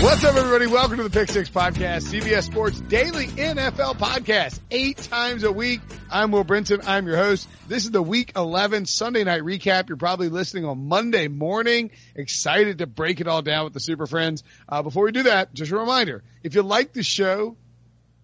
[0.00, 0.68] What's up, everybody?
[0.68, 4.60] Welcome to the Pick Six Podcast, CBS Sports Daily NFL Podcast.
[4.70, 5.80] Eight times a week.
[6.08, 6.84] I'm Will Brinson.
[6.86, 7.48] I'm your host.
[7.66, 9.88] This is the Week 11 Sunday night recap.
[9.88, 11.90] You're probably listening on Monday morning.
[12.14, 14.44] Excited to break it all down with the Super Friends.
[14.68, 17.56] Uh, before we do that, just a reminder: if you like the show,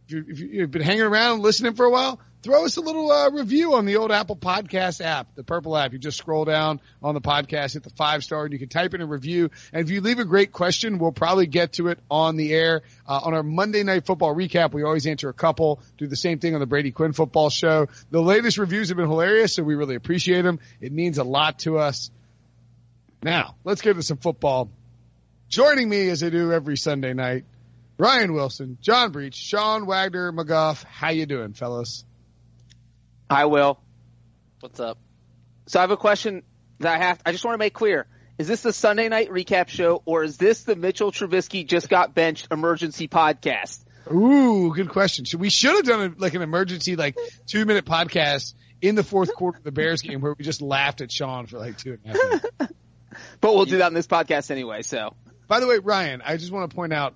[0.06, 3.10] if, you, if you've been hanging around listening for a while, throw us a little
[3.10, 5.94] uh, review on the old Apple Podcast app, the purple app.
[5.94, 8.92] You just scroll down on the podcast, hit the five star, and you can type
[8.92, 9.50] in a review.
[9.72, 12.82] And if you leave a great question, we'll probably get to it on the air.
[13.08, 15.80] Uh, on our Monday Night Football recap, we always answer a couple.
[15.96, 17.88] Do the same thing on the Brady Quinn Football Show.
[18.10, 20.60] The latest reviews have been hilarious, so we really appreciate them.
[20.82, 22.10] It means a lot to us.
[23.22, 24.68] Now, let's get to some football.
[25.48, 27.44] Joining me as I do every Sunday night,
[27.96, 30.84] Ryan Wilson, John Breech, Sean Wagner, McGough.
[30.84, 32.04] How you doing, fellas?
[33.30, 33.80] Hi, Will.
[34.60, 34.98] What's up?
[35.66, 36.42] So I have a question
[36.80, 37.20] that I have.
[37.24, 38.06] I just want to make clear:
[38.38, 42.14] Is this the Sunday night recap show, or is this the Mitchell Trubisky just got
[42.14, 43.84] benched emergency podcast?
[44.12, 45.24] Ooh, good question.
[45.24, 49.02] Should we should have done a, like an emergency, like two minute podcast in the
[49.02, 51.92] fourth quarter of the Bears game where we just laughed at Sean for like two
[51.92, 52.72] and a half minutes.
[53.40, 54.82] But we'll do that in this podcast anyway.
[54.82, 55.14] So,
[55.46, 57.14] By the way, Ryan, I just want to point out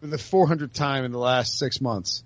[0.00, 2.22] for the 400th time in the last six months,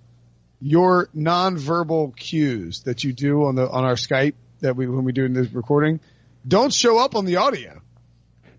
[0.61, 5.13] your nonverbal cues that you do on the on our Skype that we when we
[5.13, 6.01] do in this recording
[6.47, 7.81] don't show up on the audio.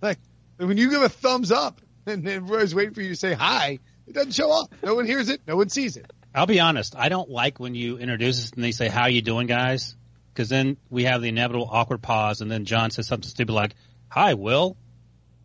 [0.02, 0.20] Like
[0.58, 4.14] when you give a thumbs up and everybody's waiting for you to say hi, it
[4.14, 4.74] doesn't show up.
[4.84, 5.42] No one hears it.
[5.48, 6.12] No one sees it.
[6.34, 6.96] I'll be honest.
[6.96, 9.96] I don't like when you introduce us and they say, "How you doing, guys?"
[10.34, 13.76] Because then we have the inevitable awkward pause, and then John says something stupid like,
[14.10, 14.78] "Hi, Will."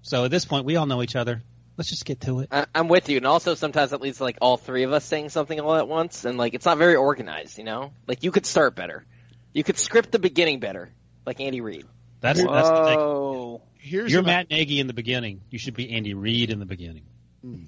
[0.03, 1.43] So at this point, we all know each other.
[1.77, 2.49] Let's just get to it.
[2.53, 3.17] I- I'm with you.
[3.17, 5.89] And also, sometimes it leads to like all three of us saying something all at
[5.89, 7.59] once, and like it's not very organized.
[7.59, 9.05] You know, like you could start better.
[9.53, 10.91] You could script the beginning better,
[11.27, 11.85] like Andy Reid.
[12.21, 12.99] That's that's the thing.
[12.99, 13.63] Whoa.
[13.75, 15.43] Here's You're an, Matt Nagy in the beginning.
[15.51, 17.03] You should be Andy Reid in the beginning.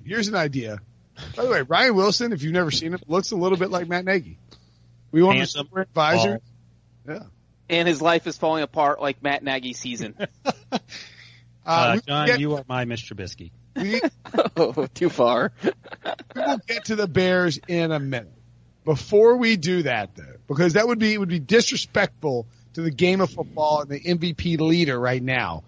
[0.05, 0.79] here's an idea.
[1.37, 3.89] By the way, Ryan Wilson, if you've never seen him, looks a little bit like
[3.89, 4.39] Matt Nagy.
[5.13, 6.41] We want him to Handsome, super advisor.
[7.07, 7.19] bald.
[7.21, 7.27] Yeah.
[7.69, 10.15] And his life is falling apart like Matt Nagy's season.
[10.73, 10.79] Uh,
[11.99, 13.13] Uh, John, get, you are my Mr.
[13.15, 13.51] Trubisky.
[13.77, 14.01] We,
[14.57, 15.53] oh, too far.
[15.63, 18.33] we will get to the Bears in a minute.
[18.85, 22.91] Before we do that, though, because that would be it would be disrespectful to the
[22.91, 25.65] game of football and the MVP leader right now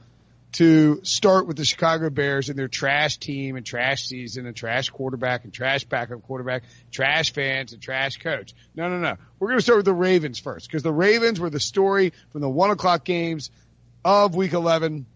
[0.53, 4.89] to start with the Chicago Bears and their trash team and trash season and trash
[4.89, 8.55] quarterback and trash backup quarterback, trash fans and trash coach.
[8.75, 9.17] No, no, no.
[9.39, 12.41] We're going to start with the Ravens first because the Ravens were the story from
[12.41, 13.51] the one o'clock games
[14.05, 15.07] of week 11.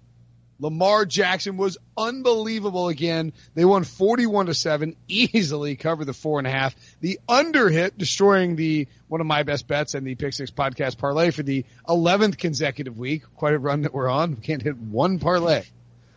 [0.58, 3.32] Lamar Jackson was unbelievable again.
[3.54, 6.74] They won 41 to 7, easily covered the four and a half.
[7.00, 10.98] The under hit, destroying the, one of my best bets and the Pick Six podcast
[10.98, 13.22] parlay for the 11th consecutive week.
[13.34, 14.36] Quite a run that we're on.
[14.36, 15.64] We can't hit one parlay.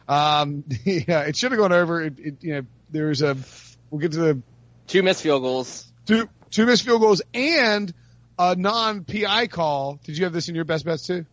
[0.07, 2.03] Um, yeah, it should have gone over.
[2.03, 3.35] It, it, you know, there's a,
[3.90, 4.41] we'll get to the
[4.88, 5.91] Two missed field goals.
[6.06, 7.91] two, two missed field goals and
[8.38, 10.00] a non PI call.
[10.03, 11.25] Did you have this in your best bets too?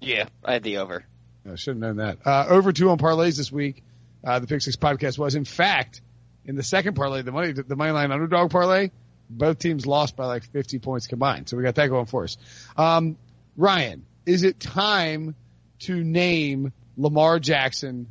[0.00, 1.04] Yeah, I had the over.
[1.50, 2.18] I should have known that.
[2.26, 3.82] Uh, over two on parlays this week.
[4.24, 6.00] Uh, the Pick Six podcast was, in fact,
[6.44, 8.90] in the second parlay, the money, the money line underdog parlay,
[9.30, 11.48] both teams lost by like 50 points combined.
[11.48, 12.36] So we got that going for us.
[12.76, 13.16] Um,
[13.56, 15.34] Ryan, is it time
[15.80, 18.08] to name Lamar Jackson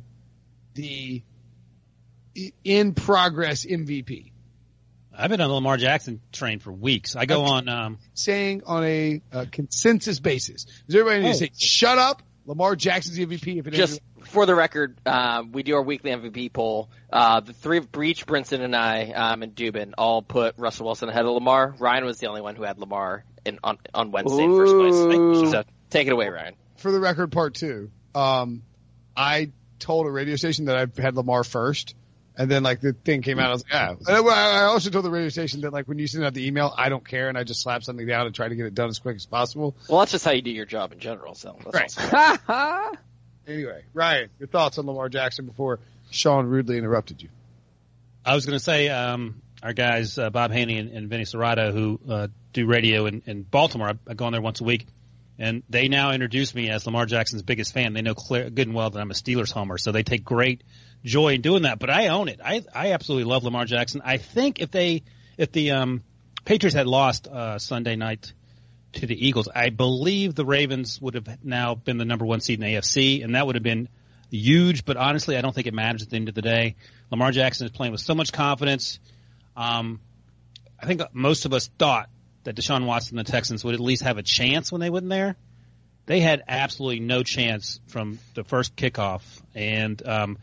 [0.74, 1.22] the
[2.64, 4.32] in progress MVP?
[5.16, 7.16] I've been on the Lamar Jackson train for weeks.
[7.16, 7.50] I go Okay.
[7.50, 7.68] on.
[7.68, 10.64] Um, Saying on a, uh consensus basis.
[10.86, 11.38] Does everybody need to Oh.
[11.38, 12.22] say, shut up?
[12.48, 16.10] Lamar Jackson's the MVP if it Just for the record, uh, we do our weekly
[16.10, 16.88] MVP poll.
[17.12, 21.10] Uh, the three of Breech, Brinson, and I, um, and Dubin all put Russell Wilson
[21.10, 21.74] ahead of Lamar.
[21.78, 25.50] Ryan was the only one who had Lamar in, on, on Wednesday in first place.
[25.52, 26.54] So take it away, Ryan.
[26.78, 27.90] for the record, part two.
[28.14, 28.62] Um,
[29.14, 31.94] I told a radio station that I had Lamar first,
[32.38, 33.50] and then like the thing came out.
[33.50, 33.90] I was like, yeah.
[33.90, 36.46] And I I also told the radio station that like when you send out the
[36.46, 38.74] email, I don't care, and I just slap something down and try to get it
[38.74, 39.76] done as quick as possible.
[39.88, 41.34] Well, that's just how you do your job in general.
[41.34, 42.38] So that's Right.
[42.48, 42.96] awesome.
[43.48, 45.80] Anyway, Ryan, your thoughts on Lamar Jackson before
[46.10, 47.30] Sean rudely interrupted you?
[48.22, 51.72] I was going to say um, our guys uh, Bob Haynie and, and Vinny Cerrato
[51.72, 53.88] who uh, do radio in, in Baltimore.
[53.88, 54.86] I, I go on there once a week.
[55.38, 57.92] And they now introduce me as Lamar Jackson's biggest fan.
[57.92, 60.64] They know clear, good and well that I'm a Steelers homer, so they take great
[61.04, 61.78] joy in doing that.
[61.78, 62.40] But I own it.
[62.44, 64.02] I I absolutely love Lamar Jackson.
[64.04, 65.04] I think if they
[65.36, 66.02] if the um,
[66.44, 68.32] Patriots had lost uh, Sunday night
[68.94, 72.60] to the Eagles, I believe the Ravens would have now been the number one seed
[72.60, 73.88] in the AFC, and that would have been
[74.30, 74.84] huge.
[74.84, 76.74] But honestly, I don't think it matters at the end of the day.
[77.12, 78.98] Lamar Jackson is playing with so much confidence.
[79.56, 80.00] Um,
[80.80, 82.08] I think most of us thought
[82.44, 85.04] that Deshaun Watson and the Texans would at least have a chance when they went
[85.04, 85.36] in there.
[86.06, 89.22] They had absolutely no chance from the first kickoff,
[89.54, 90.38] and um,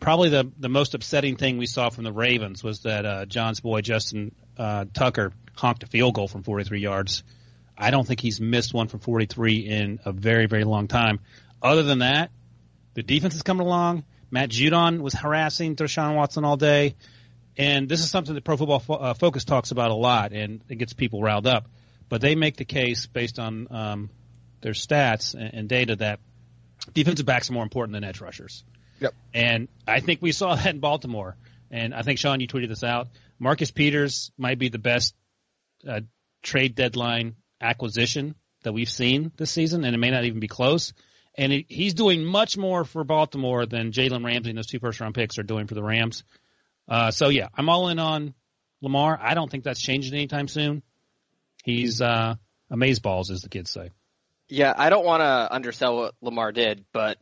[0.00, 3.60] probably the the most upsetting thing we saw from the Ravens was that uh, John's
[3.60, 7.22] boy Justin uh, Tucker honked a field goal from 43 yards.
[7.76, 11.20] I don't think he's missed one from 43 in a very very long time.
[11.62, 12.30] Other than that,
[12.94, 14.04] the defense is coming along.
[14.30, 16.94] Matt Judon was harassing Deshaun Watson all day.
[17.60, 20.62] And this is something that Pro Football Fo- uh, Focus talks about a lot, and
[20.70, 21.68] it gets people riled up.
[22.08, 24.10] But they make the case based on um,
[24.62, 26.20] their stats and, and data that
[26.94, 28.64] defensive backs are more important than edge rushers.
[29.00, 29.14] Yep.
[29.34, 31.36] And I think we saw that in Baltimore.
[31.70, 33.08] And I think Sean, you tweeted this out.
[33.38, 35.14] Marcus Peters might be the best
[35.86, 36.00] uh,
[36.42, 40.92] trade deadline acquisition that we've seen this season, and it may not even be close.
[41.36, 45.00] And it, he's doing much more for Baltimore than Jalen Ramsey and those two first
[45.00, 46.24] round picks are doing for the Rams.
[46.90, 48.34] Uh, so yeah, I'm all in on
[48.82, 49.18] Lamar.
[49.22, 50.82] I don't think that's changing anytime soon.
[51.64, 52.34] He's uh,
[53.02, 53.90] balls, as the kids say.
[54.48, 57.18] Yeah, I don't want to undersell what Lamar did, but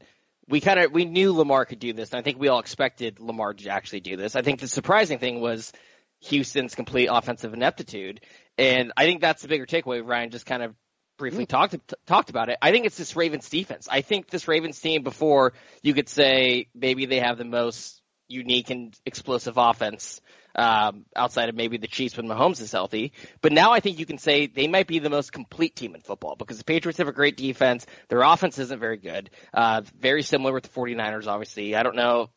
[0.48, 3.20] we kind of we knew Lamar could do this, and I think we all expected
[3.20, 4.34] Lamar to actually do this.
[4.34, 5.72] I think the surprising thing was
[6.20, 8.22] Houston's complete offensive ineptitude,
[8.56, 10.06] and I think that's the bigger takeaway.
[10.06, 10.74] Ryan just kind of
[11.18, 11.48] briefly mm.
[11.48, 11.76] talked
[12.06, 12.56] talked about it.
[12.62, 13.88] I think it's this Ravens defense.
[13.90, 18.70] I think this Ravens team before you could say maybe they have the most unique
[18.70, 20.20] and explosive offense
[20.54, 23.12] um, outside of maybe the Chiefs when Mahomes is healthy.
[23.40, 26.00] But now I think you can say they might be the most complete team in
[26.00, 27.86] football because the Patriots have a great defense.
[28.08, 29.30] Their offense isn't very good.
[29.54, 31.76] Uh, very similar with the 49ers, obviously.
[31.76, 32.30] I don't know.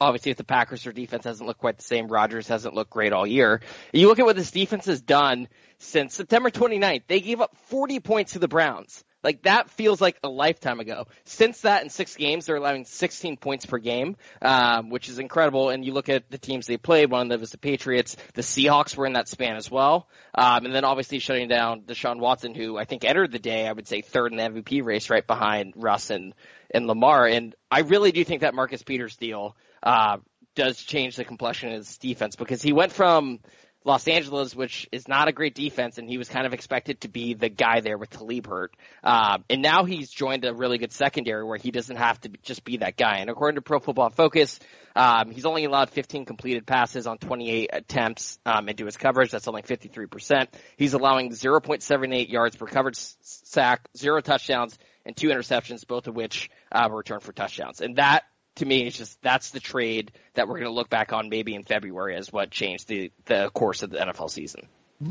[0.00, 2.08] Obviously, if the Packers, their defense hasn't looked quite the same.
[2.08, 3.60] Rodgers hasn't looked great all year.
[3.92, 5.48] You look at what this defense has done
[5.78, 7.02] since September 29th.
[7.06, 9.04] They gave up 40 points to the Browns.
[9.24, 11.06] Like that feels like a lifetime ago.
[11.24, 15.70] Since that, in six games, they're allowing 16 points per game, um, which is incredible.
[15.70, 17.10] And you look at the teams they played.
[17.10, 18.16] One of them is the Patriots.
[18.34, 20.08] The Seahawks were in that span as well.
[20.34, 23.72] Um, and then obviously shutting down Deshaun Watson, who I think entered the day, I
[23.72, 26.34] would say third in the MVP race, right behind Russ and
[26.70, 27.26] and Lamar.
[27.26, 30.18] And I really do think that Marcus Peters deal uh,
[30.54, 33.40] does change the complexion of his defense because he went from
[33.84, 37.08] Los Angeles, which is not a great defense, and he was kind of expected to
[37.08, 38.74] be the guy there with Talib hurt.
[39.02, 42.64] Um, and now he's joined a really good secondary where he doesn't have to just
[42.64, 43.18] be that guy.
[43.18, 44.58] And according to Pro Football Focus,
[44.96, 49.30] um, he's only allowed 15 completed passes on 28 attempts um, into his coverage.
[49.30, 50.46] That's only 53%.
[50.78, 56.48] He's allowing 0.78 yards per coverage sack, zero touchdowns, and two interceptions, both of which
[56.72, 57.82] uh, were returned for touchdowns.
[57.82, 58.24] And that
[58.56, 61.54] to me, it's just that's the trade that we're going to look back on maybe
[61.54, 64.68] in February as what changed the the course of the NFL season.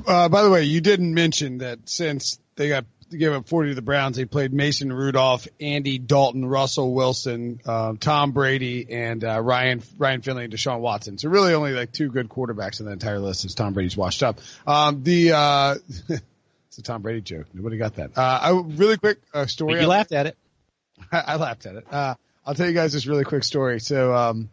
[0.07, 2.85] Uh, by the way, you didn't mention that since they got
[3.17, 7.93] gave up 40 to the Browns, they played Mason Rudolph, Andy Dalton, Russell Wilson, uh,
[7.99, 11.17] Tom Brady, and uh, Ryan Ryan Finley and Deshaun Watson.
[11.17, 14.23] So really, only like two good quarterbacks in the entire list since Tom Brady's washed
[14.23, 14.39] up.
[14.65, 15.75] Um, the uh,
[16.09, 17.47] it's a Tom Brady joke.
[17.53, 18.17] Nobody got that.
[18.17, 19.75] Uh, I really quick uh, story.
[19.75, 20.37] But you laughed at it.
[21.11, 22.17] I, I laughed at it.
[22.45, 23.79] I'll tell you guys this really quick story.
[23.79, 24.49] So, um,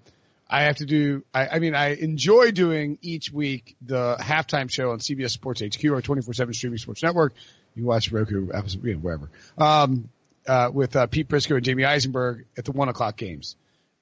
[0.49, 4.91] I have to do, I, I mean, I enjoy doing each week the halftime show
[4.91, 7.35] on CBS Sports HQ, our 24-7 streaming sports network.
[7.77, 8.49] You watch Roku,
[8.83, 9.31] you know, wherever.
[9.57, 10.09] Um,
[10.49, 13.55] uh, with, uh, Pete Prisco and Jamey Eisenberg at the one o'clock games.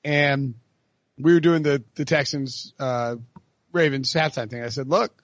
[0.03, 0.55] And
[1.19, 3.17] we were doing the, the Texans, uh,
[3.73, 4.63] Ravens halftime thing.
[4.63, 5.23] I said, look,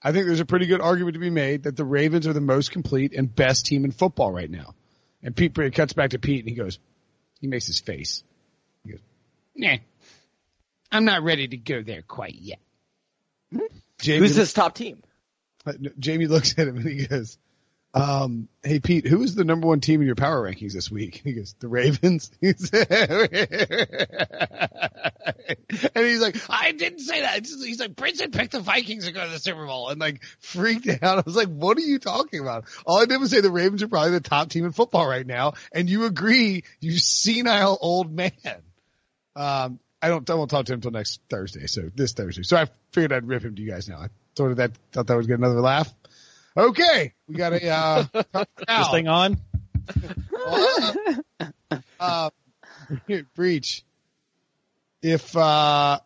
[0.00, 2.40] I think there's a pretty good argument to be made that the Ravens are the
[2.40, 4.74] most complete and best team in football right now.
[5.22, 6.78] And Pete cuts back to Pete and he goes,
[7.40, 8.22] he makes his face.
[8.84, 9.00] He goes,
[9.54, 9.76] nah,
[10.92, 12.58] I'm not ready to go there quite yet.
[13.52, 13.60] Hmm?
[13.98, 15.02] Jamie, Who's this top team?
[15.98, 17.38] Jamie looks at him and he goes,
[17.92, 21.22] um, hey Pete, who is the number one team in your power rankings this week?
[21.30, 22.30] He goes, the Ravens.
[25.94, 27.46] and he's like, I didn't say that.
[27.46, 30.88] He's like, Princeton picked the Vikings to go to the Super Bowl and like freaked
[31.02, 31.18] out.
[31.18, 32.64] I was like, what are you talking about?
[32.86, 35.26] All I did was say the Ravens are probably the top team in football right
[35.26, 35.54] now.
[35.72, 38.32] And you agree, you senile old man.
[39.34, 41.66] Um, I don't, I won't talk to him until next Thursday.
[41.66, 42.42] So this Thursday.
[42.42, 43.98] So I figured I'd rip him to you guys now.
[43.98, 45.92] I thought that, thought that would get another laugh.
[46.56, 47.12] Okay.
[47.28, 48.04] We got a, uh,
[48.66, 49.38] this thing on.
[52.00, 52.30] uh,
[53.34, 53.84] Breech
[55.02, 56.00] if uh,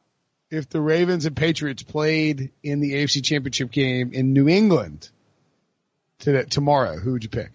[0.50, 5.10] if the Ravens and Patriots played in the AFC Championship game in New England
[6.18, 7.50] today, tomorrow, who would you pick?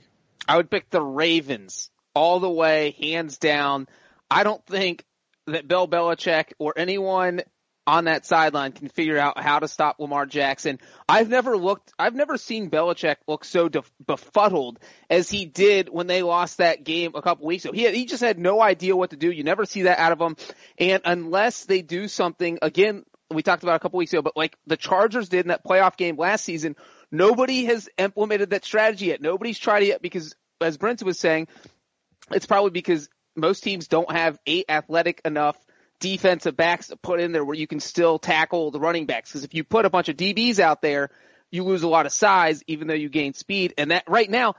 [0.48, 3.88] I would pick the Ravens all the way, hands down.
[4.30, 5.06] I don't think
[5.48, 7.42] that Bill Belichick or anyone
[7.90, 10.80] on that sideline can figure out how to stop Lamar Jackson.
[11.08, 14.78] I've never looked, I've never seen Belichick look so def- befuddled
[15.10, 17.74] as he did when they lost that game a couple weeks ago.
[17.74, 19.32] He had, he just had no idea what to do.
[19.32, 20.38] You never see that out of him.
[20.78, 24.56] And unless they do something again, we talked about a couple weeks ago, but like
[24.68, 26.76] the Chargers did in that playoff game last season,
[27.12, 29.20] nobody has implemented that strategy yet.
[29.20, 31.48] Nobody's tried it yet because, as Brent was saying,
[32.32, 35.58] it's probably because most teams don't have eight athletic enough
[36.00, 39.30] defensive backs put in there where you can still tackle the running backs.
[39.30, 41.10] Because if you put a bunch of DBs out there,
[41.52, 43.74] you lose a lot of size, even though you gain speed.
[43.78, 44.56] And that right now,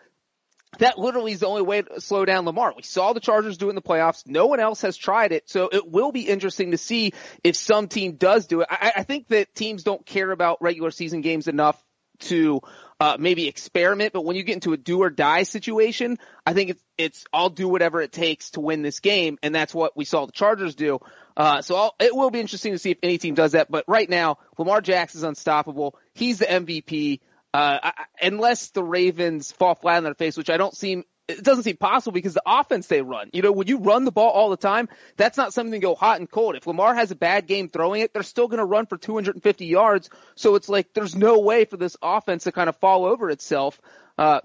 [0.79, 2.73] that literally is the only way to slow down Lamar.
[2.77, 4.27] We saw the Chargers do it in the playoffs.
[4.27, 5.49] No one else has tried it.
[5.49, 8.69] So it will be interesting to see if some team does do it.
[8.71, 11.83] I, I think that teams don't care about regular season games enough
[12.21, 12.61] to
[13.01, 16.71] uh, maybe experiment, but when you get into a do or die situation, I think
[16.71, 20.05] it's it's I'll do whatever it takes to win this game, and that's what we
[20.05, 21.01] saw the Chargers do.
[21.41, 23.71] Uh, so I'll, it will be interesting to see if any team does that.
[23.71, 25.97] But right now, Lamar Jackson's unstoppable.
[26.13, 27.21] He's the MVP.
[27.55, 31.43] Uh, I, unless the Ravens fall flat on their face, which I don't seem it
[31.43, 33.31] doesn't seem possible because the offense they run.
[33.33, 35.95] You know, when you run the ball all the time, that's not something to go
[35.95, 36.57] hot and cold.
[36.57, 39.65] If Lamar has a bad game throwing it, they're still going to run for 250
[39.65, 40.11] yards.
[40.35, 43.81] So it's like there's no way for this offense to kind of fall over itself.
[44.19, 44.41] Uh,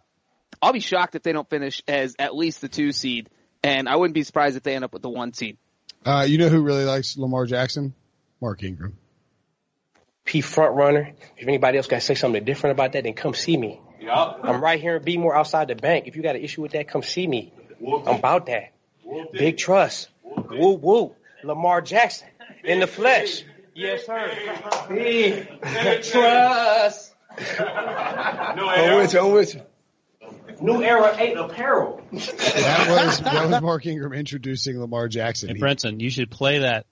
[0.62, 3.30] I'll be shocked if they don't finish as at least the two seed,
[3.64, 5.58] and I wouldn't be surprised if they end up with the one seed.
[6.06, 7.96] Uh, you know who really likes Lamar Jackson?
[8.40, 8.98] Mark Ingram.
[10.24, 11.14] P front runner.
[11.38, 13.82] If anybody else got to say something different about that, then come see me.
[14.00, 14.40] Yep.
[14.44, 16.08] I'm right here in Bmore outside the bank.
[16.08, 17.54] If you got an issue with that, come see me.
[17.82, 18.74] I'm about that.
[19.32, 20.10] Big trust.
[20.24, 21.16] Woo woo.
[21.44, 22.28] Lamar Jackson
[22.64, 23.44] in the flesh.
[23.74, 24.32] Yes, sir.
[24.90, 25.48] Big
[26.04, 27.14] trust.
[27.60, 29.20] no, I'm with you.
[29.20, 29.62] I'm with you.
[30.62, 32.02] New Era 8 apparel.
[32.12, 35.50] that was that was Mark Ingram introducing Lamar Jackson.
[35.50, 36.86] And Brenton, you should play that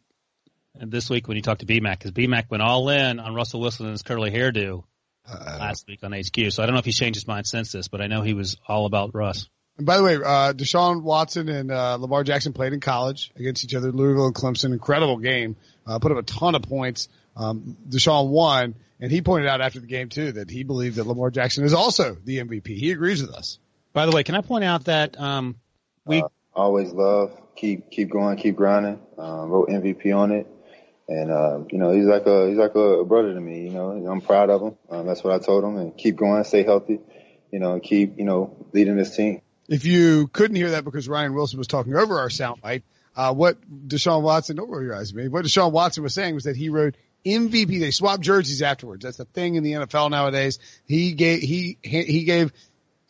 [0.75, 3.85] this week when you talk to BMAC because BMAC went all in on Russell Wilson
[3.85, 4.83] and his curly hairdo
[5.27, 6.51] uh, last week on HQ.
[6.51, 8.33] So I don't know if he's changed his mind since this, but I know he
[8.33, 9.47] was all about Russ.
[9.77, 13.63] And by the way, uh, Deshaun Watson and uh, Lamar Jackson played in college against
[13.63, 13.91] each other.
[13.91, 15.55] Louisville and Clemson, incredible game.
[15.85, 17.07] Uh, put up a ton of points.
[17.35, 21.05] Um, Deshaun won, and he pointed out after the game too that he believed that
[21.05, 22.67] Lamar Jackson is also the MVP.
[22.67, 23.59] He agrees with us.
[23.91, 25.57] By the way, can I point out that um,
[26.05, 29.01] we uh, always love keep keep going, keep grinding.
[29.19, 30.47] Uh, wrote MVP on it.
[31.09, 33.91] And, uh, you know, he's like a, he's like a brother to me, you know,
[33.91, 34.77] I'm proud of him.
[34.89, 37.01] Um, that's what I told him and keep going, stay healthy,
[37.51, 39.41] you know, keep, you know, leading this team.
[39.67, 42.83] If you couldn't hear that because Ryan Wilson was talking over our soundbite,
[43.17, 46.35] uh, what Deshaun Watson, don't roll your eyes at me, what Deshaun Watson was saying
[46.35, 46.95] was that he wrote
[47.25, 47.79] MVP.
[47.79, 49.03] They swapped jerseys afterwards.
[49.03, 50.59] That's the thing in the NFL nowadays.
[50.85, 52.51] He gave, he, he gave,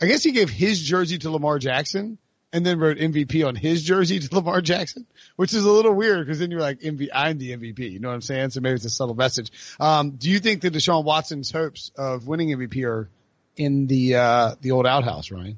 [0.01, 2.17] I guess he gave his jersey to Lamar Jackson
[2.51, 6.25] and then wrote MVP on his jersey to Lamar Jackson, which is a little weird
[6.25, 7.91] because then you're like, MV, I'm the MVP.
[7.91, 8.51] You know what I'm saying?
[8.51, 9.51] So maybe it's a subtle message.
[9.79, 13.09] Um, do you think that Deshaun Watson's hopes of winning MVP are
[13.55, 15.57] in the, uh, the old outhouse, Ryan?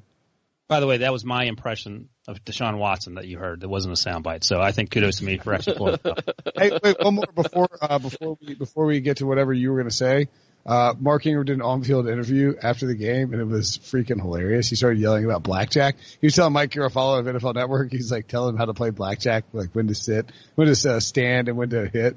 [0.68, 3.60] By the way, that was my impression of Deshaun Watson that you heard.
[3.60, 4.44] That wasn't a soundbite.
[4.44, 6.18] So I think kudos to me for actually pulling it up.
[6.56, 9.76] Hey, wait, one more before, uh, before we, before we get to whatever you were
[9.76, 10.28] going to say.
[10.64, 14.68] Uh, Mark Ingram did an on-field interview after the game, and it was freaking hilarious.
[14.68, 15.96] He started yelling about blackjack.
[16.20, 18.90] He was telling Mike Garafolo of NFL Network, he's like telling him how to play
[18.90, 22.16] blackjack, like when to sit, when to uh, stand, and when to hit.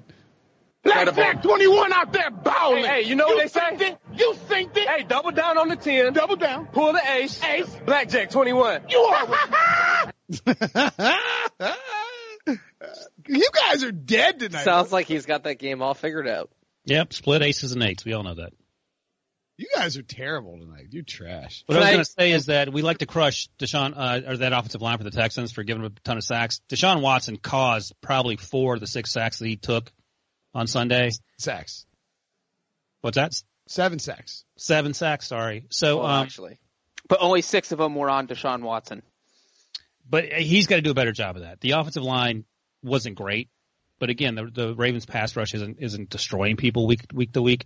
[0.82, 2.86] Blackjack 21 out there bowling.
[2.86, 3.92] Hey, hey you know you what they say?
[3.92, 3.98] It?
[4.16, 4.88] You think it?
[4.88, 6.14] Hey, double down on the 10.
[6.14, 6.68] Double down.
[6.68, 7.44] Pull the ace.
[7.44, 7.70] Ace.
[7.86, 8.84] Blackjack 21.
[8.90, 9.28] You are.
[13.28, 14.64] you guys are dead tonight.
[14.64, 16.52] Sounds like he's got that game all figured out.
[16.86, 18.06] Yep, split aces and eights.
[18.06, 18.54] We all know that.
[19.58, 20.88] You guys are terrible tonight.
[20.92, 21.64] You're trash.
[21.66, 24.32] What Can I was going to say is that we like to crush Deshaun uh,
[24.32, 26.62] or that offensive line for the Texans for giving him a ton of sacks.
[26.70, 29.92] Deshaun Watson caused probably four of the six sacks that he took
[30.54, 31.12] on Sunday.
[31.38, 31.86] Sacks.
[33.02, 33.34] What's that?
[33.68, 34.46] Seven sacks.
[34.58, 35.28] Seven sacks.
[35.28, 35.66] Sorry.
[35.70, 36.58] So well, um, actually,
[37.10, 39.04] but only six of them were on Deshaun Watson.
[40.10, 41.62] But he's got to do a better job of that.
[41.62, 42.46] The offensive line
[42.82, 43.50] wasn't great,
[44.00, 47.66] but again, the, the Ravens pass rush isn't isn't destroying people week week to week.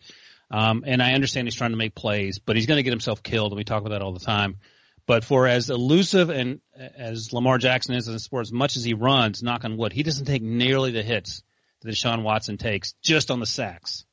[0.51, 3.23] Um, and I understand he's trying to make plays, but he's going to get himself
[3.23, 4.57] killed, and we talk about that all the time.
[5.05, 8.83] But for as elusive and as Lamar Jackson is in the sport, as much as
[8.83, 11.43] he runs, knock on wood, he doesn't take nearly the hits
[11.81, 14.05] that Deshaun Watson takes just on the sacks.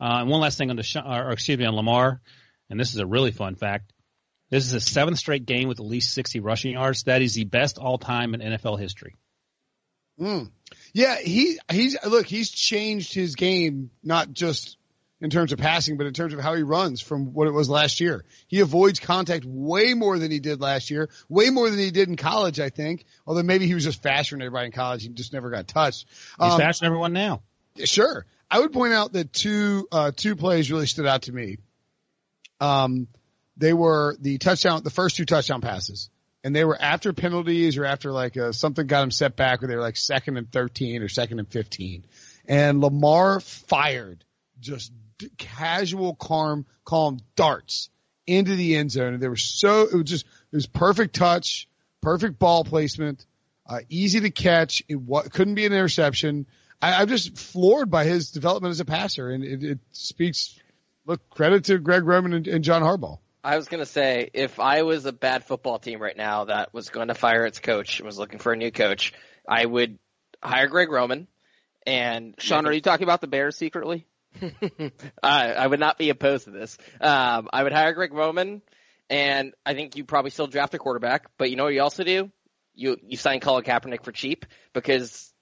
[0.00, 2.20] Uh, and one last thing on Deshaun, or excuse me, on Lamar,
[2.68, 3.92] and this is a really fun fact.
[4.52, 7.04] This is a seventh straight game with at least 60 rushing yards.
[7.04, 9.16] That is the best all time in NFL history.
[10.20, 10.50] Mm.
[10.92, 14.76] Yeah, he he's look, he's changed his game not just
[15.22, 17.70] in terms of passing, but in terms of how he runs from what it was
[17.70, 18.26] last year.
[18.46, 22.10] He avoids contact way more than he did last year, way more than he did
[22.10, 23.06] in college, I think.
[23.26, 25.02] Although maybe he was just faster than everybody in college.
[25.02, 26.04] He just never got touched.
[26.38, 27.40] He's Um, faster than everyone now.
[27.84, 28.26] Sure.
[28.50, 31.56] I would point out that two, uh, two plays really stood out to me.
[32.60, 33.08] Um,
[33.56, 36.10] they were the touchdown, the first two touchdown passes.
[36.44, 39.68] And they were after penalties or after like uh something got them set back where
[39.68, 42.04] they were like second and 13 or second and 15.
[42.46, 44.24] And Lamar fired
[44.60, 44.92] just
[45.38, 47.90] casual, calm, calm darts
[48.26, 49.14] into the end zone.
[49.14, 51.68] And they were so, it was just, it was perfect touch,
[52.00, 53.24] perfect ball placement,
[53.66, 54.82] uh, easy to catch.
[54.88, 56.46] It wa- couldn't be an interception.
[56.80, 60.58] I, I'm just floored by his development as a passer, and it, it speaks.
[61.06, 63.18] Look, credit to Greg Roman and, and John Harbaugh.
[63.44, 66.90] I was gonna say, if I was a bad football team right now that was
[66.90, 69.12] going to fire its coach and was looking for a new coach,
[69.48, 69.98] I would
[70.42, 71.26] hire Greg Roman.
[71.84, 74.06] And Sean, are you talking about the Bears secretly?
[75.22, 76.78] I, I would not be opposed to this.
[77.00, 78.62] Um, I would hire Greg Roman,
[79.10, 81.26] and I think you probably still draft a quarterback.
[81.36, 82.30] But you know what you also do?
[82.74, 85.32] You you sign Colin Kaepernick for cheap because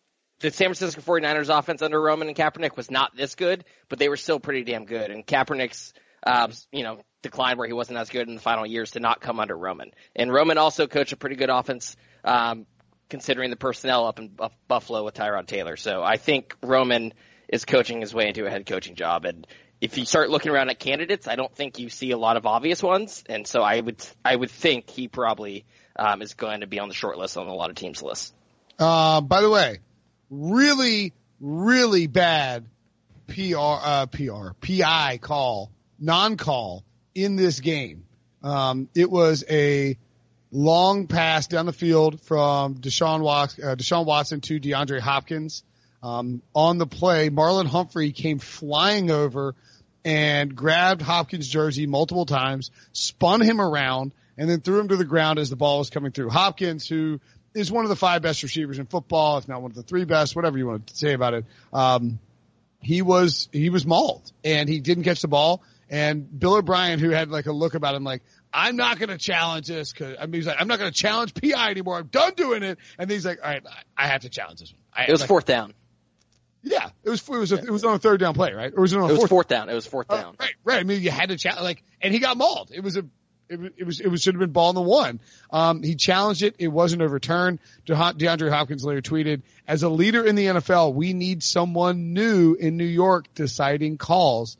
[0.41, 4.09] the San Francisco 49ers offense under Roman and Kaepernick was not this good, but they
[4.09, 5.11] were still pretty damn good.
[5.11, 5.93] And Kaepernick's
[6.25, 9.21] um, you know decline where he wasn't as good in the final years to not
[9.21, 9.91] come under Roman.
[10.17, 11.97] And Roman also coached a pretty good offense.
[12.25, 12.67] Um,
[13.11, 15.77] considering the personnel up in Buff- Buffalo with Tyrod Taylor.
[15.77, 17.13] So I think Roman
[17.49, 19.27] is coaching his way into a head coaching job.
[19.27, 19.47] And
[19.81, 22.47] if you start looking around at candidates, I don't think you see a lot of
[22.47, 23.23] obvious ones.
[23.29, 26.89] And so I would, I would think he probably um, is going to be on
[26.89, 28.33] the short list on a lot of teams' lists.
[28.79, 29.79] Uh, by the way,
[30.31, 32.65] really, really bad
[33.27, 38.05] PR, uh, PR, PI call, non-call in this game.
[38.43, 39.99] Um, it was a
[40.51, 45.63] long pass down the field from Deshaun, Watson, uh, Deshaun Watson to DeAndre Hopkins.
[46.03, 49.55] Um, on the play, Marlon Humphrey came flying over
[50.05, 55.05] and grabbed Hopkins' jersey multiple times, spun him around, and then threw him to the
[55.05, 56.31] ground as the ball was coming through.
[56.31, 57.21] Hopkins, who
[57.55, 60.05] is one of the five best receivers in football, if not one of the three
[60.05, 61.45] best, whatever you want to say about it.
[61.73, 62.19] Um,
[62.81, 65.63] he was he was mauled and he didn't catch the ball.
[65.91, 68.23] And Bill O'Brien, who had like a look about him, like
[68.53, 70.97] I'm not going to challenge this because I mean he's like I'm not going to
[70.97, 71.99] challenge PI anymore.
[71.99, 72.79] I'm done doing it.
[72.99, 73.63] And then he's like, all right,
[73.97, 74.81] I have to challenge this one.
[74.95, 75.75] I, It was like, fourth down.
[76.63, 78.73] Yeah, it was it was a, it was on a third down play, right?
[78.77, 79.31] Or was it on a It was fourth?
[79.31, 79.69] fourth down.
[79.69, 80.37] It was fourth Oh, down.
[80.39, 80.79] right, right.
[80.81, 82.71] I mean, you had to challenge, like, and he got mauled.
[82.73, 83.05] It was a,
[83.49, 85.21] it was, it was, it was should have been ball in the one.
[85.51, 86.55] Um, he challenged it.
[86.59, 87.59] It wasn't overturned.
[87.87, 92.55] De- DeAndre Hopkins later tweeted, as a leader in the NFL, we need someone new
[92.55, 94.57] in New York deciding calls.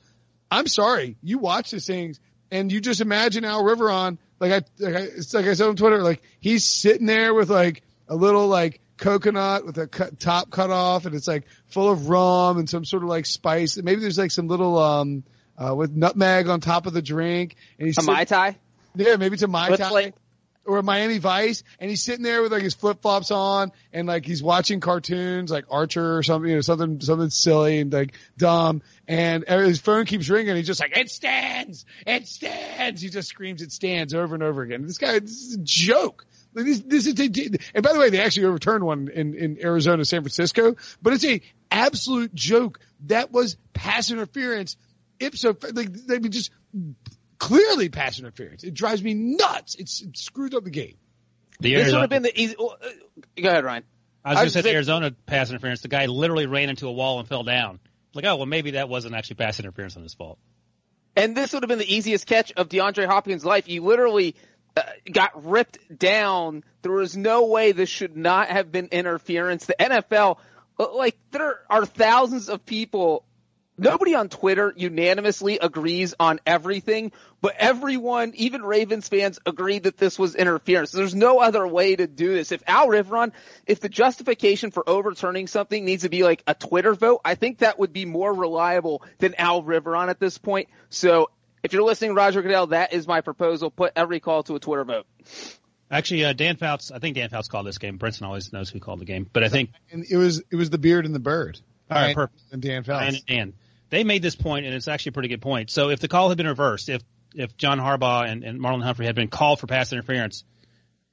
[0.51, 1.17] I'm sorry.
[1.23, 2.19] You watch these things
[2.51, 5.77] and you just imagine Al Riveron, like I, like I, it's like I said on
[5.77, 10.51] Twitter, like he's sitting there with like a little like coconut with a cut, top
[10.51, 13.77] cut off and it's like full of rum and some sort of like spice.
[13.77, 15.23] And maybe there's like some little, um,
[15.57, 18.57] uh, with nutmeg on top of the drink and he's A sit- Mai Tai?
[18.97, 20.13] yeah, maybe it's a Mai Let's Tai play-
[20.65, 24.25] or Miami Vice, and he's sitting there with like his flip flops on, and like
[24.25, 28.83] he's watching cartoons like Archer or something, you know, something something silly and like dumb,
[29.09, 30.57] and his phone keeps ringing.
[30.57, 34.63] He's just like, "It stands, it stands." He just screams, "It stands" over and over
[34.63, 34.87] again.
[34.87, 36.27] This guy, this is a joke.
[36.53, 37.15] Like, This, this is,
[37.75, 41.25] and by the way, they actually overturned one in, in Arizona, San Francisco, but it's
[41.25, 42.81] a absolute joke.
[43.07, 44.77] That was pass interference.
[45.21, 46.51] Ipso, like, they just
[47.41, 48.63] clearly pass interference.
[48.63, 49.75] It drives me nuts.
[49.75, 50.97] It's, it screwed up the game.
[51.59, 52.55] The This would have been the easy.
[52.57, 52.89] well, uh,
[53.41, 53.85] Go ahead, Ryan.
[54.25, 55.81] I was going I to say the Arizona pass interference.
[55.81, 57.81] The guy literally ran into a wall and fell down.
[58.15, 60.39] Like, oh well, maybe that wasn't actually pass interference on his fault.
[61.17, 63.69] And this would have been the easiest catch of DeAndre Hopkins' life.
[63.69, 64.37] You literally
[64.77, 66.65] uh, got ripped down.
[66.83, 69.67] There was no way this should not have been interference.
[69.67, 70.39] The NFL,
[70.79, 73.25] uh, like, there are thousands of people.
[73.81, 80.19] Nobody on Twitter unanimously agrees on everything, but everyone, even Ravens fans, agreed that this
[80.19, 80.91] was interference.
[80.93, 82.53] There's no other way to do this.
[82.53, 83.33] If Al Riveron,
[83.67, 87.59] if the justification for overturning something needs to be like a Twitter vote, I think
[87.59, 90.69] that would be more reliable than Al Riveron at this point.
[90.91, 91.31] So
[91.63, 93.71] if you're listening, Roger Goodell, that is my proposal.
[93.71, 95.07] Put every call to a Twitter vote.
[95.91, 97.99] Actually, uh, Dan Fouts, I think Dan Fouts called this game.
[97.99, 100.71] Brinson always knows who called the game, but I think And it was, it was
[100.71, 101.59] the beard and the bird.
[101.91, 102.41] All right, perfect.
[102.53, 103.17] And Dan Ryan Phelps.
[103.17, 103.53] and Dan,
[103.91, 105.71] they made this point, and it's actually a pretty good point.
[105.71, 107.03] So if the call had been reversed, if
[107.35, 110.45] if John Harbaugh and, and Marlon Humphrey had been called for pass interference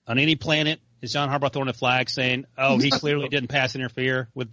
[0.07, 3.75] on any planet, is John Harbaugh throwing a flag saying, "Oh, he clearly didn't pass
[3.75, 4.49] interfere with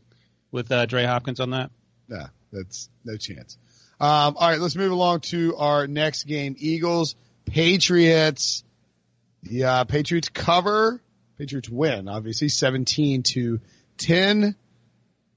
[0.50, 1.70] with uh, Dre Hopkins on that"?
[2.08, 3.58] No, that's no chance.
[4.00, 6.56] Um, all right, let's move along to our next game.
[6.58, 7.14] Eagles,
[7.46, 8.64] Patriots.
[9.42, 11.00] Yeah, Patriots cover.
[11.38, 13.60] Patriots win, obviously, 17 to
[13.98, 14.56] 10.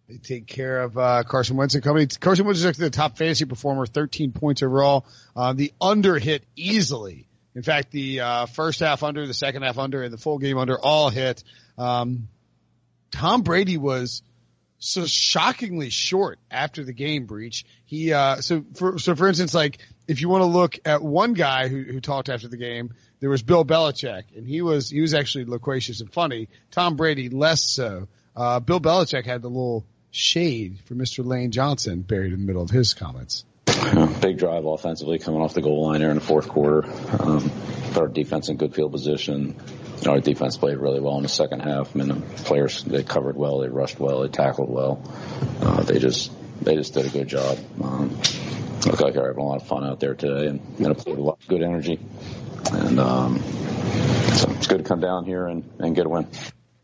[0.07, 2.07] They take care of uh, Carson Wentz and company.
[2.07, 5.05] Carson Wentz is actually the top fantasy performer, 13 points overall.
[5.35, 7.27] Uh, the under hit easily.
[7.55, 10.57] In fact, the uh, first half under, the second half under, and the full game
[10.57, 11.43] under all hit.
[11.77, 12.29] Um,
[13.11, 14.21] Tom Brady was
[14.79, 17.65] so shockingly short after the game Breech.
[17.85, 21.33] He uh, so for so for instance, like if you want to look at one
[21.33, 25.01] guy who, who talked after the game, there was Bill Belichick, and he was he
[25.01, 26.47] was actually loquacious and funny.
[26.71, 28.07] Tom Brady less so.
[28.35, 29.85] Uh, Bill Belichick had the little
[30.17, 31.25] shade for Mr.
[31.25, 33.45] Lane Johnson buried in the middle of his comments.
[34.21, 36.85] Big drive offensively coming off the goal line there in the fourth quarter.
[37.19, 37.51] Um,
[37.91, 39.55] put our defense in good field position.
[39.99, 41.95] You know, our defense played really well in the second half.
[41.95, 45.01] I mean, the players they covered well, they rushed well, they tackled well.
[45.61, 47.59] Uh, they just they just did a good job.
[47.81, 48.09] Um,
[48.85, 51.11] look like they're having a lot of fun out there today, and going to play
[51.11, 51.99] with a lot of good energy.
[52.71, 53.39] And um,
[54.33, 56.27] so it's good to come down here and, and get a win.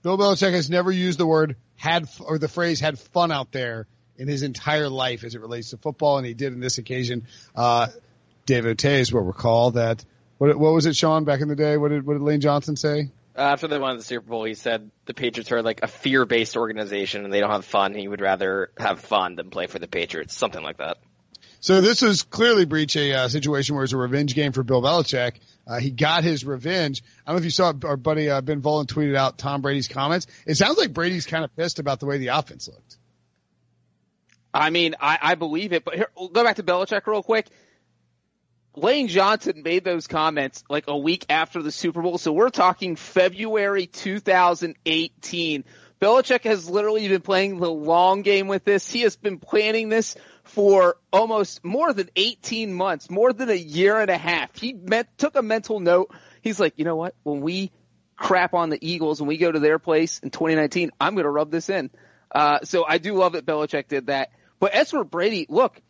[0.04, 3.88] Bill Belichick has never used the word had or the phrase had fun out there
[4.18, 7.28] in his entire life as it relates to football, and he did in this occasion.
[7.56, 7.88] Uh,
[8.46, 10.04] David Tays will recall that.
[10.38, 11.78] What, what was it, Sean, back in the day?
[11.78, 13.12] What did, what did Lane Johnson say?
[13.36, 16.56] Uh, after they won the Super Bowl, he said the Patriots are like a fear-based
[16.56, 17.96] organization and they don't have fun.
[17.96, 20.98] He would rather have fun than play for the Patriots, something like that.
[21.60, 24.82] So this was clearly Breech a uh, situation where it's a revenge game for Bill
[24.82, 25.36] Belichick.
[25.66, 27.04] Uh, he got his revenge.
[27.26, 29.88] I don't know if you saw our buddy uh, Ben Volin tweeted out Tom Brady's
[29.88, 30.28] comments.
[30.46, 32.98] It sounds like Brady's kind of pissed about the way the offense looked.
[34.54, 37.48] I mean, I, I believe it, but here, we'll go back to Belichick real quick.
[38.76, 42.96] Lane Johnson made those comments like a week after the Super Bowl, so we're talking
[42.96, 45.64] February 2018.
[46.04, 48.92] Belichick has literally been playing the long game with this.
[48.92, 53.98] He has been planning this for almost more than 18 months, more than a year
[53.98, 54.54] and a half.
[54.54, 56.14] He met, took a mental note.
[56.42, 57.16] He's like, you know what?
[57.24, 57.72] When we
[58.18, 61.30] crap on the Eagles, when we go to their place in 2019, I'm going to
[61.30, 61.90] rub this in.
[62.30, 64.32] Uh, so I do love that Belichick did that.
[64.60, 65.82] But as for Brady, look,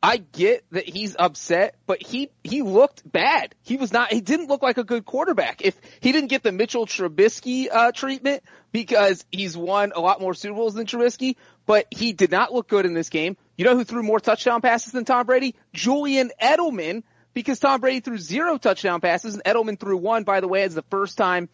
[0.00, 3.54] I get that he's upset, but he he looked bad.
[3.62, 4.12] He was not.
[4.12, 5.60] He didn't look like a good quarterback.
[5.62, 10.34] If he didn't get the Mitchell Trubisky uh, treatment because he's won a lot more
[10.34, 11.34] Super Bowls than Trubisky,
[11.66, 13.36] but he did not look good in this game.
[13.56, 15.56] You know who threw more touchdown passes than Tom Brady?
[15.72, 17.02] Julian Edelman,
[17.34, 20.22] because Tom Brady threw zero touchdown passes and Edelman threw one.
[20.22, 21.48] By the way, it's the first time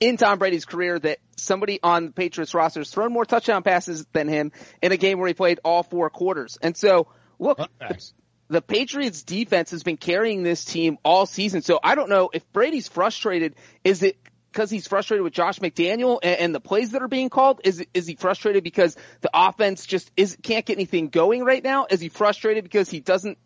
[0.00, 4.04] in Tom Brady's career that somebody on the Patriots roster has thrown more touchdown passes
[4.12, 4.50] than him
[4.82, 6.58] in a game where he played all four quarters.
[6.60, 7.06] And so
[7.38, 8.12] look, the,
[8.48, 11.62] the, Patriots defense has been carrying this team all season.
[11.62, 13.54] So I don't know if Brady's frustrated.
[13.84, 14.16] Is it
[14.52, 17.60] because he's frustrated with Josh McDaniel and, and, the plays that are being called?
[17.64, 21.86] Is is he frustrated because the offense just is can't get anything going right now?
[21.90, 23.38] Is he frustrated because he doesn't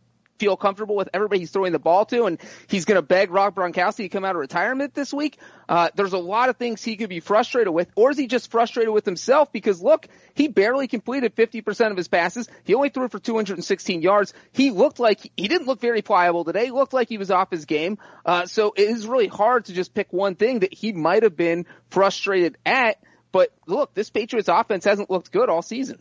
[0.43, 3.55] feel comfortable with everybody he's throwing the ball to, and he's going to beg Rob
[3.55, 5.39] Gronkowski to come out of retirement this week.
[5.69, 8.51] Uh, there's a lot of things he could be frustrated with, or is he just
[8.51, 9.53] frustrated with himself?
[9.53, 12.49] Because look, he barely completed 50% of his passes.
[12.65, 14.35] He only threw for 216 yards.
[14.51, 16.65] He looked like he didn't look very pliable today.
[16.65, 17.99] He looked like he was off his game.
[18.27, 21.37] Uh, so it is really hard to just pick one thing that he might have
[21.37, 22.97] been frustrated at.
[23.31, 26.01] But look, this Patriots offense hasn't looked good all season.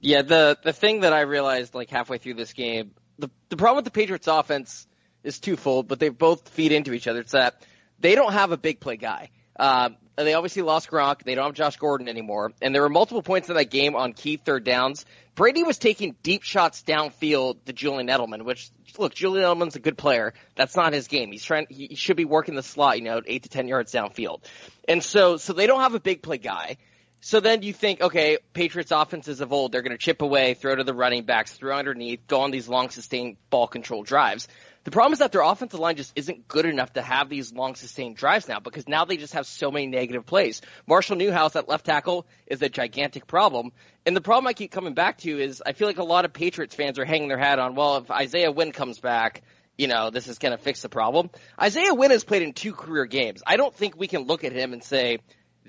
[0.00, 3.76] Yeah, the the thing that I realized like halfway through this game the the problem
[3.76, 4.86] with the Patriots offense
[5.22, 7.20] is twofold, but they both feed into each other.
[7.20, 7.62] It's that
[7.98, 9.30] they don't have a big play guy.
[9.58, 11.22] Um, they obviously lost Gronk.
[11.24, 12.52] They don't have Josh Gordon anymore.
[12.62, 15.04] And there were multiple points in that game on key third downs.
[15.34, 19.98] Brady was taking deep shots downfield to Julian Edelman, which, look, Julian Edelman's a good
[19.98, 20.32] player.
[20.54, 21.32] That's not his game.
[21.32, 24.40] He's trying, he should be working the slot, you know, eight to ten yards downfield.
[24.88, 26.78] And so, so they don't have a big play guy.
[27.26, 30.76] So then you think, okay, Patriots offenses of old, they're going to chip away, throw
[30.76, 34.46] to the running backs, throw underneath, go on these long sustained ball control drives.
[34.84, 37.74] The problem is that their offensive line just isn't good enough to have these long
[37.74, 40.62] sustained drives now because now they just have so many negative plays.
[40.86, 43.72] Marshall Newhouse at left tackle is a gigantic problem.
[44.06, 46.32] And the problem I keep coming back to is I feel like a lot of
[46.32, 49.42] Patriots fans are hanging their hat on, well, if Isaiah Wynn comes back,
[49.76, 51.30] you know, this is going to fix the problem.
[51.60, 53.42] Isaiah Wynn has played in two career games.
[53.44, 55.18] I don't think we can look at him and say,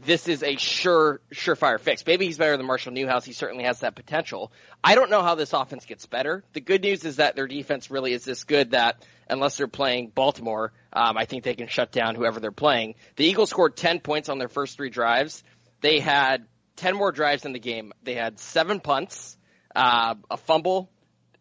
[0.05, 2.05] this is a sure surefire fix.
[2.05, 3.25] Maybe he's better than Marshall Newhouse.
[3.25, 4.51] He certainly has that potential.
[4.83, 6.43] I don't know how this offense gets better.
[6.53, 10.11] The good news is that their defense really is this good that unless they're playing
[10.13, 12.95] Baltimore, um, I think they can shut down whoever they're playing.
[13.15, 15.43] The Eagles scored 10 points on their first three drives.
[15.81, 16.45] They had
[16.77, 17.91] 10 more drives in the game.
[18.03, 19.37] They had seven punts,
[19.75, 20.89] uh, a fumble,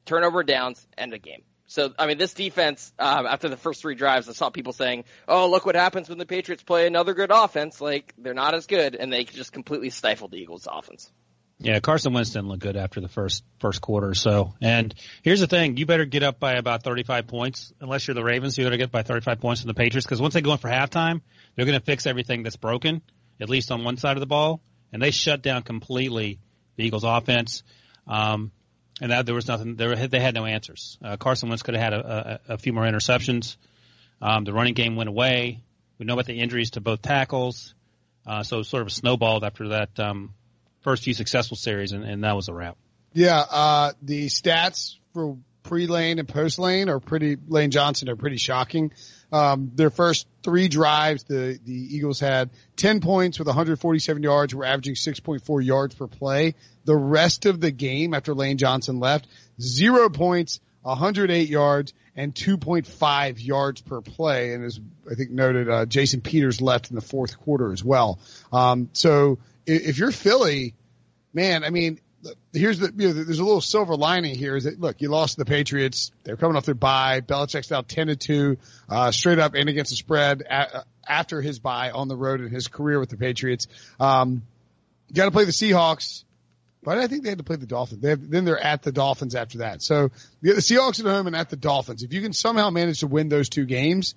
[0.04, 1.42] turnover downs, and a game.
[1.66, 5.04] So, I mean, this defense, um, after the first three drives, I saw people saying,
[5.26, 7.80] oh, look what happens when the Patriots play another good offense.
[7.80, 11.10] Like, they're not as good, and they just completely stifled the Eagles' offense.
[11.58, 14.12] Yeah, Carson Wentz didn't look good after the first first quarter.
[14.12, 17.72] So, and here's the thing: you better get up by about 35 points.
[17.80, 20.34] Unless you're the Ravens, you better get by 35 points from the Patriots because once
[20.34, 21.22] they go in for halftime,
[21.54, 23.00] they're going to fix everything that's broken,
[23.40, 24.60] at least on one side of the ball,
[24.92, 26.40] and they shut down completely
[26.76, 27.62] the Eagles' offense.
[28.06, 28.52] Um,
[29.00, 29.76] and that there was nothing.
[29.76, 30.98] There they had no answers.
[31.02, 33.56] Uh, Carson Wentz could have had a, a, a few more interceptions.
[34.20, 35.60] Um, the running game went away.
[35.98, 37.74] We know about the injuries to both tackles,
[38.26, 40.34] uh, so sort of snowballed after that um,
[40.80, 42.76] first few successful series, and, and that was a wrap.
[43.12, 48.92] Yeah, uh, the stats for pre-Lane and post-Lane are pretty, Lane Johnson are pretty shocking.
[49.32, 54.64] Um, their first three drives, the, the Eagles had 10 points with 147 yards, were
[54.64, 56.54] averaging 6.4 yards per play.
[56.84, 59.26] The rest of the game after Lane Johnson left,
[59.60, 64.54] zero points, 108 yards, and 2.5 yards per play.
[64.54, 68.20] And as I think noted, uh, Jason Peters left in the fourth quarter as well.
[68.52, 70.74] Um, so if, if you're Philly,
[71.34, 71.98] man, I mean,
[72.52, 75.36] here's the you know, there's a little silver lining here is that look you lost
[75.36, 76.12] the Patriots.
[76.24, 77.20] They're coming off their bye.
[77.20, 78.58] Belichick's now ten to two
[78.88, 82.50] uh, straight up and against the spread a, after his bye on the road in
[82.50, 83.68] his career with the Patriots.
[84.00, 84.42] Um,
[85.12, 86.24] got to play the Seahawks
[86.82, 88.00] but I think they had to play the Dolphins.
[88.00, 89.82] They have, then they're at the Dolphins after that.
[89.82, 92.04] So the Seahawks at home and at the Dolphins.
[92.04, 94.14] If you can somehow manage to win those two games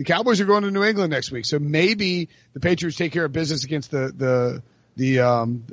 [0.00, 1.44] the Cowboys are going to New England next week.
[1.44, 4.62] So maybe the Patriots take care of business against the the
[4.96, 5.64] the um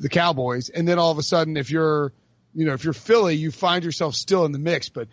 [0.00, 2.12] the Cowboys, and then all of a sudden, if you're,
[2.54, 4.88] you know, if you're Philly, you find yourself still in the mix.
[4.88, 5.08] But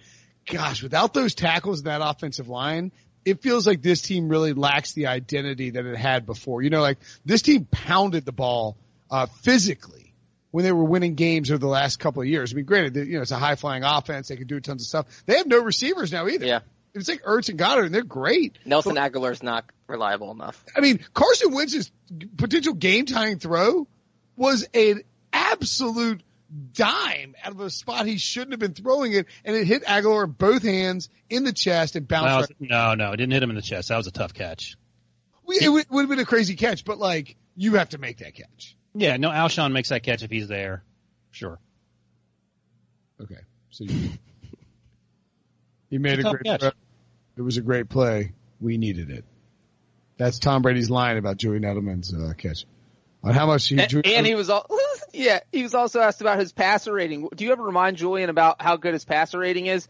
[0.50, 2.92] gosh, without those tackles and that offensive line,
[3.26, 6.62] it feels like this team really lacks the identity that it had before.
[6.62, 8.78] You know, like this team pounded the ball
[9.12, 10.14] uh, physically
[10.52, 12.54] when they were winning games over the last couple of years.
[12.54, 14.88] I mean, granted, you know, it's a high flying offense; they can do tons of
[14.88, 15.24] stuff.
[15.26, 16.46] They have no receivers now either.
[16.46, 16.60] Yeah.
[16.94, 18.58] It's like Ertz and Goedert, and they're great.
[18.66, 20.64] Nelson but, Agholor's not reliable enough.
[20.76, 21.92] I mean, Carson Wentz's
[22.38, 23.88] potential game tying throw
[24.38, 25.02] was an
[25.34, 26.24] absolute
[26.74, 30.28] dime out of a spot he shouldn't have been throwing it, and it hit Agholor
[30.36, 32.26] both hands in the chest and bounced.
[32.26, 32.56] Well, right.
[32.60, 33.90] No, no, it didn't hit him in the chest.
[33.90, 34.78] That was a tough catch.
[35.46, 38.20] We, it would, would have been a crazy catch, but like you have to make
[38.20, 38.76] that catch.
[38.94, 40.84] Yeah, no, Alshon makes that catch if he's there.
[41.32, 41.60] Sure.
[43.22, 44.12] Okay, so you,
[45.90, 46.46] he made a a great.
[46.46, 46.72] tough Play.
[47.38, 48.34] It was a great play.
[48.60, 49.24] We needed it.
[50.18, 52.66] That's Tom Brady's line about Julian Edelman's uh, catch.
[53.24, 54.66] On how much he, And, and he was all,
[55.14, 57.28] yeah, he was also asked about his passer rating.
[57.36, 59.88] Do you ever remind Julian about how good his passer rating is?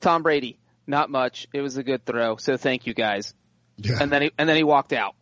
[0.00, 1.48] Tom Brady, not much.
[1.52, 3.34] It was a good throw, so thank you guys.
[3.76, 3.98] Yeah.
[4.00, 5.14] And then he and then he walked out.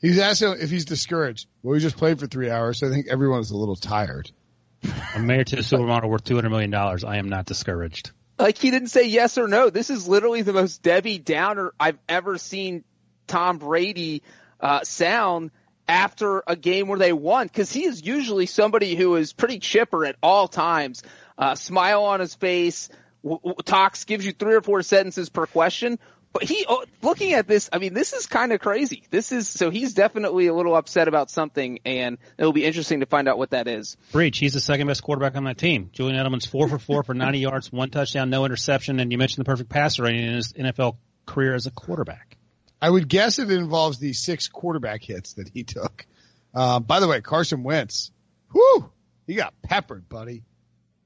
[0.00, 1.48] He's asking if he's discouraged.
[1.62, 4.30] Well, we just played for three hours, so I think everyone's a little tired.
[5.14, 7.02] A mayor to the silver model worth two hundred million dollars.
[7.02, 8.12] I am not discouraged.
[8.38, 9.70] Like he didn't say yes or no.
[9.70, 12.84] This is literally the most Debbie Downer I've ever seen
[13.26, 14.22] Tom Brady
[14.60, 15.50] uh, sound
[15.88, 20.04] after a game where they won because he is usually somebody who is pretty chipper
[20.04, 21.02] at all times.
[21.36, 22.88] Uh, smile on his face,
[23.22, 25.98] w- w- talks, gives you three or four sentences per question.
[26.32, 29.04] But he, oh, looking at this, I mean, this is kind of crazy.
[29.10, 33.06] This is, so he's definitely a little upset about something and it'll be interesting to
[33.06, 33.96] find out what that is.
[34.12, 35.90] Breech, he's the second best quarterback on that team.
[35.92, 39.44] Julian Edelman's four for four for 90 yards, one touchdown, no interception, and you mentioned
[39.44, 42.37] the perfect passer rating in his NFL career as a quarterback.
[42.80, 46.06] I would guess it involves the six quarterback hits that he took.
[46.54, 48.10] Uh, by the way, Carson Wentz,
[48.52, 48.90] whoo,
[49.26, 50.42] he got peppered, buddy.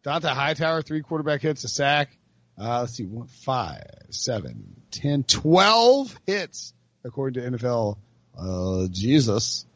[0.05, 2.17] Dont'a Hightower, three quarterback hits, a sack.
[2.59, 7.97] Uh, let's see, one, five, seven, ten, twelve hits according to NFL.
[8.39, 9.67] Uh, Jesus.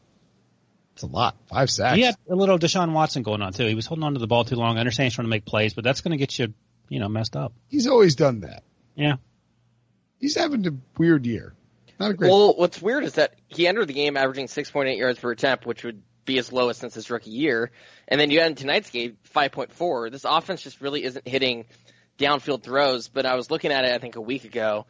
[0.93, 1.35] It's a lot.
[1.47, 1.95] Five sacks.
[1.95, 3.65] He had a little Deshaun Watson going on too.
[3.65, 4.77] He was holding on to the ball too long.
[4.77, 6.53] I understand he's trying to make plays, but that's going to get you,
[6.89, 7.53] you know, messed up.
[7.67, 8.63] He's always done that.
[8.95, 9.17] Yeah.
[10.19, 11.53] He's having a weird year.
[11.99, 12.29] Not a great.
[12.29, 15.83] Well, what's weird is that he entered the game averaging 6.8 yards per attempt, which
[15.83, 17.71] would be his lowest since his rookie year.
[18.07, 20.11] And then you had tonight's game 5.4.
[20.11, 21.65] This offense just really isn't hitting
[22.17, 23.07] downfield throws.
[23.07, 24.85] But I was looking at it, I think, a week ago.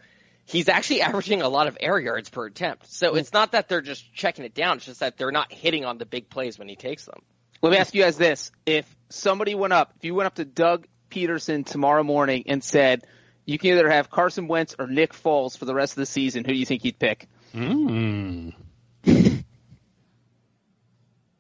[0.46, 2.91] He's actually averaging a lot of air yards per attempt.
[2.91, 3.17] So hmm.
[3.17, 4.78] it's not that they're just checking it down.
[4.78, 7.22] It's just that they're not hitting on the big plays when he takes them.
[7.62, 8.52] Let me ask you guys this.
[8.65, 13.06] If somebody went up, if you went up to Doug Pederson tomorrow morning and said,
[13.47, 16.43] you can either have Carson Wentz or Nick Foles for the rest of the season,
[16.43, 17.27] who do you think you'd pick?
[17.55, 18.53] Mm.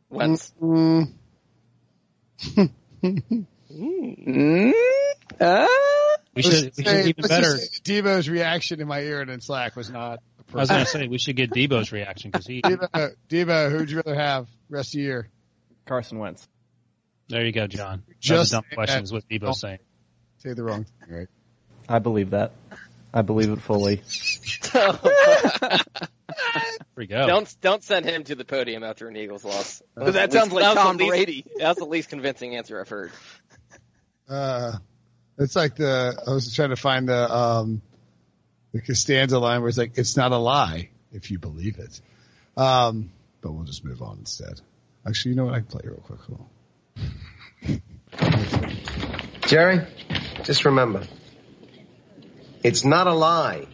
[0.09, 0.53] Wentz.
[0.61, 1.11] Mm,
[3.69, 4.71] Mm,
[5.39, 5.67] uh,
[6.33, 7.57] We should, we should say- even better.
[7.57, 10.19] just say Devo's reaction in my ear and in Slack was not
[10.53, 12.61] I was going to say we should get Debo's reaction because he.
[12.63, 15.29] Devo, Devo, who'd you rather have rest of the year?
[15.85, 16.47] Carson Wentz.
[17.27, 18.03] There you go, John.
[18.21, 19.03] Just Just dumb say question that.
[19.03, 19.79] is what Debo's saying.
[20.37, 21.27] Say the wrong thing, right?
[21.89, 22.51] I believe that.
[23.13, 24.01] I believe it fully.
[26.97, 27.27] There we go.
[27.27, 29.81] Don't don't send him to the podium after an Eagles loss.
[29.95, 31.45] that That sounds was like the Tom least- Brady.
[31.57, 33.11] That was the least convincing answer I've heard.
[34.27, 34.73] Uh,
[35.37, 37.81] it's like the, I was trying to find the, um,
[38.73, 42.01] the Costanza line where it's like, it's not a lie if you believe it.
[42.57, 44.59] Um, but we'll just move on instead.
[45.07, 45.53] Actually, you know what?
[45.53, 46.19] I can play real quick.
[46.21, 46.45] Hold
[47.67, 47.81] on.
[49.47, 49.85] Jerry,
[50.43, 51.03] just remember,
[52.67, 53.65] it's not a lie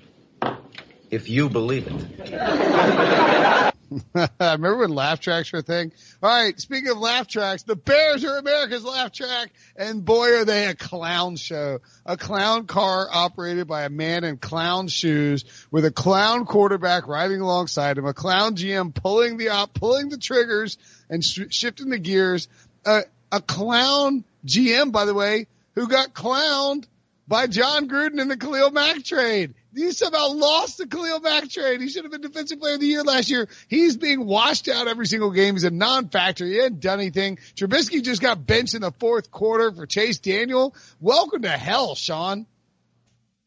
[1.10, 2.34] if you believe it.
[2.36, 3.72] I
[4.40, 5.92] remember when laugh tracks were a thing?
[6.22, 10.46] All right, speaking of laugh tracks, the Bears are America's laugh track, and boy are
[10.46, 11.80] they a clown show.
[12.06, 17.42] A clown car operated by a man in clown shoes with a clown quarterback riding
[17.42, 20.78] alongside him, a clown GM pulling the op, pulling the triggers
[21.10, 22.48] and sh- shifting the gears.
[22.86, 23.02] Uh,
[23.32, 26.86] a clown GM, by the way, who got clowned
[27.28, 29.54] by Jon Gruden in the Khalil Mack trade.
[29.74, 31.82] You somehow lost the Khalil Mack trade.
[31.82, 33.48] He should have been defensive player of the year last year.
[33.68, 35.56] He's being washed out every single game.
[35.56, 36.46] He's a non-factor.
[36.46, 37.38] He hadn't done anything.
[37.56, 40.76] Trubisky just got benched in the fourth quarter for Chase Daniel.
[41.00, 42.46] Welcome to hell, Sean.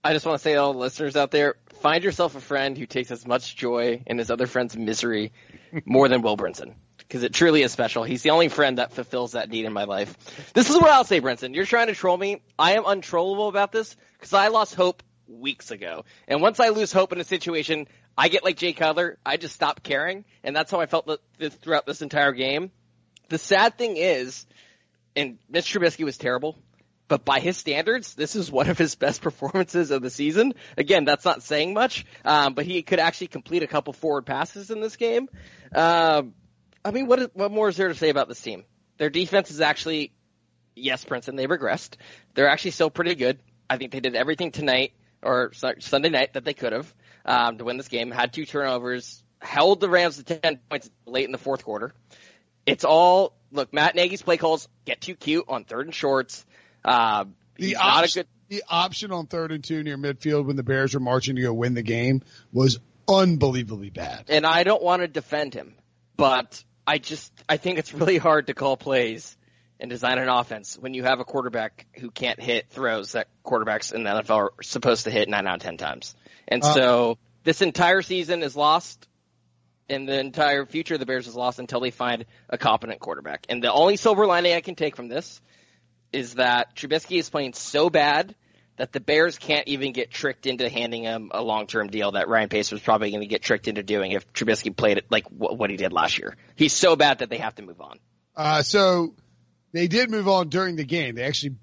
[0.03, 2.79] I just want to say to all the listeners out there, find yourself a friend
[2.79, 5.33] who takes as much joy in his other friend's misery
[5.85, 6.75] more than Will Brinson.
[7.07, 8.03] Because it truly is special.
[8.03, 10.17] He's the only friend that fulfills that need in my life.
[10.55, 11.55] This is what I'll say, Brinson.
[11.55, 12.43] You're trying to troll me.
[12.59, 16.05] I am untrollable about this because I lost hope weeks ago.
[16.27, 17.87] And once I lose hope in a situation,
[18.19, 19.19] I get like Jay Cutler.
[19.25, 20.25] I just stop caring.
[20.43, 22.71] And that's how I felt th- throughout this entire game.
[23.29, 24.47] The sad thing is,
[25.15, 26.57] and Mitch Trubisky was terrible,
[27.09, 30.55] but by his standards, this is one of his best performances of the season.
[30.77, 34.71] Again, that's not saying much, um, but he could actually complete a couple forward passes
[34.71, 35.29] in this game.
[35.75, 36.35] Um,
[36.87, 38.65] I mean, what, is, what more is there to say about this team?
[38.99, 40.13] Their defense is actually,
[40.75, 41.97] yes, Brinson, they regressed.
[42.35, 43.39] They're actually still pretty good.
[43.69, 46.95] I think they did everything tonight or Sunday night that they could have
[47.25, 48.11] um, to win this game.
[48.13, 51.93] Had two turnovers, held the Rams to ten points late in the fourth quarter.
[52.65, 53.73] It's all look.
[53.73, 56.47] Matt Nagy's play calls get too cute on third and shorts.
[56.85, 57.25] Uh,
[57.57, 58.57] The he's not a option, good.
[58.57, 61.53] the option on third and two near midfield when the Bears were marching to go
[61.53, 62.23] win the game
[62.53, 64.27] was unbelievably bad.
[64.29, 65.75] And I don't want to defend him,
[66.17, 69.37] but I just I think it's really hard to call plays
[69.79, 73.93] and design an offense when you have a quarterback who can't hit throws that quarterbacks
[73.93, 76.15] in the NFL are supposed to hit nine out of ten times.
[76.49, 79.07] And Uh, so this entire season is lost,
[79.89, 83.47] and the entire future of the Bears is lost until they find a competent quarterback.
[83.49, 85.41] And the only silver lining I can take from this
[86.13, 88.35] is that Trubisky is playing so bad
[88.77, 92.49] that the Bears can't even get tricked into handing him a long-term deal that Ryan
[92.49, 95.59] Pace was probably going to get tricked into doing if Trubisky played it like wh-
[95.59, 96.37] what he did last year.
[96.57, 97.99] He's so bad that they have to move on.
[98.37, 99.15] Uh, so
[99.73, 101.15] they did move on during the game.
[101.15, 101.57] They actually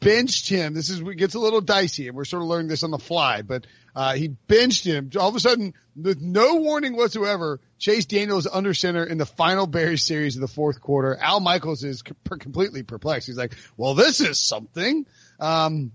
[0.00, 0.74] benched him.
[0.74, 2.98] This is, it gets a little dicey and we're sort of learning this on the
[2.98, 5.10] fly, but, uh, he benched him.
[5.18, 9.66] All of a sudden, with no warning whatsoever, Chase Daniel's under center in the final
[9.66, 11.16] Bears series of the fourth quarter.
[11.16, 13.26] Al Michaels is co- completely perplexed.
[13.26, 15.06] He's like, well, this is something.
[15.40, 15.90] Um,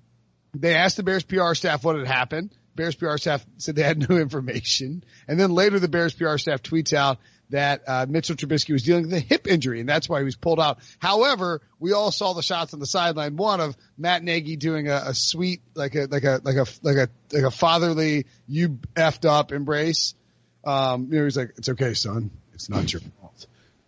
[0.54, 2.56] they asked the Bears PR staff what had happened.
[2.76, 5.04] Bears PR staff said they had no information.
[5.28, 9.04] And then later the Bears PR staff tweets out that uh, Mitchell Trubisky was dealing
[9.04, 10.80] with a hip injury and that's why he was pulled out.
[10.98, 13.36] However, we all saw the shots on the sideline.
[13.36, 16.98] One of Matt Nagy doing a, a sweet, like a, like a, like a, like
[16.98, 20.16] a, like a fatherly, you effed up embrace.
[20.64, 22.32] Um, you know, he's like, it's okay, son.
[22.54, 23.46] It's not your fault.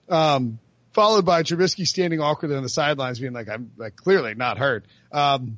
[0.09, 0.59] Um,
[0.93, 4.85] followed by Trubisky standing awkwardly on the sidelines being like, I'm like clearly not hurt.
[5.11, 5.57] Um,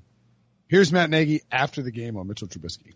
[0.68, 2.94] here's Matt Nagy after the game on Mitchell Trubisky.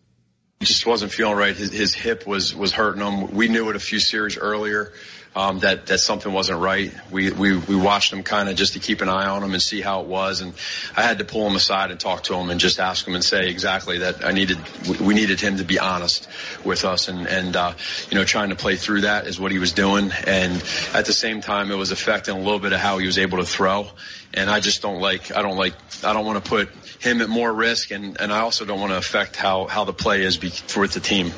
[0.59, 1.55] just wasn't feeling right.
[1.55, 3.31] His, his hip was was hurting him.
[3.33, 4.93] We knew it a few series earlier
[5.35, 6.93] um, that that something wasn't right.
[7.09, 9.61] We we we watched him kind of just to keep an eye on him and
[9.61, 10.41] see how it was.
[10.41, 10.53] And
[10.97, 13.23] I had to pull him aside and talk to him and just ask him and
[13.23, 14.57] say exactly that I needed
[14.99, 16.27] we- needed him to be honest
[16.65, 17.73] with us and and uh,
[18.09, 20.11] you know trying to play through that is what he was doing.
[20.27, 20.53] And
[20.93, 23.37] at the same time, it was affecting a little bit of how he was able
[23.37, 23.87] to throw.
[24.33, 27.29] And I just don't like I don't like I don't want to put him at
[27.29, 30.37] more risk, and, and I also don't want to affect how, how the play is
[30.37, 31.31] be, for the team.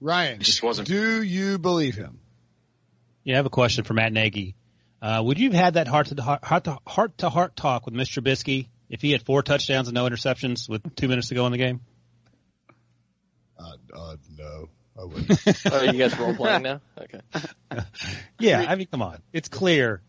[0.00, 0.86] Ryan, It just wasn't.
[0.86, 2.20] do you believe him?
[3.30, 4.56] Yeah, I have a question for Matt Nagy.
[5.00, 7.86] Uh, would you have had that heart to heart, heart to heart to heart talk
[7.86, 8.20] with Mr.
[8.20, 11.52] Trubisky if he had four touchdowns and no interceptions with two minutes to go in
[11.52, 11.80] the game?
[13.56, 14.68] Uh, uh, no,
[15.00, 15.62] I wouldn't.
[15.72, 16.80] Oh, you guys role playing now?
[17.00, 17.20] Okay.
[18.40, 20.02] Yeah, I mean, come on, it's clear,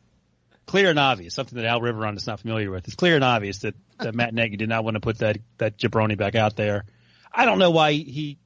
[0.66, 1.36] clear and obvious.
[1.36, 2.88] Something that Al Riveron is not familiar with.
[2.88, 5.78] It's clear and obvious that, that Matt Nagy did not want to put that that
[5.78, 6.86] jabroni back out there.
[7.32, 8.40] I don't know why he.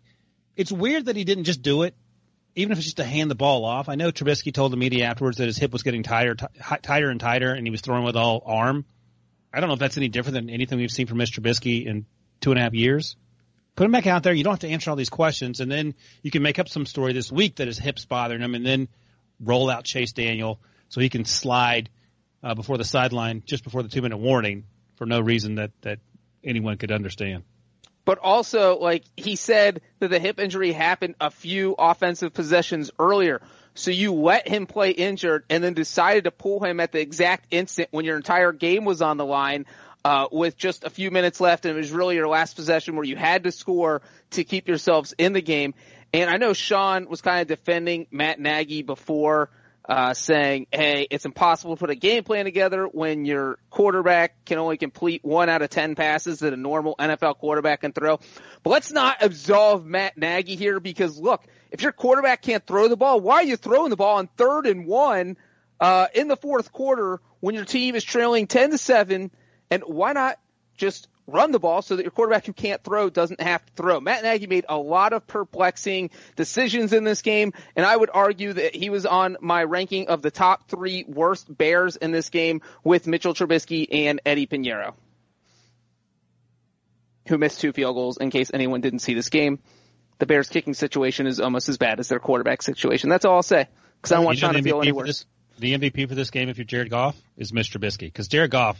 [0.58, 1.96] It's weird that he didn't just do it,
[2.56, 3.90] even if it's just to hand the ball off.
[3.90, 6.46] I know Trubisky told the media afterwards that his hip was getting tighter, t-
[6.82, 8.86] tighter and tighter, and he was throwing with all arm.
[9.54, 11.40] I don't know if that's any different than anything we've seen from Mr.
[11.40, 12.06] Trubisky in
[12.42, 13.16] two and a half years.
[13.76, 14.34] Put him back out there.
[14.34, 16.86] You don't have to answer all these questions, and then you can make up some
[16.86, 18.88] story this week that his hips bothering him, and then
[19.40, 21.90] roll out Chase Daniel so he can slide
[22.42, 24.64] uh, before the sideline just before the two minute warning
[24.96, 26.00] for no reason that that
[26.44, 27.44] anyone could understand.
[28.06, 33.42] But also like he said that the hip injury happened a few offensive possessions earlier.
[33.74, 37.48] So you let him play injured and then decided to pull him at the exact
[37.52, 39.66] instant when your entire game was on the line.
[40.06, 43.04] Uh, with just a few minutes left, and it was really your last possession where
[43.04, 45.74] you had to score to keep yourselves in the game.
[46.14, 49.50] And I know Sean was kind of defending Matt Nagy before,
[49.88, 54.58] uh, saying, "Hey, it's impossible to put a game plan together when your quarterback can
[54.58, 58.20] only complete one out of ten passes that a normal NFL quarterback can throw."
[58.64, 62.98] But let's not absolve Matt Nagy here because look, if your quarterback can't throw the
[62.98, 65.38] ball, why are you throwing the ball on third and one
[65.80, 69.32] uh, in the fourth quarter when your team is trailing ten to seven?
[69.70, 70.40] And why not
[70.78, 74.00] just run the ball so that your quarterback who can't throw doesn't have to throw.
[74.00, 78.54] Matt Nagy made a lot of perplexing decisions in this game, and I would argue
[78.54, 82.62] that he was on my ranking of the top three worst Bears in this game
[82.84, 84.94] with Mitchell Trubisky and Eddy Piñeiro,
[87.28, 89.60] who missed two field goals in case anyone didn't see this game.
[90.20, 93.10] The Bears kicking situation is almost as bad as their quarterback situation.
[93.10, 93.68] That's all I'll say
[94.02, 95.08] because I don't want Sean to the feel MVP any for worse.
[95.08, 95.26] this-
[95.58, 97.80] the MVP for this game, if you're Jared Goff, is Mr.
[97.80, 98.78] Trubisky because Jared Goff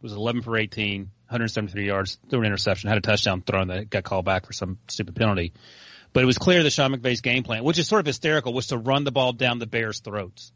[0.00, 4.04] was 11 for 18, 173 yards, threw an interception, had a touchdown thrown that got
[4.04, 5.52] called back for some stupid penalty.
[6.12, 8.68] But it was clear that Sean McVay's game plan, which is sort of hysterical, was
[8.68, 10.52] to run the ball down the Bears' throats.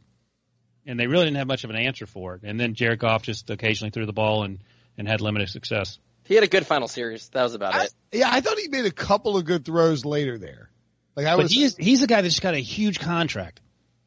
[0.86, 2.42] And they really didn't have much of an answer for it.
[2.44, 4.58] And then Jared Goff just occasionally threw the ball and,
[4.96, 5.98] and had limited success.
[6.24, 7.28] He had a good final series.
[7.30, 7.92] That was about it.
[8.12, 10.70] Yeah, I thought he made a couple of good throws later there.
[11.14, 13.60] Like I but was, he is, he's a guy that just got a huge contract.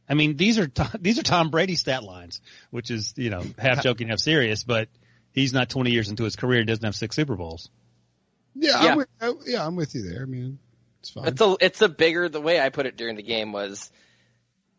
[0.08, 3.44] I mean, these are Tom- these are Tom Brady stat lines, which is you know
[3.58, 4.64] half joking, half serious.
[4.64, 4.90] But
[5.36, 7.70] he's not 20 years into his career; he doesn't have six Super Bowls.
[8.56, 8.92] yeah, Yeah.
[8.92, 10.24] I'm with, uh, yeah, I'm with you there.
[10.24, 10.58] I mean,
[11.02, 11.28] it's fine.
[11.28, 12.30] It's a it's a bigger.
[12.30, 13.92] The way I put it during the game was,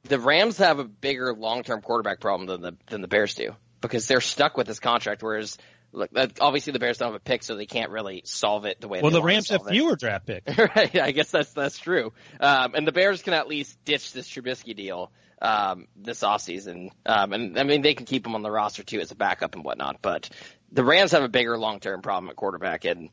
[0.05, 3.55] the Rams have a bigger long term quarterback problem than the than the Bears do
[3.81, 5.23] because they're stuck with this contract.
[5.23, 5.59] Whereas,
[5.93, 8.81] look, uh, obviously the Bears don't have a pick, so they can't really solve it
[8.81, 9.01] the way.
[9.03, 9.73] Well, they the wanna Rams have solve it.
[9.73, 10.59] fewer draft picks.
[10.77, 10.99] right.
[10.99, 12.13] I guess that's that's true.
[12.41, 15.13] Um, and the Bears can at least ditch this Trubisky deal
[15.43, 16.91] um, this offseason.
[17.05, 19.55] Um, and I mean they can keep him on the roster too as a backup
[19.55, 19.99] and whatnot.
[20.03, 20.31] But
[20.73, 22.85] the Rams have a bigger long term problem at quarterback.
[22.85, 23.11] And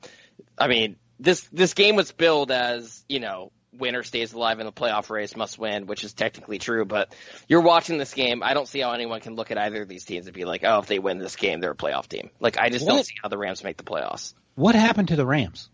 [0.58, 4.72] I mean this this game was billed as you know winner stays alive in the
[4.72, 6.86] playoff race, must win, which is technically true.
[6.86, 7.14] But
[7.48, 8.44] you're watching this game.
[8.44, 10.64] I don't see how anyone can look at either of these teams and be like,
[10.64, 12.30] oh, if they win this game, they're a playoff team.
[12.40, 14.34] Like I just don't see how the Rams make the playoffs.
[14.56, 15.70] What happened to the Rams?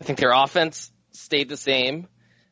[0.00, 2.08] I think their offense stayed the same.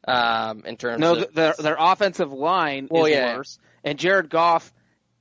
[0.07, 3.37] Um, in terms No, of th- their their offensive line Well, is yeah.
[3.37, 4.73] worse, and Jared Goff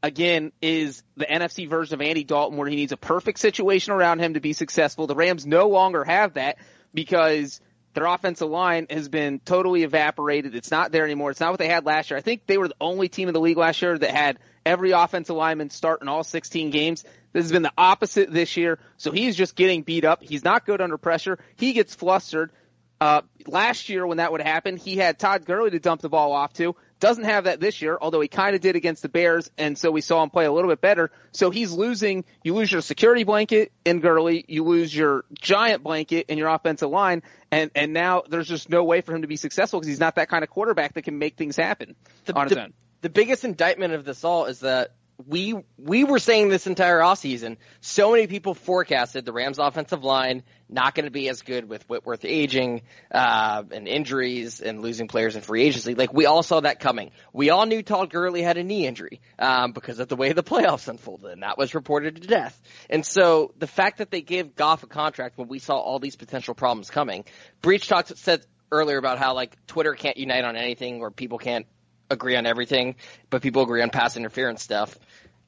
[0.03, 4.19] again is the NFC version of Andy Dalton, where he needs a perfect situation around
[4.19, 5.07] him to be successful.
[5.07, 6.57] The Rams no longer have that
[6.93, 7.59] because
[7.93, 10.55] their offensive line has been totally evaporated.
[10.55, 11.31] It's not there anymore.
[11.31, 12.17] It's not what they had last year.
[12.17, 14.91] I think they were the only team in the league last year that had every
[14.91, 17.03] offensive lineman start in all 16 games.
[17.33, 18.77] This has been the opposite this year.
[18.97, 20.21] So he's just getting beat up.
[20.21, 21.39] He's not good under pressure.
[21.55, 22.51] He gets flustered.
[22.99, 26.31] Uh, last year when that would happen, he had Todd Gurley to dump the ball
[26.31, 26.75] off to.
[26.99, 29.91] Doesn't have that this year, although he kind of did against the Bears, and so
[29.91, 31.11] we saw him play a little bit better.
[31.31, 36.25] So he's losing, you lose your security blanket in Gurley, you lose your giant blanket
[36.27, 37.21] in your offensive line,
[37.51, 40.15] and, and now there's just no way for him to be successful because he's not
[40.15, 41.95] that kind of quarterback that can make things happen
[42.33, 42.73] on his the, own.
[43.01, 44.93] the biggest indictment of this all is that
[45.25, 50.43] we we were saying this entire offseason, so many people forecasted the Rams offensive line
[50.69, 55.35] not going to be as good with Whitworth aging uh, and injuries and losing players
[55.35, 55.95] in free agency.
[55.95, 57.11] Like we all saw that coming.
[57.33, 60.43] We all knew Todd Gurley had a knee injury um, because of the way the
[60.43, 62.59] playoffs unfolded, and that was reported to death.
[62.89, 66.15] And so the fact that they gave Goff a contract when we saw all these
[66.15, 67.25] potential problems coming,
[67.61, 71.65] Breech talked said earlier about how like Twitter can't unite on anything or people can't
[72.09, 72.95] agree on everything,
[73.29, 74.97] but people agree on pass interference stuff.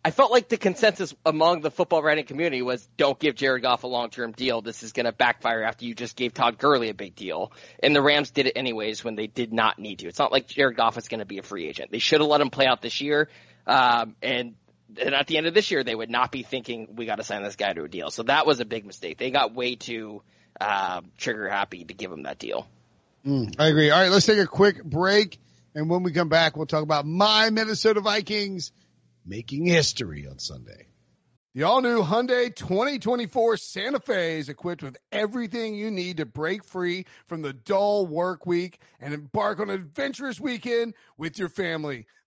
[0.04, 3.84] I felt like the consensus among the football writing community was don't give Jared Goff
[3.84, 4.62] a long term deal.
[4.62, 7.52] This is going to backfire after you just gave Todd Gurley a big deal.
[7.84, 10.08] And the Rams did it anyways when they did not need to.
[10.08, 11.92] It's not like Jared Goff is going to be a free agent.
[11.92, 13.28] They should have let him play out this year.
[13.68, 14.56] Um, and,
[15.02, 17.24] and at the end of this year, they would not be thinking we got to
[17.24, 18.10] sign this guy to a deal.
[18.10, 19.18] So that was a big mistake.
[19.18, 20.22] They got way too
[20.62, 22.68] uh, trigger happy to give him that deal.
[23.26, 23.92] Mm, I agree.
[23.92, 25.40] All right, let's take a quick break.
[25.76, 28.72] And when we come back, we'll talk about my Minnesota Vikings
[29.26, 30.88] making history on Sunday.
[31.56, 36.64] The all new Hyundai 2024 Santa Fe is equipped with everything you need to break
[36.64, 42.06] free from the dull work week and embark on an adventurous weekend with your family.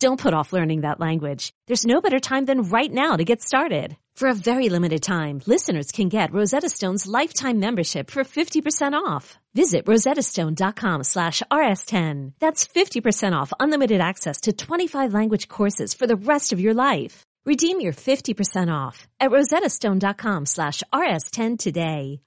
[0.00, 1.52] Don't put off learning that language.
[1.66, 3.96] There's no better time than right now to get started.
[4.14, 9.38] For a very limited time, listeners can get Rosetta Stone's lifetime membership for 50% off.
[9.54, 12.32] Visit rosettastone.com slash rs10.
[12.38, 17.24] That's 50% off unlimited access to 25 language courses for the rest of your life.
[17.44, 22.20] Redeem your 50% off at rosettastone.com slash rs10 today.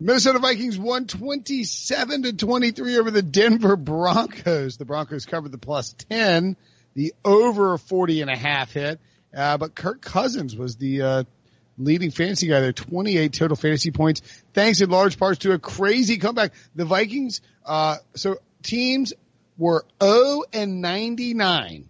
[0.00, 4.76] Minnesota Vikings won 27 to 23 over the Denver Broncos.
[4.76, 6.56] The Broncos covered the plus 10,
[6.94, 9.00] the over 40 and a half hit.
[9.36, 11.24] Uh, but Kirk Cousins was the, uh,
[11.76, 14.20] leading fantasy guy there, 28 total fantasy points,
[14.52, 16.52] thanks in large parts to a crazy comeback.
[16.74, 19.12] The Vikings, uh, so teams
[19.58, 21.88] were 0 and 99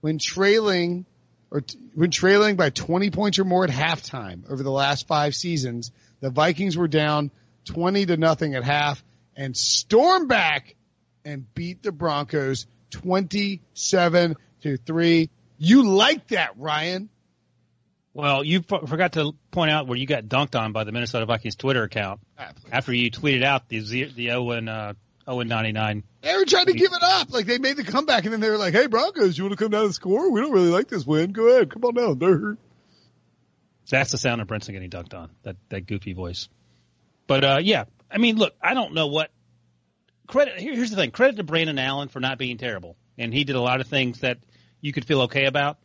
[0.00, 1.06] when trailing
[1.50, 5.34] or t- when trailing by 20 points or more at halftime over the last five
[5.34, 5.92] seasons.
[6.20, 7.30] The Vikings were down
[7.66, 9.02] 20 to nothing at half
[9.36, 10.74] and stormed back
[11.24, 15.30] and beat the Broncos 27 to 3.
[15.58, 17.08] You like that, Ryan?
[18.14, 21.26] Well, you f- forgot to point out where you got dunked on by the Minnesota
[21.26, 22.20] Vikings Twitter account
[22.72, 26.02] after you tweeted out the the 0 and uh, 0 and 99.
[26.22, 27.32] They were trying to give it up.
[27.32, 29.62] Like they made the comeback and then they were like, Hey Broncos, you want to
[29.62, 30.32] come down and score?
[30.32, 31.32] We don't really like this win.
[31.32, 31.70] Go ahead.
[31.70, 32.18] Come on down.
[32.18, 32.56] They're
[33.88, 35.30] That's the sound of Brinson getting dunked on.
[35.44, 36.48] That that goofy voice.
[37.26, 39.30] But uh, yeah, I mean, look, I don't know what
[40.28, 40.58] credit.
[40.58, 43.56] Here, here's the thing: credit to Brandon Allen for not being terrible, and he did
[43.56, 44.38] a lot of things that
[44.80, 45.78] you could feel okay about.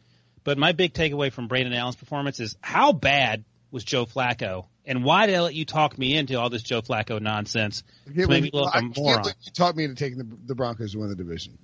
[0.44, 5.04] But my big takeaway from Brandon Allen's performance is how bad was Joe Flacco, and
[5.04, 7.82] why did I let you talk me into all this Joe Flacco nonsense?
[8.08, 9.26] I To make look I a can't moron.
[9.42, 11.58] you talked me into taking the, the Broncos to win the division.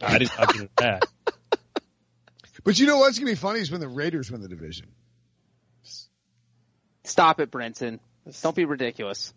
[0.00, 1.04] I didn't talk you into that.
[2.64, 4.88] But you know what's gonna be funny is when the Raiders win the division.
[7.04, 8.00] Stop it, Brinson.
[8.42, 9.32] Don't be ridiculous.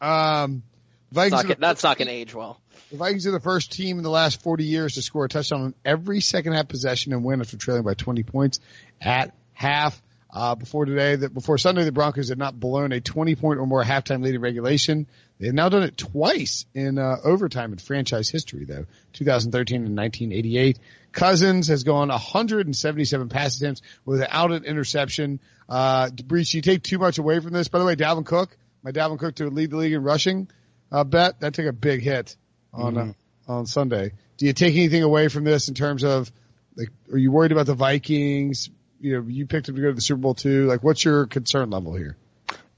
[0.00, 0.75] Um, That's
[1.16, 2.60] Vikings not, that's not going to age well.
[2.90, 5.62] The Vikings are the first team in the last 40 years to score a touchdown
[5.62, 8.60] on every second half possession and win after trailing by 20 points
[9.00, 10.00] at half.
[10.32, 13.66] Uh, before today, that before Sunday, the Broncos had not blown a 20 point or
[13.66, 15.06] more halftime lead in regulation.
[15.38, 19.96] They have now done it twice in uh, overtime in franchise history, though 2013 and
[19.96, 20.78] 1988.
[21.12, 25.40] Cousins has gone 177 pass attempts without an interception.
[25.70, 27.68] Uh, Breech, you take too much away from this.
[27.68, 30.48] By the way, Dalvin Cook, my Dalvin Cook to lead the league in rushing
[30.90, 32.36] uh, bet, that took a big hit
[32.72, 33.12] on uh,
[33.48, 34.12] on Sunday.
[34.36, 36.30] Do you take anything away from this in terms of
[36.76, 38.68] like, are you worried about the Vikings?
[39.00, 40.66] You know, you picked them to go to the Super Bowl too.
[40.66, 42.16] Like, what's your concern level here?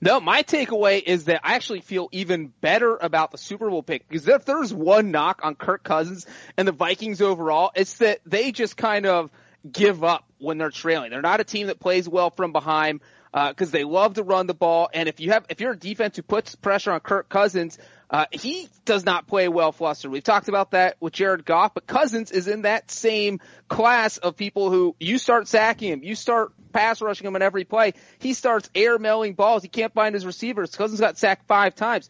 [0.00, 4.08] No, my takeaway is that I actually feel even better about the Super Bowl pick
[4.08, 8.52] because if there's one knock on Kirk Cousins and the Vikings overall, it's that they
[8.52, 9.30] just kind of
[9.70, 11.10] give up when they're trailing.
[11.10, 13.00] They're not a team that plays well from behind
[13.32, 14.88] because they love to run the ball.
[14.94, 17.78] And if you have, if you're a defense who puts pressure on Kirk Cousins,
[18.10, 20.10] uh, he does not play well flustered.
[20.10, 24.36] We've talked about that with Jared Goff, but Cousins is in that same class of
[24.36, 27.92] people who you start sacking him, you start pass rushing him on every play.
[28.18, 29.62] He starts air mailing balls.
[29.62, 30.74] He can't find his receivers.
[30.74, 32.08] Cousins got sacked five times.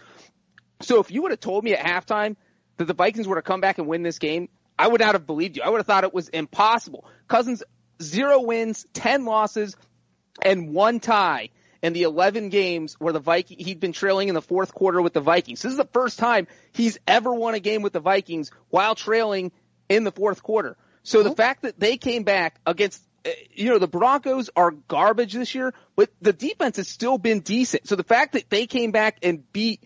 [0.82, 2.36] So if you would have told me at halftime
[2.76, 5.26] that the Vikings were to come back and win this game, I would not have
[5.26, 5.62] believed you.
[5.64, 7.04] I would have thought it was impossible.
[7.26, 7.64] Cousins,
[8.00, 9.76] zero wins, 10 losses,
[10.40, 11.50] and one tie
[11.82, 15.12] in the 11 games where the Viking, he'd been trailing in the fourth quarter with
[15.12, 15.62] the Vikings.
[15.62, 19.52] This is the first time he's ever won a game with the Vikings while trailing
[19.88, 20.76] in the fourth quarter.
[21.02, 25.32] So the fact that they came back against, uh, you know, the Broncos are garbage
[25.32, 27.88] this year, but the defense has still been decent.
[27.88, 29.82] So the fact that they came back and beat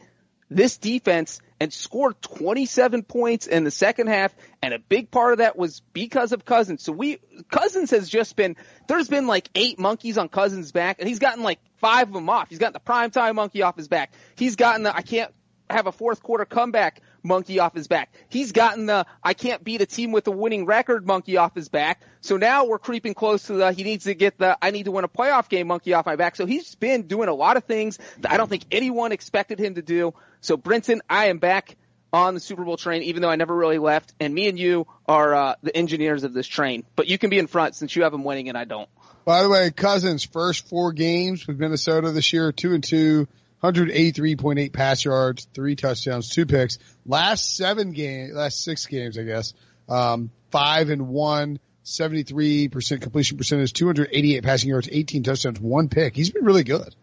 [0.51, 5.39] this defense and scored 27 points in the second half, and a big part of
[5.39, 6.83] that was because of Cousins.
[6.83, 7.21] So we,
[7.53, 8.57] Cousins has just been,
[8.89, 12.29] there's been like eight monkeys on Cousins' back, and he's gotten like five of them
[12.29, 12.49] off.
[12.49, 14.13] He's gotten the primetime monkey off his back.
[14.35, 15.33] He's gotten the, I can't
[15.71, 18.13] have a fourth quarter comeback monkey off his back.
[18.29, 21.69] He's gotten the I can't beat a team with a winning record monkey off his
[21.69, 22.01] back.
[22.21, 24.91] So now we're creeping close to the he needs to get the I need to
[24.91, 26.37] win a playoff game monkey off my back.
[26.37, 29.75] So he's been doing a lot of things that I don't think anyone expected him
[29.77, 30.15] to do.
[30.41, 31.77] So Brinson, I am back
[32.13, 34.13] on the Super Bowl train, even though I never really left.
[34.21, 36.85] And me and you are uh, the engineers of this train.
[36.95, 38.89] But you can be in front since you have him winning and I don't.
[39.25, 43.29] By the way, Cousins first four games with Minnesota this year, two and two,
[43.63, 46.79] 183.8 pass yards, three touchdowns, two picks.
[47.07, 49.55] Last seven games, last six games, I guess,
[49.89, 56.15] um, five and one, 73% completion percentage, 288 passing yards, 18 touchdowns, one pick.
[56.17, 56.95] He's been really good.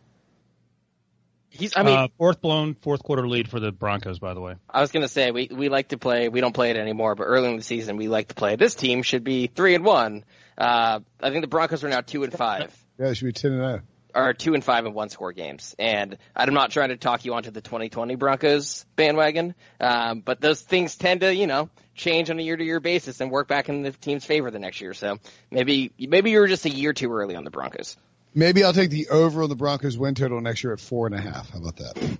[1.49, 4.55] He's, I mean, uh, fourth blown fourth quarter lead for the Broncos, by the way.
[4.69, 6.29] I was gonna say we we like to play.
[6.29, 8.55] We don't play it anymore, but early in the season we like to play.
[8.55, 10.23] This team should be three and one.
[10.57, 12.73] Uh, I think the Broncos are now two and five.
[12.97, 13.81] Yeah, it should be ten and zero.
[14.15, 17.35] Are two and five in one score games, and I'm not trying to talk you
[17.35, 22.39] onto the 2020 Broncos bandwagon, um, but those things tend to, you know, change on
[22.39, 24.93] a year-to-year basis and work back in the team's favor the next year.
[24.93, 25.19] So
[25.51, 27.97] maybe maybe you were just a year too early on the Broncos.
[28.33, 31.15] Maybe I'll take the over on the Broncos win total next year at four and
[31.15, 31.49] a half.
[31.51, 32.17] How about that?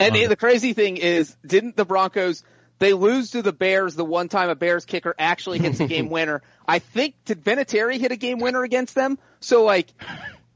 [0.00, 2.42] And the crazy thing is, didn't the Broncos?
[2.78, 6.08] They lose to the Bears the one time a Bears kicker actually hits a game
[6.10, 6.40] winner.
[6.66, 9.18] I think did Vinatieri hit a game winner against them?
[9.40, 9.92] So like,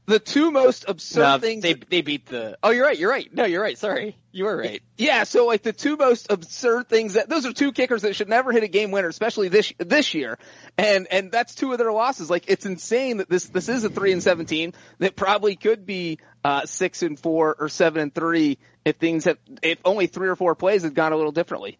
[0.07, 1.63] the two most absurd No, things.
[1.63, 2.57] they they beat the.
[2.61, 2.97] Oh, you're right.
[2.97, 3.27] You're right.
[3.33, 3.77] No, you're right.
[3.77, 4.81] Sorry, you were right.
[4.97, 8.29] Yeah, so like the two most absurd things that those are two kickers that should
[8.29, 10.37] never hit a game winner, especially this this year,
[10.77, 12.29] and and that's two of their losses.
[12.29, 16.19] Like it's insane that this this is a three and seventeen that probably could be
[16.43, 20.35] uh, six and four or seven and three if things have if only three or
[20.35, 21.79] four plays had gone a little differently.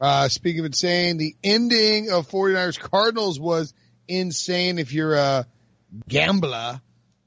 [0.00, 3.72] Uh, speaking of insane, the ending of 49ers Cardinals was
[4.08, 4.78] insane.
[4.78, 5.46] If you're a
[6.08, 6.80] gambler,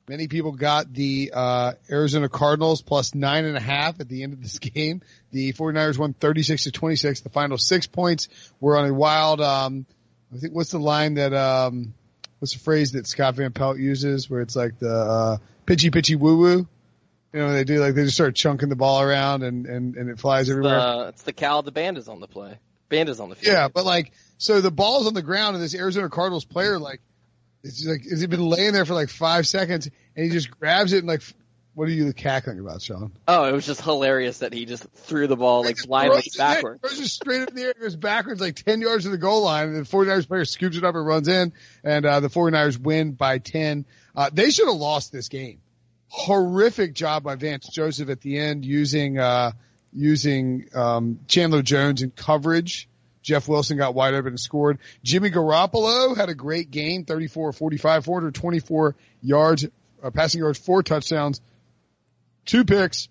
[0.07, 4.33] many people got the, uh, Arizona Cardinals plus nine and a half at the end
[4.33, 5.01] of this game.
[5.31, 7.21] The 49ers won 36 to 26.
[7.21, 8.29] The final six points
[8.59, 9.85] were on a wild, um,
[10.33, 11.93] I think what's the line that, um,
[12.39, 16.15] what's the phrase that Scott Van Pelt uses where it's like the, uh, pitchy pitchy
[16.15, 16.67] woo woo?
[17.33, 20.09] You know, they do like they just start chunking the ball around and, and, and
[20.09, 20.79] it flies everywhere.
[20.79, 21.61] The, it's the Cal.
[21.61, 22.57] The band is on the play.
[22.89, 23.53] Band is on the field.
[23.53, 27.01] Yeah, but like, so the ball's on the ground and this Arizona Cardinals player, like,
[27.63, 30.51] it's just like, has he been laying there for like five seconds and he just
[30.51, 31.21] grabs it and like,
[31.73, 33.11] what are you cackling about, Sean?
[33.27, 36.81] Oh, it was just hilarious that he just threw the ball like blindly it- backwards.
[36.83, 39.67] It straight up in the air, goes backwards like 10 yards to the goal line,
[39.67, 41.53] and the 49ers player scoops it up and runs in,
[41.83, 43.85] and uh, the 49ers win by 10.
[44.15, 45.61] Uh, they should have lost this game.
[46.07, 49.51] Horrific job by Vance Joseph at the end using, uh,
[49.93, 52.89] using, um, Chandler Jones in coverage.
[53.27, 54.79] Jeff Wilson got wide open and scored.
[55.03, 59.65] Jimmy Garoppolo had a great game, 34 45, 424 yards,
[60.01, 61.41] uh, passing yards, four touchdowns,
[62.45, 63.09] two picks.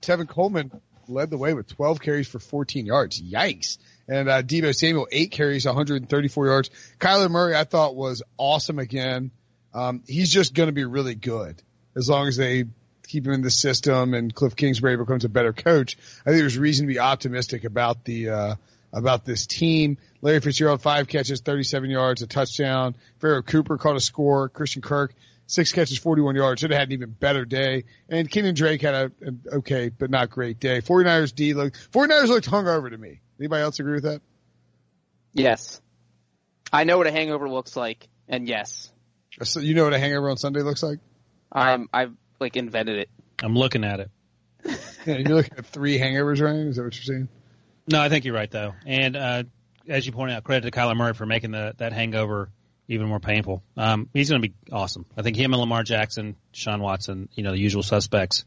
[0.00, 0.72] Tevin Coleman
[1.06, 3.20] led the way with 12 carries for 14 yards.
[3.20, 3.76] Yikes.
[4.08, 6.70] And, uh, Deebo Samuel, eight carries, 134 yards.
[6.98, 9.32] Kyler Murray, I thought was awesome again.
[9.74, 11.62] Um, he's just going to be really good
[11.94, 12.64] as long as they
[13.06, 15.98] keep him in the system and Cliff Kingsbury becomes a better coach.
[16.22, 18.54] I think there's reason to be optimistic about the, uh,
[18.92, 19.98] about this team.
[20.22, 22.96] Larry Fitzgerald, five catches, 37 yards, a touchdown.
[23.18, 24.48] Pharoh Cooper caught a score.
[24.48, 25.14] Christian Kirk,
[25.46, 26.60] six catches, 41 yards.
[26.60, 27.84] Should have had an even better day.
[28.08, 30.80] And Kenyon Drake had a, an okay, but not great day.
[30.80, 33.20] 49ers D looked, 49ers looked hungover to me.
[33.38, 34.22] Anybody else agree with that?
[35.34, 35.80] Yes,
[36.72, 38.90] I know what a hangover looks like, and yes,
[39.40, 40.98] uh, So you know what a hangover on Sunday looks like?
[41.52, 43.10] I'm I've like invented it.
[43.42, 44.10] I'm looking at it.
[45.06, 46.66] Yeah, you're looking at three hangovers, right?
[46.66, 47.28] Is that what you're saying?
[47.88, 48.74] No, I think you're right though.
[48.84, 49.42] And uh,
[49.88, 52.50] as you pointed out, credit to Kyler Murray for making the, that hangover
[52.88, 53.62] even more painful.
[53.76, 55.06] Um, he's going to be awesome.
[55.16, 58.44] I think him and Lamar Jackson, Sean Watson, you know, the usual suspects.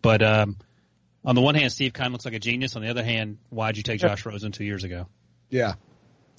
[0.00, 0.56] But um,
[1.24, 2.76] on the one hand, Steve kind of looks like a genius.
[2.76, 5.06] On the other hand, why'd you take Josh Rosen two years ago?
[5.50, 5.74] Yeah.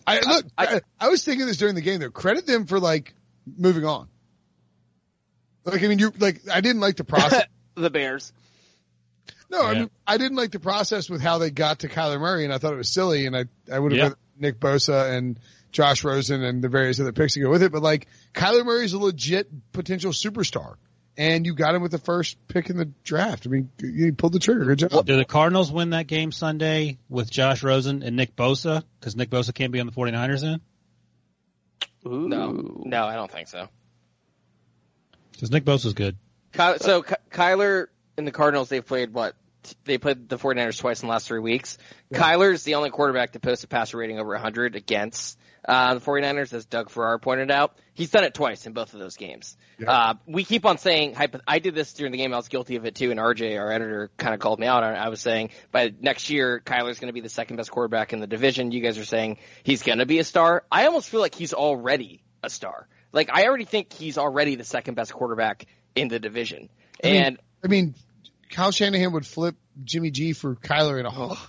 [0.05, 0.45] I look.
[0.57, 2.09] I, I was thinking this during the game though.
[2.09, 3.13] Credit them for like
[3.45, 4.09] moving on.
[5.63, 7.45] Like I mean, you like I didn't like the process.
[7.75, 8.33] the Bears.
[9.53, 12.43] No, I mean I didn't like the process with how they got to Kyler Murray,
[12.43, 13.25] and I thought it was silly.
[13.25, 14.13] And I I would have Yeah.
[14.37, 15.39] Nick Bosa and
[15.71, 17.71] Josh Rosen and the various other picks to go with it.
[17.71, 20.75] But like Kyler Murray's a legit potential superstar,
[21.17, 23.45] and you got him with the first pick in the draft.
[23.45, 24.65] I mean, you pulled the trigger.
[24.65, 25.05] Good job.
[25.05, 28.83] Do the Cardinals win that game Sunday with Josh Rosen and Nick Bosa?
[28.99, 30.61] Because Nick Bosa can't be on the 49ers then?
[32.05, 33.69] No, no, I don't think so.
[35.31, 36.17] Because Nick Bosa's good.
[36.53, 37.87] Ky- so Ky- Kyler
[38.17, 39.35] and the Cardinals, they've played what?
[39.85, 41.77] They played the 49ers twice in the last three weeks.
[42.13, 46.53] Kyler's the only quarterback to post a passer rating over 100 against uh, the 49ers,
[46.53, 47.77] as Doug Farrar pointed out.
[47.93, 49.55] He's done it twice in both of those games.
[49.87, 51.15] Uh, we keep on saying,
[51.47, 53.71] I did this during the game, I was guilty of it too, and RJ, our
[53.71, 54.97] editor, kind of called me out on it.
[54.97, 58.19] I was saying, by next year, Kyler's going to be the second best quarterback in
[58.19, 58.71] the division.
[58.71, 60.63] You guys are saying he's going to be a star.
[60.71, 62.87] I almost feel like he's already a star.
[63.13, 66.69] Like, I already think he's already the second best quarterback in the division.
[67.03, 67.95] I mean- And I mean,
[68.49, 71.39] Kyle Shanahan would flip Jimmy G for Kyler in a heartbeat.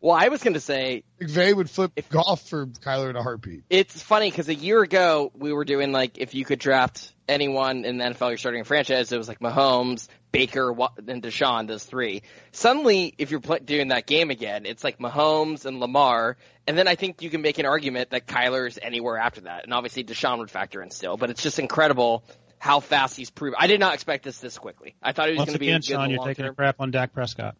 [0.00, 3.22] Well, I was going to say McVay would flip if, Goff for Kyler in a
[3.22, 3.64] heartbeat.
[3.68, 7.84] it's funny because a year ago we were doing like if you could draft anyone
[7.84, 9.10] in the NFL, you're starting a franchise.
[9.10, 12.22] It was like Mahomes, Baker, and Deshaun, those three.
[12.52, 16.36] Suddenly, if you're doing that game again, it's like Mahomes and Lamar,
[16.68, 19.74] and then I think you can make an argument that Kyler's anywhere after that, and
[19.74, 21.16] obviously Deshaun would factor in still.
[21.16, 22.24] But it's just incredible
[22.58, 23.56] how fast he's proven.
[23.58, 24.94] I did not expect this this quickly.
[25.02, 26.44] I thought he was going to be again, good in Sean, the you're long taking
[26.44, 26.52] term.
[26.52, 27.56] a crap on Dak Prescott.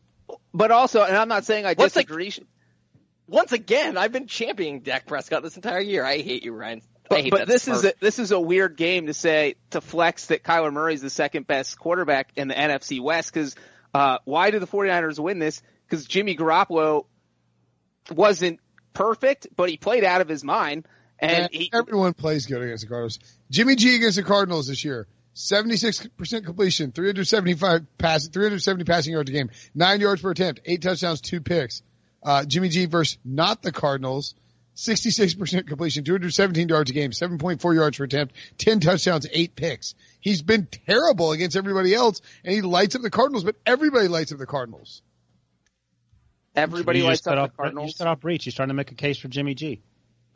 [0.53, 2.33] But also, and I'm not saying I What's like- disagree.
[3.27, 6.03] Once again, I've been championing Dak Prescott this entire year.
[6.05, 6.81] I hate you, Ryan.
[7.11, 10.27] But, but that this is a, this is a weird game to say to flex
[10.27, 13.55] that Kyler Murray's the second best quarterback in the NFC West because
[13.95, 15.63] uh, why did the 49ers win this?
[15.87, 17.05] Because Jimmy Garoppolo
[18.11, 18.61] wasn't
[18.93, 20.87] perfect, but he played out of his mind,
[21.19, 23.19] and And he, everyone plays good against the Cardinals.
[23.51, 25.07] Jimmy G against the Cardinals this year.
[25.35, 31.21] 76% completion, 375 pass, 370 passing yards a game, nine yards per attempt, eight touchdowns,
[31.21, 31.83] two picks.
[32.25, 34.35] Uh, Jimmy G versus not the Cardinals,
[34.75, 39.95] 66% completion, 217 yards a game, 7.4 yards per attempt, 10 touchdowns, eight picks.
[40.21, 44.33] He's been terrible against everybody else and he lights up the Cardinals, but everybody lights
[44.33, 45.03] up the Cardinals.
[46.57, 47.85] everybody you lights just cut up off, the Cardinals.
[47.85, 48.45] You just cut off Breech.
[48.45, 49.83] He's trying to make a case for Jimmy G.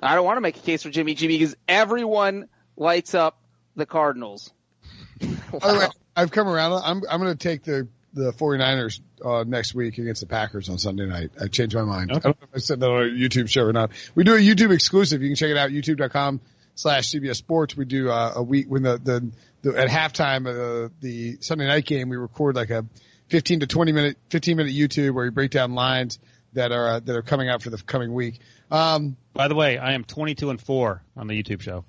[0.02, 3.38] I don't want to make a case for Jimmy G because everyone lights up
[3.76, 4.52] the Cardinals.
[5.20, 5.86] By the way,
[6.16, 6.72] I've come around.
[6.72, 10.78] I'm I'm going to take the the 49ers uh, next week against the Packers on
[10.78, 11.30] Sunday night.
[11.40, 12.10] I changed my mind.
[12.10, 13.90] I don't know if I said that on a YouTube show or not.
[14.14, 15.22] We do a YouTube exclusive.
[15.22, 16.40] You can check it out youtube.com
[16.74, 17.74] slash CBS Sports.
[17.74, 19.30] We do uh, a week when the, the,
[19.62, 22.84] the at halftime of uh, the Sunday night game, we record like a
[23.28, 26.18] 15 to 20 minute 15 minute YouTube where we break down lines
[26.54, 28.38] that are uh, that are coming out for the coming week.
[28.70, 31.84] Um, By the way, I am 22 and four on the YouTube show.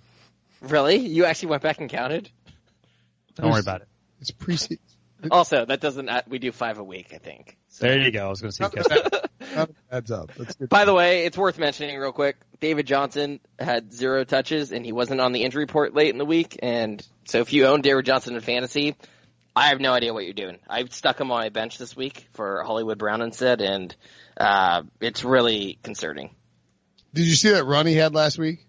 [0.61, 0.97] really.
[0.97, 2.30] You actually went back and counted.
[3.36, 3.88] Don't worry about it.
[4.22, 4.78] It's preseason.
[5.32, 6.09] Also, that doesn't.
[6.09, 7.57] uh, We do five a week, I think.
[7.80, 8.26] There you go.
[8.26, 8.64] I was going to see.
[8.66, 9.22] if you guys-
[9.55, 9.72] up.
[10.38, 10.70] That's good.
[10.70, 12.38] By the way, it's worth mentioning real quick.
[12.59, 16.26] David Johnson had zero touches, and he wasn't on the injury report late in the
[16.26, 16.57] week.
[16.61, 18.95] And so, if you own David Johnson in fantasy,
[19.56, 20.60] I have no idea what you're doing.
[20.68, 23.95] I stuck him on my bench this week for Hollywood Brown instead, and
[24.36, 26.36] uh, it's really concerning.
[27.14, 28.66] Did you see that run he had last week?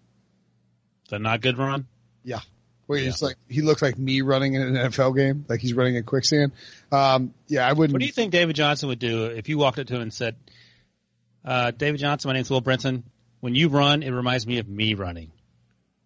[1.08, 1.86] the not good run.
[2.22, 2.40] Yeah.
[2.86, 5.96] Where he's like, he looks like me running in an NFL game, like he's running
[5.96, 6.52] in quicksand.
[6.92, 7.94] Um, yeah, I wouldn't.
[7.94, 10.12] What do you think David Johnson would do if you walked up to him and
[10.12, 10.36] said,
[11.46, 13.04] uh, "David Johnson, my name's Will Brinson.
[13.40, 15.32] When you run, it reminds me of me running."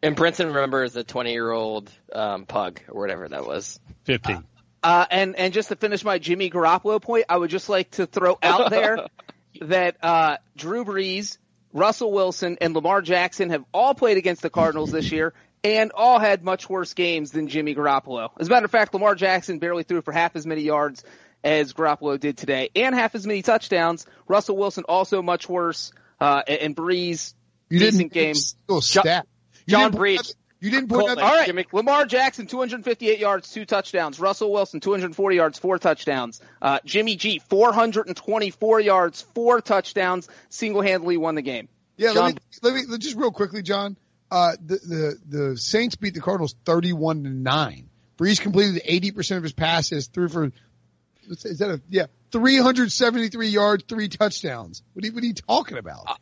[0.05, 3.81] And Brinson remembers the 20 year old um, pug or whatever that was.
[4.05, 4.35] 50.
[4.35, 4.41] Uh,
[4.83, 8.39] and and just to finish my Jimmy Garoppolo point, I would just like to throw
[8.43, 9.07] out there
[9.63, 11.39] that uh, Drew Brees,
[11.73, 16.19] Russell Wilson, and Lamar Jackson have all played against the Cardinals this year, and all
[16.19, 18.31] had much worse games than Jimmy Garoppolo.
[18.39, 21.03] As a matter of fact, Lamar Jackson barely threw for half as many yards
[21.45, 24.07] as Garoppolo did today, and half as many touchdowns.
[24.27, 27.35] Russell Wilson also much worse, uh, and, and Brees
[27.69, 28.35] You decent didn't game.
[28.35, 29.27] Single stat.
[29.67, 30.19] You John didn't point Breech.
[30.21, 31.19] out- You didn't point out.
[31.19, 34.19] All right, Lamar Jackson, 258 yards, two touchdowns.
[34.19, 36.41] Russell Wilson, 240 yards, four touchdowns.
[36.61, 40.29] Uh, Jimmy G, 424 yards, four touchdowns.
[40.49, 41.69] Single-handedly won the game.
[41.97, 43.97] Yeah, John- let me, let me just real quickly, John.
[44.31, 47.89] Uh, the, the the Saints beat the Cardinals thirty-one to nine.
[48.19, 50.53] Brees completed eighty percent of his passes, threw for
[51.31, 54.83] is that a yeah three hundred seventy-three yards, three touchdowns.
[54.93, 56.19] What are you, what are you talking about?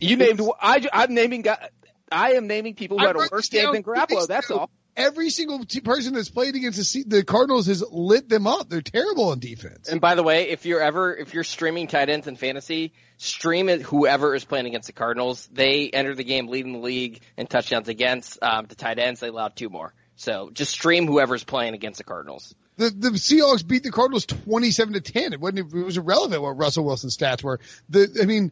[0.00, 0.40] You named.
[0.60, 1.42] I, I'm naming.
[1.42, 1.68] guy-
[2.10, 4.26] I am naming people who I had a worse this game than two Garoppolo.
[4.26, 4.70] That's all.
[4.96, 8.68] Every single t- person that's played against the, Se- the Cardinals has lit them up.
[8.68, 9.88] They're terrible on defense.
[9.88, 13.68] And by the way, if you're ever if you're streaming tight ends in fantasy, stream
[13.68, 15.48] it whoever is playing against the Cardinals.
[15.52, 19.20] They enter the game leading the league in touchdowns against um, the tight ends.
[19.20, 19.94] They allowed two more.
[20.16, 22.52] So just stream whoever's playing against the Cardinals.
[22.76, 25.32] The the Seahawks beat the Cardinals twenty-seven to ten.
[25.32, 25.72] It wasn't.
[25.72, 27.60] It was irrelevant what Russell Wilson's stats were.
[27.88, 28.50] The I mean,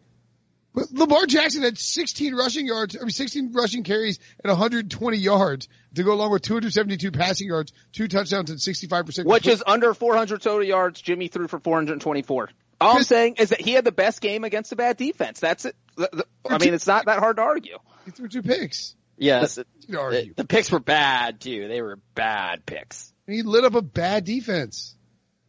[0.76, 2.94] but Lamar Jackson had sixteen rushing yards.
[2.96, 6.52] I mean, sixteen rushing carries and one hundred twenty yards to go along with two
[6.54, 9.26] hundred seventy-two passing yards, two touchdowns, and sixty-five percent.
[9.26, 11.00] Which is under 400 total yards.
[11.00, 12.50] Jimmy threw for 424.
[12.78, 15.40] All I'm saying is that he had the best game against a bad defense.
[15.40, 15.74] That's it.
[15.96, 17.78] The- the- I mean, it's not that hard to argue.
[18.04, 18.94] he threw two picks.
[19.16, 20.34] Yes, the, You argue.
[20.34, 21.68] the picks were bad too.
[21.68, 23.10] They were bad picks.
[23.26, 24.94] He lit up a bad defense.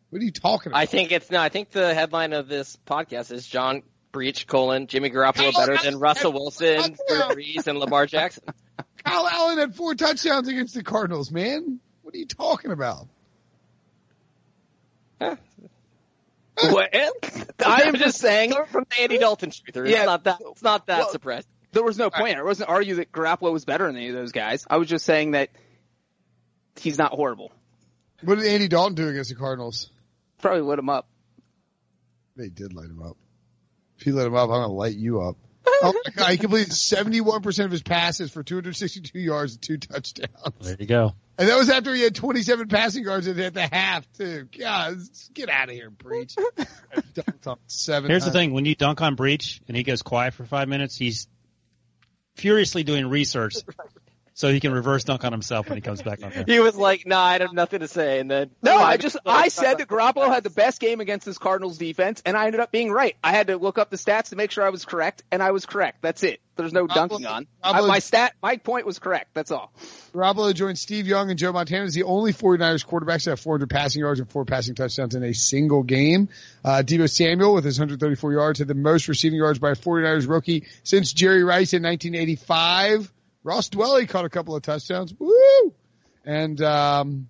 [0.09, 0.79] What are you talking about?
[0.79, 1.41] I think it's no.
[1.41, 3.83] I think the headline of this podcast is John
[4.17, 8.45] Breech colon Jimmy Garoppolo better than Russell Wilson, Drew Brees, and Lamar Jackson.
[9.05, 11.79] Kyle Allen had four touchdowns against the Cardinals, man.
[12.01, 13.07] What are you talking about?
[15.19, 17.09] Well, eh,
[17.63, 18.53] I am just saying.
[18.71, 19.87] from the Andy Dalton truthers.
[19.87, 19.97] Yeah.
[19.97, 20.37] it's not that.
[20.41, 21.49] It's not that Well, surprising.
[21.73, 22.39] There was no point.
[22.39, 24.65] I wasn't arguing that Garoppolo was better than any of those guys.
[24.67, 25.51] I was just saying that
[26.79, 27.51] he's not horrible.
[28.23, 29.91] What did Andy Dalton do against the Cardinals?
[30.39, 31.07] Probably lit him up.
[32.35, 33.17] They did light him up.
[33.99, 35.37] If you let him up, I'm gonna light you up.
[35.67, 40.31] oh my god, he completed 71% of his passes for 262 yards and two touchdowns.
[40.61, 41.13] There you go.
[41.37, 44.47] And that was after he had 27 passing yards at the half too.
[44.57, 44.97] God,
[45.33, 46.35] get out of here, Breech.
[47.13, 48.09] Dunked on Seven.
[48.09, 50.95] Here's the thing: when you dunk on Breech and he goes quiet for five minutes,
[50.95, 51.27] he's
[52.35, 53.55] furiously doing research
[54.37, 56.43] so he can reverse dunk on himself when he comes back on there.
[56.45, 59.47] He was like, "Nah, I have nothing to say," and then No, I just I
[59.47, 62.71] said that Garoppolo had the best game against this Cardinals defense, and I ended up
[62.71, 63.17] being right.
[63.23, 65.51] I had to look up the stats to make sure I was correct, and I
[65.51, 66.03] was correct.
[66.03, 66.39] That's it.
[66.55, 67.47] There's no dunking on.
[67.63, 69.33] I, my stat, my point was correct.
[69.33, 69.71] That's all.
[70.13, 73.69] Garoppolo joined Steve Young and Joe Montana as the only 49ers quarterbacks to have 400
[73.69, 76.29] passing yards and four passing touchdowns in a single game.
[76.63, 80.27] Uh, Deebo Samuel with his 134 yards had the most receiving yards by a 49ers
[80.27, 83.11] rookie since Jerry Rice in 1985.
[83.47, 85.13] Ross Dwelley caught a couple of touchdowns.
[85.17, 85.73] Woo!
[86.25, 87.29] And, um,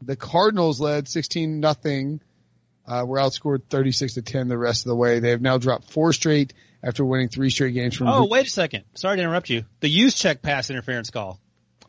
[0.00, 2.20] the Cardinals led 16 nothing.
[2.86, 5.18] Uh, were outscored 36 to 10 the rest of the way.
[5.18, 6.54] They have now dropped four straight
[6.84, 8.84] after winning three straight games from Oh, wait a second.
[8.94, 9.64] Sorry to interrupt you.
[9.80, 11.40] The Juszczyk pass interference call.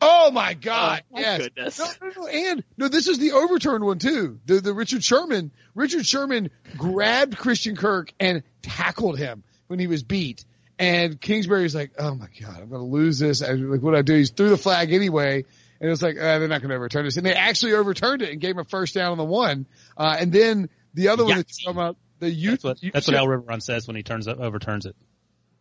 [0.02, 1.02] Oh my God!
[1.12, 1.38] Oh, my yes.
[1.42, 1.78] goodness.
[1.78, 4.40] No, no, no, and no, this is the overturned one too.
[4.46, 5.52] The the Richard Sherman.
[5.74, 10.44] Richard Sherman grabbed Christian Kirk and tackled him when he was beat.
[10.78, 14.02] And Kingsbury's like, "Oh my God, I'm going to lose this." I, like, what I
[14.02, 14.14] do?
[14.14, 15.44] He's threw the flag anyway,
[15.80, 17.16] and it's like uh, they're not going to overturn this.
[17.16, 19.66] And they actually overturned it and gave him a first down on the one.
[19.96, 22.50] Uh, and then the other one that's talking about the U.
[22.50, 24.94] That's what, that's what Al Riveron says when he turns up, overturns it.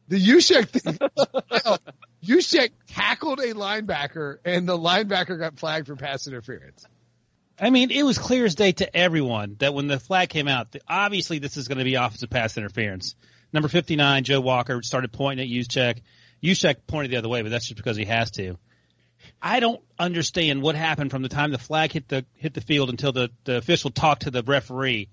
[0.07, 1.80] The Juszczyk thing.
[2.24, 6.86] Juszczyk tackled a linebacker, and the linebacker got flagged for pass interference.
[7.59, 10.72] I mean, it was clear as day to everyone that when the flag came out,
[10.74, 13.15] that obviously this is going to be offensive pass interference.
[13.53, 16.01] Number 59, Joe Walker, started pointing at Juszczyk.
[16.43, 18.57] Juszczyk pointed the other way, but that's just because he has to.
[19.41, 22.89] I don't understand what happened from the time the flag hit the hit the field
[22.89, 25.09] until the, the official talked to the referee.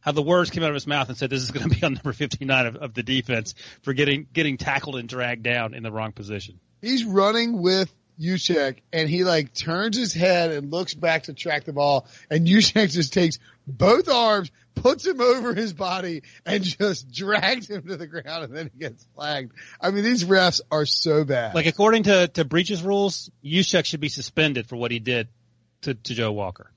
[0.00, 1.84] How the words came out of his mouth and said this is going to be
[1.84, 5.82] on number 59 of, of the defense for getting getting tackled and dragged down in
[5.82, 6.60] the wrong position.
[6.80, 11.64] He's running with Juszczyk, and he like turns his head and looks back to track
[11.64, 17.10] the ball, and Juszczyk just takes both arms, puts him over his body, and just
[17.12, 19.52] drags him to the ground, and then he gets flagged.
[19.80, 21.54] I mean, these refs are so bad.
[21.54, 25.28] Like according to to Breech's rules, Juszczyk should be suspended for what he did
[25.82, 26.70] to, to Joe Walker.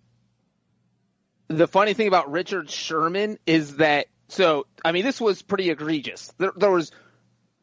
[1.47, 6.31] The funny thing about Richard Sherman is that so I mean this was pretty egregious.
[6.37, 6.91] There, there was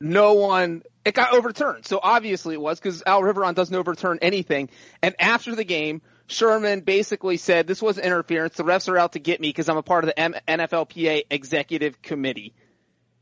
[0.00, 0.82] no one.
[1.04, 4.70] It got overturned, so obviously it was because Al Riveron doesn't overturn anything.
[5.02, 8.56] And after the game, Sherman basically said this was interference.
[8.56, 11.26] The refs are out to get me because I'm a part of the M- NFLPA
[11.30, 12.54] executive committee.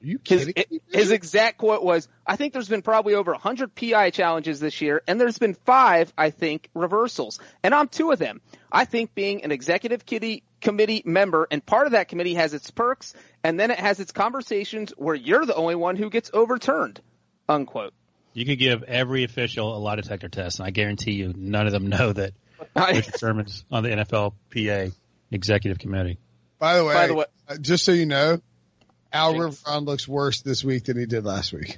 [0.00, 0.80] you His, kidding?
[0.90, 5.02] his exact quote was, I think there's been probably over 100 PI challenges this year,
[5.06, 7.38] and there's been five, I think, reversals.
[7.62, 8.40] And I'm two of them.
[8.72, 12.70] I think being an executive kitty committee member and part of that committee has its
[12.72, 17.00] perks, and then it has its conversations where you're the only one who gets overturned.
[17.48, 17.94] Unquote.
[18.32, 21.72] You could give every official a lie detector test, and I guarantee you none of
[21.72, 22.32] them know that
[22.76, 24.92] Richard Sherman's on the NFLPA
[25.30, 26.18] executive committee.
[26.58, 28.40] By the way, By the way- uh, just so you know,
[29.12, 29.62] Al Jinx.
[29.62, 31.76] Riveron looks worse this week than he did last week.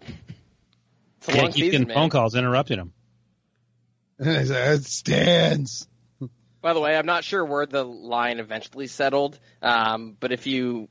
[0.00, 1.94] It's a Can't long keep season, getting man.
[1.96, 2.92] phone calls interrupting him.
[4.18, 5.88] And he's like, it stands.
[6.62, 10.88] By the way, I'm not sure where the line eventually settled, um, but if you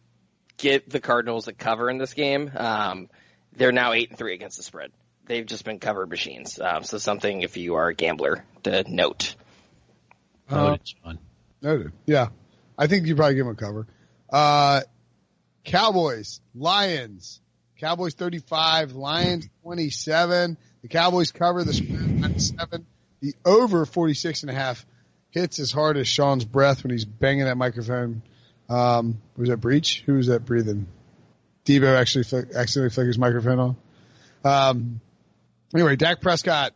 [0.57, 3.09] get the Cardinals a cover in this game, um,
[3.53, 4.91] they're now eight and three against the spread.
[5.25, 6.59] They've just been covered machines.
[6.59, 9.35] Um, so something if you are a gambler to note.
[10.49, 11.19] Uh, Noted, Sean.
[11.61, 11.91] Noted.
[12.05, 12.27] Yeah.
[12.77, 13.87] I think you probably give them a cover.
[14.29, 14.81] Uh,
[15.63, 17.39] Cowboys, Lions.
[17.79, 20.57] Cowboys 35, Lions 27.
[20.81, 22.85] The Cowboys cover the spread seven.
[23.21, 24.85] The over 46 and a half
[25.31, 28.21] hits as hard as Sean's breath when he's banging that microphone.
[28.69, 30.03] Um, was that Breech?
[30.05, 30.87] Who was that breathing?
[31.65, 33.75] Debo actually flick, accidentally flicked his microphone on.
[34.43, 35.01] Um,
[35.73, 36.73] anyway, Dak Prescott,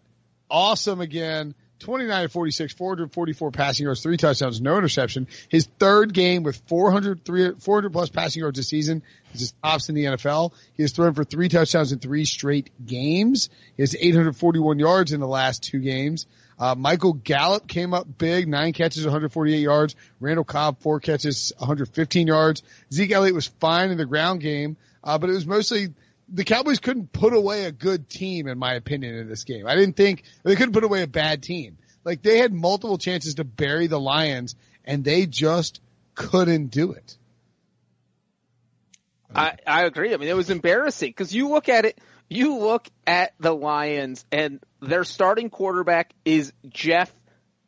[0.50, 1.56] awesome again.
[1.80, 5.28] 29 46, 444 passing yards, three touchdowns, no interception.
[5.50, 9.04] His third game with 400, 400 plus passing yards this season
[9.34, 10.54] is his tops in the NFL.
[10.74, 13.50] He has thrown for three touchdowns in three straight games.
[13.76, 16.28] He has 841 yards in the last two games.
[16.58, 19.96] Uh, Michael Gallup came up big, nine catches, 148 yards.
[20.20, 22.64] Randall Cobb, four catches, 115 yards.
[22.92, 25.94] Zeke Elliott was fine in the ground game, uh, but it was mostly
[26.30, 29.68] the Cowboys couldn't put away a good team, in my opinion, in this game.
[29.68, 31.78] I didn't think they couldn't put away a bad team.
[32.04, 35.82] Like they had multiple chances to bury the Lions, and they just
[36.14, 37.18] couldn't do it.
[39.34, 40.14] I, I agree.
[40.14, 42.00] I mean, it was embarrassing because you look at it,
[42.30, 47.14] you look at the Lions and their starting quarterback is Jeff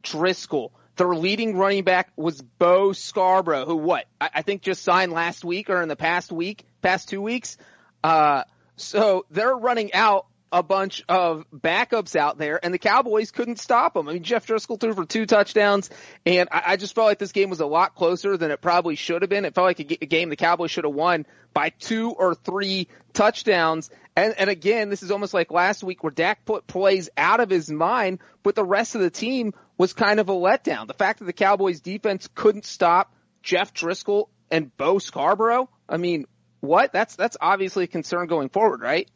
[0.04, 0.72] Driskel.
[0.96, 5.46] Their leading running back was Bo Scarborough, who what I, I think just signed last
[5.46, 7.58] week or in the past week, past two weeks.
[8.04, 8.44] Uh,
[8.78, 13.94] so they're running out a bunch of backups out there, and the Cowboys couldn't stop
[13.94, 14.08] them.
[14.08, 15.90] I mean, Jeff Driskel threw for two touchdowns,
[16.26, 18.96] and I, I just felt like this game was a lot closer than it probably
[18.96, 19.46] should have been.
[19.46, 22.88] It felt like a, a game the Cowboys should have won by two or three
[23.14, 23.90] touchdowns.
[24.18, 27.52] And, and again, this is almost like last week where Dak put plays out of
[27.52, 30.88] his mind, but the rest of the team was kind of a letdown.
[30.88, 33.14] The fact that the Cowboys defense couldn't stop
[33.44, 36.26] Jeff Driskel and Bo Scarborough, I mean,
[36.62, 36.92] what?
[36.92, 39.08] That's that's obviously a concern going forward, right?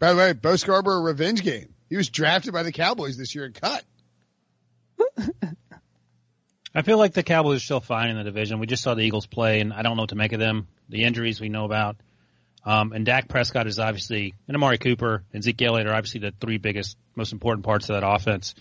[0.00, 1.72] By the way, Bo Scarborough revenge game.
[1.88, 3.84] He was drafted by the Cowboys this year and cut.
[6.74, 8.58] I feel like the Cowboys are still fine in the division.
[8.58, 10.66] We just saw the Eagles play, and I don't know what to make of them.
[10.88, 11.96] The injuries we know about.
[12.64, 16.32] Um, and Dak Prescott is obviously, and Amari Cooper and Zeke Elliott are obviously the
[16.40, 18.54] three biggest, most important parts of that offense.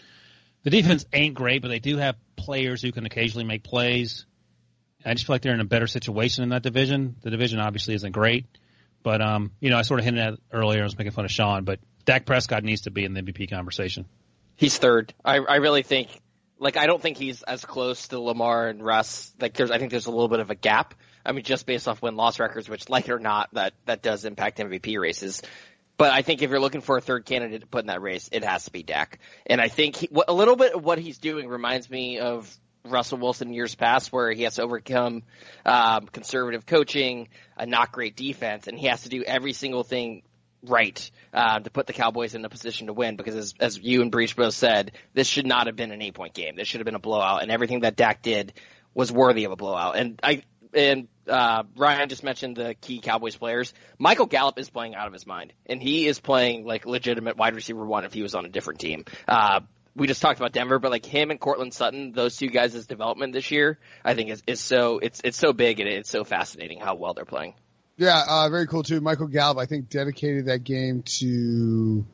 [0.64, 4.26] The defense ain't great, but they do have players who can occasionally make plays.
[5.06, 7.16] I just feel like they're in a better situation in that division.
[7.22, 8.46] The division obviously isn't great,
[9.04, 10.82] but um, you know, I sort of hinted at earlier.
[10.82, 13.50] I was making fun of Sean, but Dak Prescott needs to be in the MVP
[13.50, 14.06] conversation.
[14.56, 15.14] He's third.
[15.24, 16.10] I, I really think,
[16.58, 19.32] like, I don't think he's as close to Lamar and Russ.
[19.40, 20.96] Like, there's, I think there's a little bit of a gap.
[21.28, 24.02] I mean, just based off win loss records, which, like it or not, that that
[24.02, 25.42] does impact MVP races.
[25.98, 28.30] But I think if you're looking for a third candidate to put in that race,
[28.32, 29.20] it has to be Dak.
[29.46, 32.56] And I think he, a little bit of what he's doing reminds me of
[32.86, 35.24] Russell Wilson years past, where he has to overcome
[35.66, 40.22] um, conservative coaching, a not great defense, and he has to do every single thing
[40.64, 43.16] right uh, to put the Cowboys in a position to win.
[43.16, 46.14] Because as, as you and Breech both said, this should not have been an eight
[46.14, 46.56] point game.
[46.56, 48.54] This should have been a blowout, and everything that Dak did
[48.94, 49.98] was worthy of a blowout.
[49.98, 53.74] And I and uh, Ryan just mentioned the key Cowboys players.
[53.98, 57.56] Michael Gallup is playing out of his mind, and he is playing like legitimate wide
[57.56, 59.06] receiver one if he was on a different team.
[59.28, 59.62] Uh,
[59.96, 63.34] we just talked about Denver, but like him and Courtland Sutton, those two guys' development
[63.34, 66.80] this year, I think is, is so it's it's so big and it's so fascinating
[66.80, 67.56] how well they're playing.
[67.98, 69.02] Yeah, uh, very cool too.
[69.02, 72.06] Michael Gallup, I think, dedicated that game to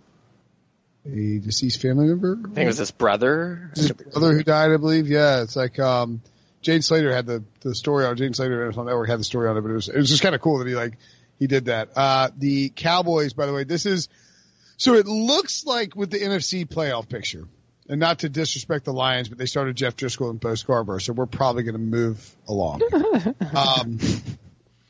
[1.05, 2.39] a deceased family member.
[2.39, 3.71] I think it was his brother.
[3.75, 5.07] His brother who died, I believe.
[5.09, 6.21] Yeah, it's like um,
[6.63, 9.57] Jane Slater had the the story on Jane Slater NFL Network had the story on
[9.57, 10.97] it, but it was it was just kind of cool that he like
[11.37, 11.89] he did that.
[11.95, 14.07] Uh, the Cowboys, by the way, this is
[14.77, 17.47] so it looks like with the NFC playoff picture,
[17.89, 21.13] and not to disrespect the Lions, but they started Jeff Driskel and Bo Scarborough, so
[21.13, 22.81] we're probably going to move along.
[23.55, 23.99] um,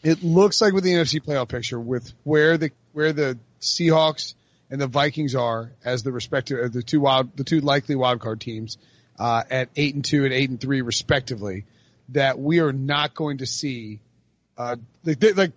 [0.03, 4.35] it looks like with the NFC playoff picture, with where the where the Seahawks
[4.69, 8.39] and the Vikings are as the respective the two wild the two likely wild card
[8.39, 8.77] teams
[9.19, 11.65] uh, at eight and two and eight and three respectively,
[12.09, 13.99] that we are not going to see
[14.57, 15.51] uh, like, they, like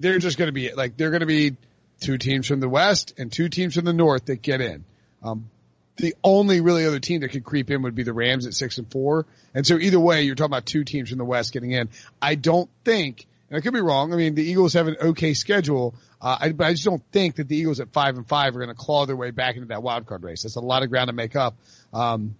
[0.00, 1.56] they're just going to be like they're going to be
[2.00, 4.84] two teams from the West and two teams from the North that get in.
[5.22, 5.50] Um,
[5.96, 8.78] the only really other team that could creep in would be the Rams at six
[8.78, 9.26] and four.
[9.54, 11.88] And so either way, you're talking about two teams from the West getting in.
[12.20, 14.12] I don't think, and I could be wrong.
[14.12, 15.94] I mean, the Eagles have an okay schedule.
[16.20, 18.58] Uh, I, but I just don't think that the Eagles at five and five are
[18.58, 20.42] going to claw their way back into that wild card race.
[20.42, 21.54] That's a lot of ground to make up.
[21.92, 22.34] Um,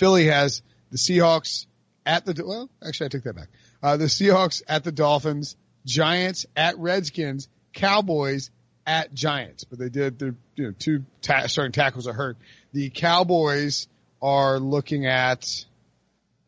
[0.00, 1.66] Philly has the Seahawks
[2.06, 3.48] at the, well, actually I took that back.
[3.82, 8.50] Uh, the Seahawks at the Dolphins, Giants at Redskins, Cowboys
[8.86, 12.38] at Giants, but they did their you know two ta- starting tackles are hurt.
[12.72, 13.88] The Cowboys
[14.22, 15.46] are looking at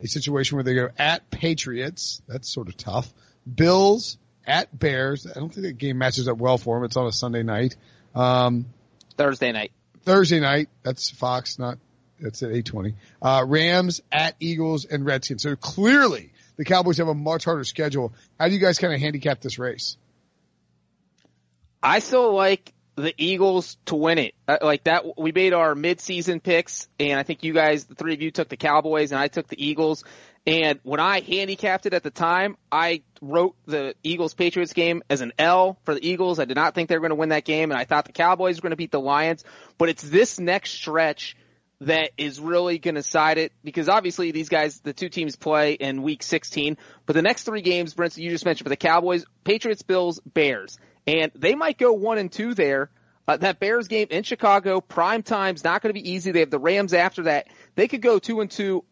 [0.00, 2.22] a situation where they go at Patriots.
[2.26, 3.12] That's sort of tough.
[3.54, 5.26] Bills at Bears.
[5.26, 6.86] I don't think that game matches up well for them.
[6.86, 7.76] It's on a Sunday night.
[8.14, 8.64] Um,
[9.18, 9.72] Thursday night.
[10.04, 10.70] Thursday night.
[10.82, 11.76] That's Fox, not
[12.22, 12.94] that's at eight twenty.
[13.20, 15.42] Uh, Rams at Eagles and Redskins.
[15.42, 18.14] So clearly the Cowboys have a much harder schedule.
[18.38, 19.96] How do you guys kind of handicap this race?
[21.82, 24.34] I still like the Eagles to win it.
[24.46, 28.12] Uh, like that, we made our mid-season picks, and I think you guys, the three
[28.14, 30.04] of you, took the Cowboys, and I took the Eagles.
[30.46, 35.22] And when I handicapped it at the time, I wrote the Eagles Patriots game as
[35.22, 36.38] an L for the Eagles.
[36.38, 38.12] I did not think they were going to win that game, and I thought the
[38.12, 39.44] Cowboys were going to beat the Lions.
[39.78, 41.36] But it's this next stretch
[41.86, 45.72] that is really going to side it because obviously these guys, the two teams play
[45.72, 46.76] in week 16,
[47.06, 50.78] but the next three games, Brent, you just mentioned for the Cowboys, Patriots, Bills, Bears,
[51.06, 52.90] and they might go one and two there.
[53.26, 56.32] Uh, that Bears game in Chicago, prime time's not going to be easy.
[56.32, 57.46] They have the Rams after that.
[57.76, 58.84] They could go two and two,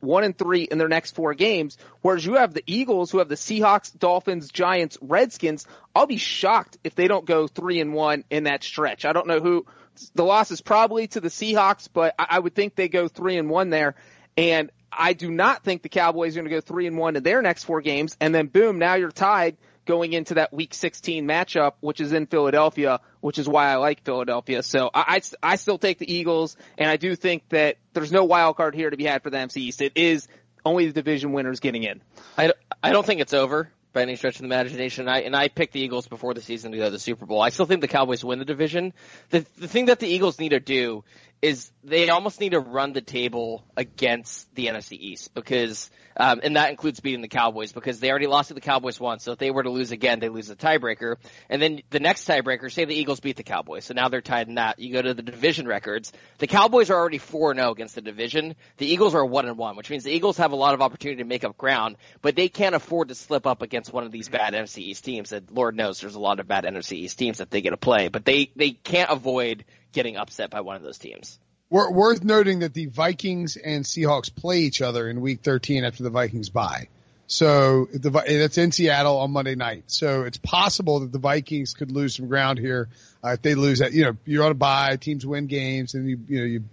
[0.00, 1.76] one and three in their next four games.
[2.00, 5.66] Whereas you have the Eagles who have the Seahawks, Dolphins, Giants, Redskins.
[5.94, 9.04] I'll be shocked if they don't go three and one in that stretch.
[9.04, 9.66] I don't know who
[10.14, 13.36] the loss is probably to the Seahawks, but I, I would think they go three
[13.36, 13.94] and one there.
[14.36, 17.22] And I do not think the Cowboys are going to go three and one in
[17.22, 18.16] their next four games.
[18.20, 22.26] And then boom, now you're tied going into that week 16 matchup, which is in
[22.26, 24.62] Philadelphia, which is why I like Philadelphia.
[24.62, 28.24] So I, I, I still take the Eagles, and I do think that there's no
[28.24, 29.80] wild card here to be had for the NFC East.
[29.80, 30.28] It is
[30.64, 32.02] only the division winners getting in.
[32.36, 35.08] I, I don't think it's over by any stretch of the imagination.
[35.08, 37.40] I, and I picked the Eagles before the season to go to the Super Bowl.
[37.40, 38.92] I still think the Cowboys win the division.
[39.30, 41.02] The, the thing that the Eagles need to do
[41.40, 46.56] is they almost need to run the table against the NFC East because, um, and
[46.56, 49.22] that includes beating the Cowboys because they already lost to the Cowboys once.
[49.22, 51.16] So if they were to lose again, they lose the tiebreaker.
[51.48, 53.84] And then the next tiebreaker, say the Eagles beat the Cowboys.
[53.84, 54.80] So now they're tied in that.
[54.80, 56.12] You go to the division records.
[56.38, 58.56] The Cowboys are already 4-0 against the division.
[58.78, 61.44] The Eagles are 1-1, which means the Eagles have a lot of opportunity to make
[61.44, 64.78] up ground, but they can't afford to slip up against one of these bad NFC
[64.78, 67.60] East teams that Lord knows there's a lot of bad NFC East teams that they
[67.60, 69.64] get to play, but they, they can't avoid
[69.98, 71.40] getting upset by one of those teams.
[71.70, 76.10] Worth noting that the Vikings and Seahawks play each other in Week 13 after the
[76.10, 76.86] Vikings bye.
[77.26, 79.84] So the that's in Seattle on Monday night.
[79.88, 82.88] So it's possible that the Vikings could lose some ground here
[83.24, 83.92] uh, if they lose that.
[83.92, 86.64] You know, you're on a bye, teams win games, and you you know you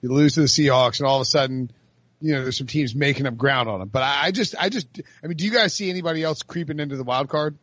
[0.00, 1.72] you lose to the Seahawks, and all of a sudden,
[2.20, 3.88] you know, there's some teams making up ground on them.
[3.88, 4.86] But I, I just I just
[5.22, 7.58] I mean, do you guys see anybody else creeping into the wild card?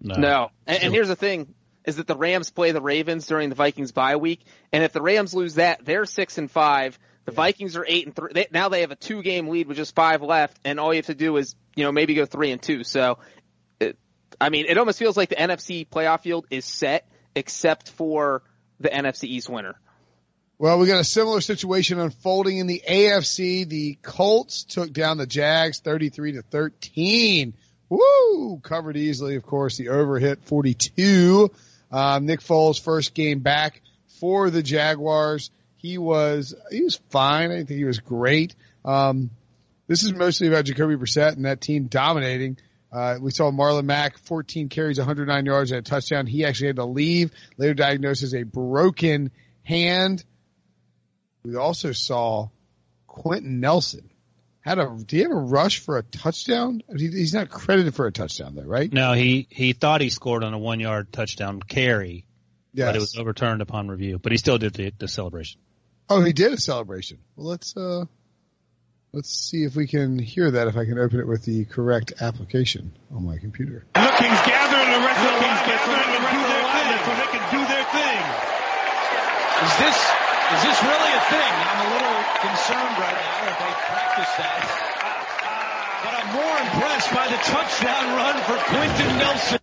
[0.00, 0.14] No.
[0.14, 0.50] No.
[0.68, 1.52] And, and here's the thing
[1.86, 5.00] is that the Rams play the Ravens during the Vikings bye week, and if the
[5.00, 6.98] Rams lose that, they're six and five.
[7.24, 8.32] The Vikings are eight and three.
[8.32, 10.98] They, now they have a two game lead with just five left, and all you
[10.98, 12.84] have to do is you know maybe go three and two.
[12.84, 13.18] So,
[13.80, 13.96] it,
[14.40, 18.42] I mean, it almost feels like the NFC playoff field is set except for
[18.80, 19.76] the NFC East winner.
[20.58, 23.68] Well, we got a similar situation unfolding in the AFC.
[23.68, 27.52] The Colts took down the Jags 33 to 13.
[27.90, 28.58] Woo!
[28.62, 29.76] Covered easily, of course.
[29.76, 31.50] The over hit 42.
[31.96, 33.80] Um, Nick Foles' first game back
[34.20, 35.50] for the Jaguars.
[35.78, 37.50] He was he was fine.
[37.50, 38.54] I think he was great.
[38.84, 39.30] Um,
[39.86, 42.58] this is mostly about Jacoby Brissett and that team dominating.
[42.92, 46.26] Uh, we saw Marlon Mack, 14 carries, 109 yards, and a touchdown.
[46.26, 47.30] He actually had to leave.
[47.56, 49.30] Later diagnosed as a broken
[49.62, 50.22] hand.
[51.44, 52.50] We also saw
[53.06, 54.10] Quenton Nelson
[54.66, 54.96] had a.
[55.06, 56.82] Do you have a rush for a touchdown?
[56.94, 58.92] He's not credited for a touchdown, though, right?
[58.92, 62.26] No, he he thought he scored on a one yard touchdown carry,
[62.74, 62.88] yes.
[62.88, 64.18] but it was overturned upon review.
[64.18, 65.60] But he still did the, the celebration.
[66.10, 67.18] Oh, he did a celebration.
[67.36, 68.06] Well, let's uh,
[69.12, 70.66] let's see if we can hear that.
[70.66, 73.86] If I can open it with the correct application on my computer.
[73.94, 77.44] Looking's gathering the rest of the gathering the rest of the line so they can
[77.54, 78.18] do their thing.
[79.62, 81.52] Is this is this really a thing?
[81.66, 84.60] I'm a little concerned right now if they practice that.
[86.04, 89.58] But I'm more impressed by the touchdown run for Quenton Nelson.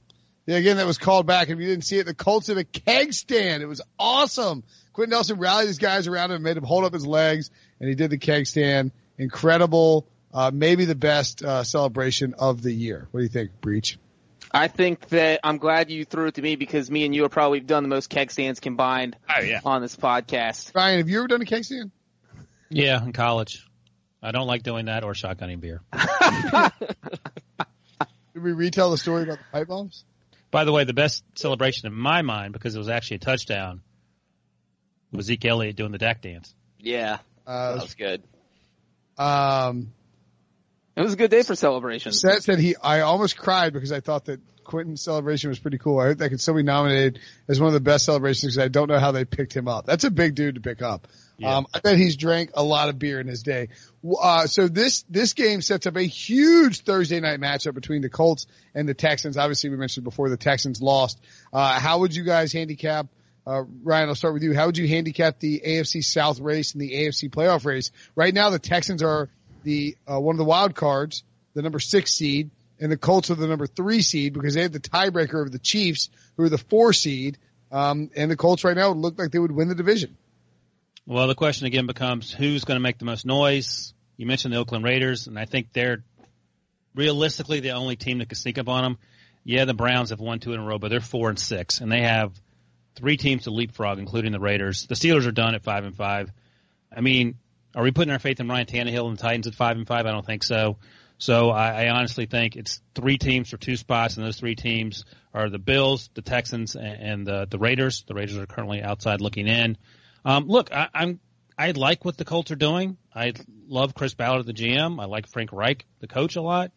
[0.45, 1.49] Yeah, again, that was called back.
[1.49, 3.63] If you didn't see it, the Colts had a keg stand.
[3.63, 4.63] It was awesome.
[4.91, 7.95] Quenton Nelson rallied his guys around him, made him hold up his legs, and he
[7.95, 8.91] did the keg stand.
[9.17, 10.05] Incredible.
[10.33, 13.07] Uh, maybe the best uh, celebration of the year.
[13.11, 13.97] What do you think, Breech?
[14.53, 17.31] I think that I'm glad you threw it to me because me and you have
[17.31, 19.61] probably done the most keg stands combined oh, yeah.
[19.65, 20.75] on this podcast.
[20.75, 21.91] Ryan, have you ever done a keg stand?
[22.69, 23.65] Yeah, in college.
[24.21, 25.81] I don't like doing that or shotgunning beer.
[28.33, 30.05] Did we retell the story about the pipe bombs?
[30.51, 33.81] By the way, the best celebration in my mind, because it was actually a touchdown,
[35.11, 36.53] was Zeke Elliott doing the Dak dance.
[36.79, 38.23] Yeah, uh, that was good.
[39.17, 39.93] Um,
[40.95, 42.21] it was a good day for celebrations.
[42.21, 45.99] Seth said he, I almost cried because I thought that Quenton's celebration was pretty cool.
[45.99, 48.67] I hope that could still be nominated as one of the best celebrations because I
[48.67, 49.85] don't know how they picked him up.
[49.85, 51.07] That's a big dude to pick up.
[51.37, 51.57] Yeah.
[51.57, 53.69] Um, I bet he's drank a lot of beer in his day.
[54.19, 58.45] Uh, so this, this game sets up a huge Thursday night matchup between the Colts
[58.75, 59.37] and the Texans.
[59.37, 61.19] Obviously we mentioned before the Texans lost.
[61.51, 63.07] Uh, how would you guys handicap,
[63.47, 64.53] uh, Ryan, I'll start with you.
[64.53, 67.91] How would you handicap the AFC South race and the AFC playoff race?
[68.15, 69.29] Right now the Texans are
[69.63, 71.23] the, uh, one of the wild cards,
[71.53, 72.49] the number six seed
[72.79, 75.59] and the Colts are the number three seed because they have the tiebreaker of the
[75.59, 77.37] Chiefs who are the four seed.
[77.71, 80.17] Um, and the Colts right now look like they would win the division.
[81.05, 83.93] Well, the question again becomes who's going to make the most noise.
[84.17, 86.03] You mentioned the Oakland Raiders, and I think they're
[86.93, 88.97] realistically the only team that could sneak up on them.
[89.45, 91.91] Yeah, the Browns have won two in a row, but they're four and six, and
[91.91, 92.31] they have
[92.95, 94.87] three teams to leapfrog, including the Raiders.
[94.87, 96.31] The Steelers are done at five and five.
[96.95, 97.35] I mean,
[97.75, 100.05] are we putting our faith in Ryan Tannehill and the Titans at five and five?
[100.05, 100.77] I don't think so.
[101.17, 105.05] So I, I honestly think it's three teams for two spots, and those three teams
[105.33, 108.03] are the Bills, the Texans, and, and the the Raiders.
[108.07, 109.77] The Raiders are currently outside looking in.
[110.25, 111.19] Um, look, I, I'm
[111.57, 112.97] I like what the Colts are doing.
[113.13, 113.33] I
[113.67, 115.01] love Chris Ballard, the GM.
[115.01, 116.71] I like Frank Reich, the coach, a lot.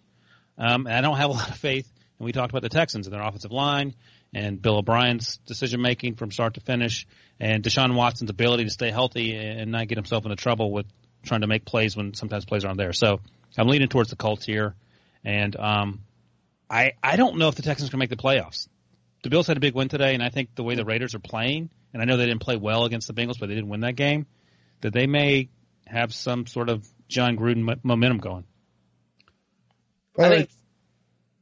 [0.59, 1.91] Um, and I don't have a lot of faith.
[2.19, 3.95] And we talked about the Texans and their offensive line
[4.35, 7.07] and Bill O'Brien's decision making from start to finish,
[7.41, 10.87] and Deshaun Watson's ability to stay healthy and not get himself into trouble with
[11.25, 12.93] trying to make plays when sometimes plays aren't there.
[12.93, 13.21] So
[13.59, 14.75] I'm leaning towards the Colts here,
[15.25, 16.01] and um,
[16.71, 18.69] I I don't know if the Texans can make the playoffs.
[19.23, 21.21] The Bills had a big win today, and I think the way the Raiders are
[21.21, 23.81] playing, and I know they didn't play well against the Bengals, but they didn't win
[23.81, 24.27] that game,
[24.83, 25.49] that they may
[25.87, 28.45] have some sort of Jon Gruden momentum going.
[30.19, 30.51] I think.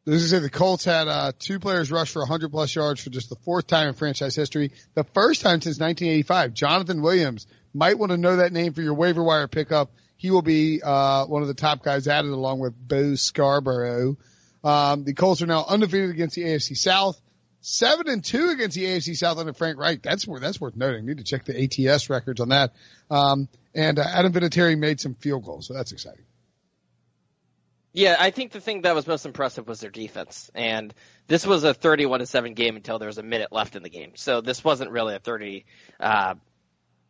[0.06, 3.08] As I say, the Colts had uh, two players rush for 100 plus yards for
[3.08, 6.52] just the fourth time in franchise history, the first time since 1985.
[6.52, 9.92] Jonathan Williams might want to know that name for your waiver wire pickup.
[10.16, 14.18] He will be uh, one of the top guys added along with Bo Scarborough.
[14.62, 17.18] Um, the Colts are now undefeated against the AFC South,
[17.62, 20.02] seven and two against the AFC South under Frank Reich.
[20.02, 21.06] That's worth that's worth noting.
[21.06, 22.74] Need to check the ATS records on that.
[23.10, 26.24] Um, and uh, Adam Vinatieri made some field goals, so that's exciting.
[27.94, 30.50] Yeah, I think the thing that was most impressive was their defense.
[30.52, 30.92] And
[31.28, 33.88] this was a 31 to 7 game until there was a minute left in the
[33.88, 34.12] game.
[34.16, 35.64] So this wasn't really a 30,
[36.00, 36.34] uh,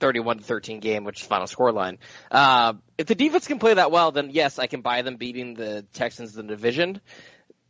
[0.01, 1.99] 31 to 13 game, which is final score line.
[2.31, 5.55] Uh, if the defense can play that well, then yes, I can buy them beating
[5.55, 7.01] the Texans in the division.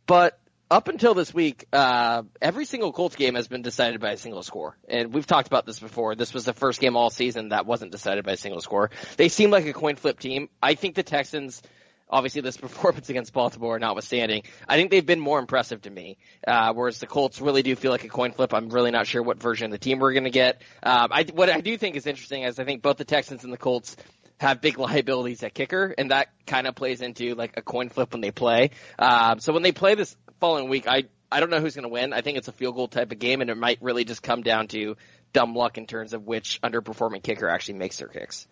[0.05, 0.37] But
[0.69, 4.43] up until this week, uh, every single Colts game has been decided by a single
[4.43, 4.77] score.
[4.89, 6.15] And we've talked about this before.
[6.15, 8.91] This was the first game all season that wasn't decided by a single score.
[9.15, 10.49] They seem like a coin flip team.
[10.61, 11.61] I think the Texans,
[12.09, 16.17] obviously this performance against Baltimore notwithstanding, I think they've been more impressive to me.
[16.47, 18.53] Uh, whereas the Colts really do feel like a coin flip.
[18.53, 20.61] I'm really not sure what version of the team we're going to get.
[20.83, 23.51] Um, I, what I do think is interesting is I think both the Texans and
[23.51, 23.95] the Colts
[24.39, 28.11] have big liabilities at kicker, and that kind of plays into like a coin flip
[28.13, 28.71] when they play.
[28.99, 31.89] Um, so when they play this following week, I I don't know who's going to
[31.89, 32.13] win.
[32.13, 34.41] I think it's a field goal type of game, and it might really just come
[34.41, 34.95] down to
[35.33, 38.47] dumb luck in terms of which underperforming kicker actually makes their kicks.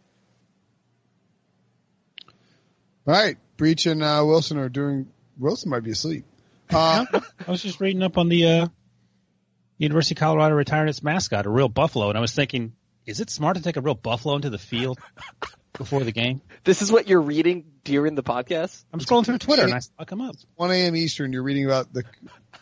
[3.06, 5.08] All right, Breech and uh, Wilson are doing.
[5.38, 6.26] Wilson might be asleep.
[6.70, 7.06] Uh,
[7.48, 8.68] I was just reading up on the uh,
[9.78, 12.74] University of Colorado retiring its mascot, a real buffalo, and I was thinking,
[13.06, 15.00] is it smart to take a real buffalo into the field
[15.78, 16.42] before the game?
[16.64, 18.86] This is what you're reading during the podcast.
[18.94, 20.36] I'm scrolling through Twitter and I saw it come up.
[20.56, 20.96] 1 a.m.
[20.96, 21.34] Eastern.
[21.34, 22.04] You're reading about the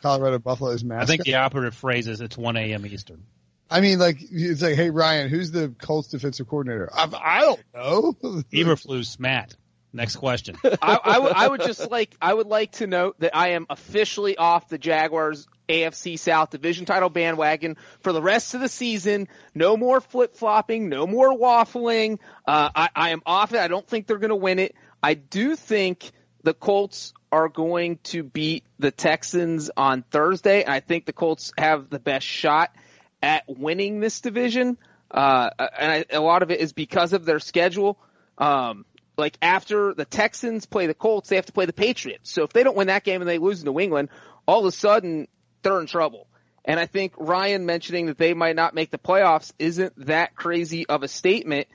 [0.01, 1.03] Colorado Buffaloes mascot.
[1.03, 2.85] I think the operative phrase is it's 1 a.m.
[2.87, 3.23] Eastern.
[3.69, 6.89] I mean, like it's like, hey Ryan, who's the Colts defensive coordinator?
[6.93, 8.13] I, I don't know.
[8.51, 9.55] Eberflus Matt.
[9.93, 10.55] Next question.
[10.63, 13.65] I, I, w- I would just like I would like to note that I am
[13.69, 19.27] officially off the Jaguars AFC South division title bandwagon for the rest of the season.
[19.53, 22.19] No more flip flopping, no more waffling.
[22.47, 23.59] Uh, I, I am off it.
[23.59, 24.75] I don't think they're going to win it.
[25.03, 26.11] I do think
[26.43, 30.65] the Colts are going to beat the Texans on Thursday.
[30.65, 32.75] I think the Colts have the best shot
[33.21, 34.77] at winning this division.
[35.09, 37.97] Uh, and I, a lot of it is because of their schedule.
[38.37, 38.85] Um,
[39.21, 42.31] like after the Texans play the Colts, they have to play the Patriots.
[42.31, 44.09] So if they don't win that game and they lose New England,
[44.45, 45.27] all of a sudden
[45.61, 46.27] they're in trouble.
[46.65, 50.85] And I think Ryan mentioning that they might not make the playoffs isn't that crazy
[50.87, 51.67] of a statement.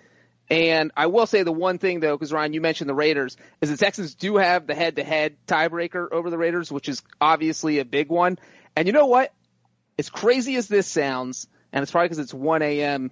[0.48, 3.70] And I will say the one thing though, because Ryan, you mentioned the Raiders, is
[3.70, 8.10] the Texans do have the head-to-head tiebreaker over the Raiders, which is obviously a big
[8.10, 8.38] one.
[8.76, 9.32] And you know what?
[9.98, 13.10] As crazy as this sounds, and it's probably because it's 1 a.m.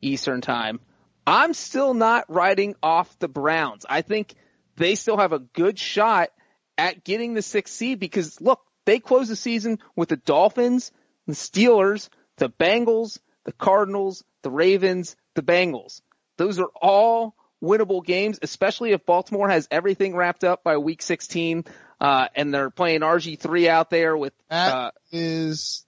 [0.00, 0.80] Eastern time,
[1.26, 3.86] I'm still not writing off the Browns.
[3.88, 4.34] I think
[4.76, 6.30] they still have a good shot
[6.78, 10.92] at getting the sixth seed because look, they close the season with the Dolphins,
[11.26, 16.00] the Steelers, the Bengals, the Cardinals, the Ravens, the Bengals.
[16.38, 21.64] Those are all winnable games, especially if Baltimore has everything wrapped up by week 16,
[22.00, 25.84] uh, and they're playing RG3 out there with, That uh, is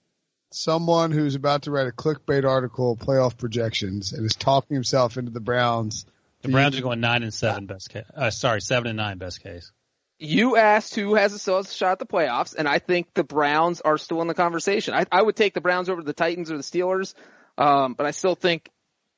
[0.53, 5.31] someone who's about to write a clickbait article, playoff projections, and is talking himself into
[5.31, 6.05] the Browns.
[6.41, 8.05] The Browns are going nine and seven best case.
[8.15, 9.71] Uh, sorry, seven and nine best case.
[10.19, 13.81] you asked who has a still shot at the playoffs, and I think the Browns
[13.81, 14.93] are still in the conversation.
[14.93, 17.13] I, I would take the Browns over the Titans or the Steelers,
[17.57, 18.69] um, but I still think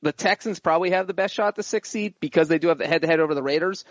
[0.02, 2.78] the Texans probably have the best shot at the sixth seed because they do have
[2.78, 3.86] the head to head over the Raiders.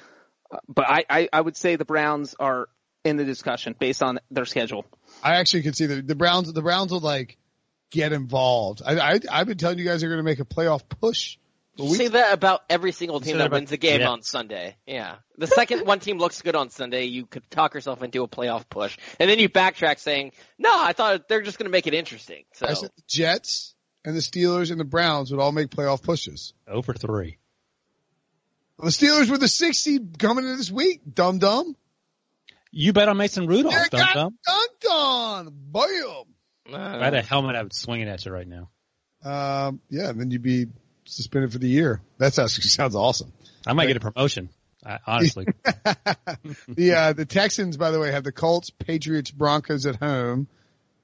[0.50, 2.68] Uh, but I, I, I would say the Browns are
[3.04, 4.86] in the discussion based on their schedule.
[5.24, 6.52] I actually could see the the Browns.
[6.52, 7.38] The Browns will like
[7.90, 8.82] get involved.
[8.84, 11.38] I, I I've been telling you guys they're going to make a playoff push.
[11.76, 14.10] You say that about every single team that that about- wins a game yeah.
[14.10, 14.76] on Sunday.
[14.86, 15.16] Yeah.
[15.38, 18.68] The second one team looks good on Sunday, you could talk yourself into a playoff
[18.68, 18.96] push.
[19.18, 22.44] And then you backtrack saying, no, I thought they're just going to make it interesting.
[22.52, 23.74] So I said the Jets
[24.04, 26.54] and the Steelers and the Browns would all make playoff pushes.
[26.68, 27.38] Over three.
[28.78, 31.00] The Steelers were the sixth seed coming into this week.
[31.12, 31.76] Dumb dum.
[32.76, 34.38] You bet on Mason Rudolph, They dum got dum.
[34.48, 35.52] dunked on.
[35.52, 36.24] Bam.
[36.66, 38.70] If I had a helmet, I would swing it at you right now.
[39.22, 40.66] Um, yeah, and then you'd be
[41.04, 42.00] suspended for the year.
[42.18, 43.32] That sounds sounds awesome.
[43.66, 44.48] I might get a promotion.
[44.84, 45.46] I, honestly,
[46.68, 50.48] the uh, the Texans, by the way, have the Colts, Patriots, Broncos at home,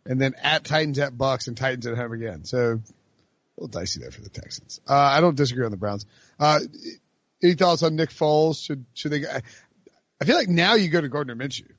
[0.04, 2.44] and then at Titans at Bucks and Titans at home again.
[2.44, 2.80] So a
[3.56, 4.80] little dicey there for the Texans.
[4.88, 6.04] Uh, I don't disagree on the Browns.
[6.38, 6.60] Uh,
[7.42, 8.62] any thoughts on Nick Foles?
[8.62, 9.24] Should should they?
[10.20, 11.70] I, I feel like now you go to Gardner Minshew.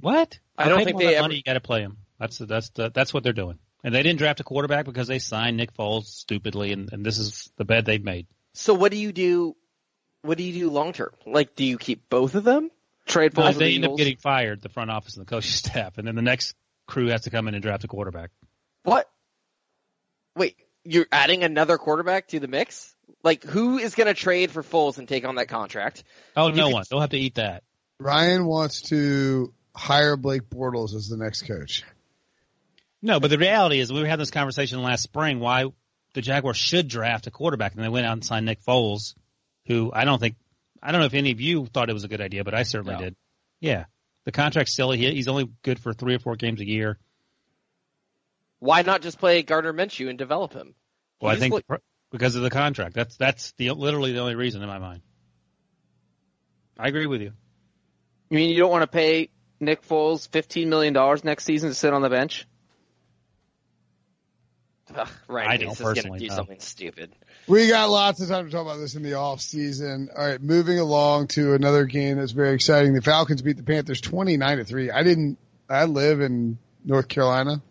[0.00, 0.38] what?
[0.56, 1.36] I don't think they that ever- money.
[1.36, 1.98] You got to play him.
[2.18, 3.58] That's the, that's the, that's what they're doing.
[3.82, 7.18] And they didn't draft a quarterback because they signed Nick Foles stupidly, and, and this
[7.18, 8.26] is the bed they've made.
[8.52, 9.56] So what do you do?
[10.22, 11.12] What do you do long term?
[11.24, 12.70] Like, do you keep both of them?
[13.06, 15.30] Trade Well, Foles with they the end up getting fired, the front office and the
[15.30, 16.54] coaching staff, and then the next
[16.86, 18.30] crew has to come in and draft a quarterback.
[18.82, 19.08] What?
[20.36, 22.94] Wait, you're adding another quarterback to the mix?
[23.22, 26.04] Like, who is going to trade for Foles and take on that contract?
[26.36, 26.84] Oh, You no could- one.
[26.90, 27.62] They'll have to eat that.
[27.98, 31.84] Ryan wants to hire Blake Bortles as the next coach.
[33.02, 35.66] No, but the reality is we were having this conversation last spring why
[36.14, 39.14] the Jaguars should draft a quarterback, and they went out and signed Nick Foles,
[39.66, 40.36] who I don't think
[40.82, 42.62] I don't know if any of you thought it was a good idea, but I
[42.62, 43.00] certainly No.
[43.00, 43.16] did.
[43.60, 43.84] Yeah,
[44.24, 44.96] the contract's silly.
[44.98, 46.98] He, he's only good for three or four games a year.
[48.58, 50.74] Why not just play Gardner Minshew and develop him?
[51.20, 51.76] Well, I think like- pr-
[52.10, 52.94] because of the contract.
[52.94, 55.02] That's that's the literally the only reason in my mind.
[56.78, 57.32] I agree with you.
[58.30, 61.74] You mean you don't want to pay Nick Foles fifteen million dollars next season to
[61.74, 62.46] sit on the bench?
[64.94, 66.34] Ugh, right, I he's don't just going to personally, do no.
[66.34, 67.12] something stupid.
[67.46, 70.08] We got lots of time to talk about this in the off season.
[70.16, 72.94] All right, moving along to another game that's very exciting.
[72.94, 74.90] The Falcons beat the Panthers 29 to 3.
[74.90, 75.38] I didn't,
[75.68, 77.62] I live in North Carolina.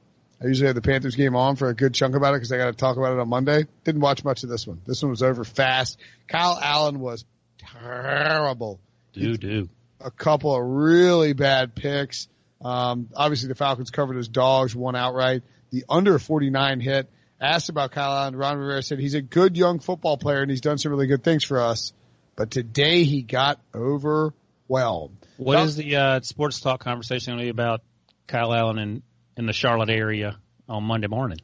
[0.42, 2.58] I usually have the Panthers game on for a good chunk about it because I
[2.58, 3.66] got to talk about it on Monday.
[3.84, 4.82] Didn't watch much of this one.
[4.86, 6.00] This one was over fast.
[6.30, 7.26] Kyle Allen was
[7.58, 8.80] terrible.
[9.14, 9.70] Do do.
[10.00, 12.30] A couple of really bad picks.
[12.62, 15.44] Um, obviously the Falcons covered his dogs, won outright.
[15.72, 17.10] The under 49 hit.
[17.42, 18.36] Asked about Kyle Allen.
[18.36, 21.24] Ron Rivera said he's a good young football player and he's done some really good
[21.24, 21.94] things for us.
[22.36, 25.18] But today he got overwhelmed.
[25.38, 27.82] What is the uh, sports talk conversation going to be about
[28.28, 29.04] Kyle Allen in
[29.40, 30.38] in the Charlotte area
[30.68, 31.40] on Monday morning?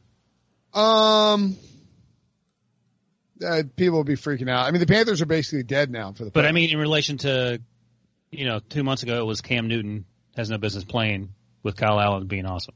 [0.74, 1.56] Um,
[3.44, 4.66] uh, people will be freaking out.
[4.66, 6.30] I mean, the Panthers are basically dead now for the.
[6.30, 7.60] But I mean, in relation to,
[8.30, 10.04] you know, two months ago it was Cam Newton
[10.36, 11.30] has no business playing
[11.62, 12.74] with Kyle Allen being awesome.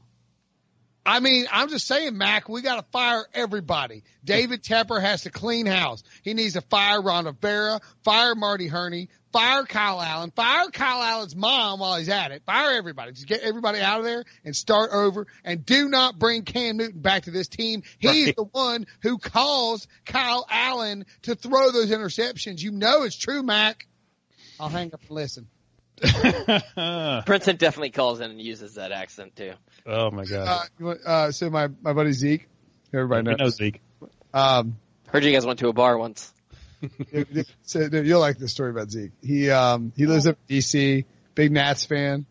[1.05, 4.03] I mean, I'm just saying, Mac, we got to fire everybody.
[4.23, 6.03] David Tepper has to clean house.
[6.23, 11.35] He needs to fire Ron Rivera, fire Marty Hurney, fire Kyle Allen, fire Kyle Allen's
[11.35, 12.43] mom while he's at it.
[12.45, 13.11] Fire everybody.
[13.13, 15.27] Just get everybody out of there and start over.
[15.43, 17.83] And do not bring Cam Newton back to this team.
[17.99, 18.35] He's Right.
[18.35, 22.61] the one who caused Kyle Allen to throw those interceptions.
[22.61, 23.87] You know it's true, Mac.
[24.59, 25.47] I'll hang up and listen.
[26.01, 29.53] Princeton definitely calls in and uses that accent too.
[29.85, 30.67] Oh my god!
[30.81, 32.47] Uh, uh, so my, my buddy Zeke,
[32.93, 33.55] everybody We knows.
[33.57, 33.81] Zeke.
[34.33, 34.77] Um,
[35.09, 36.31] Heard you guys went to a bar once.
[37.63, 39.11] So dude, you'll like this story about Zeke.
[39.23, 41.05] He um he lives up in DC,
[41.35, 42.25] big Nats fan.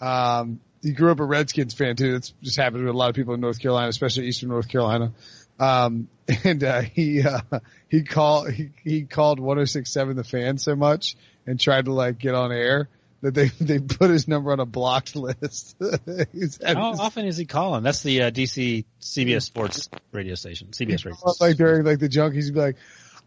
[0.00, 2.12] Um, he grew up a Redskins fan too.
[2.12, 5.12] That's just happened with a lot of people in North Carolina, especially Eastern North Carolina.
[5.58, 6.08] Um,
[6.44, 7.40] and uh, he uh,
[7.88, 11.16] he called he, he called 106.7 the fan so much
[11.46, 12.88] and tried to like get on air
[13.22, 15.76] that they they put his number on a blocked list.
[15.80, 15.90] How
[16.32, 17.82] his- often is he calling?
[17.82, 20.68] That's the uh, DC CBS Sports radio station.
[20.68, 21.18] CBS radio.
[21.40, 22.76] like during like the junkies, he'd be like,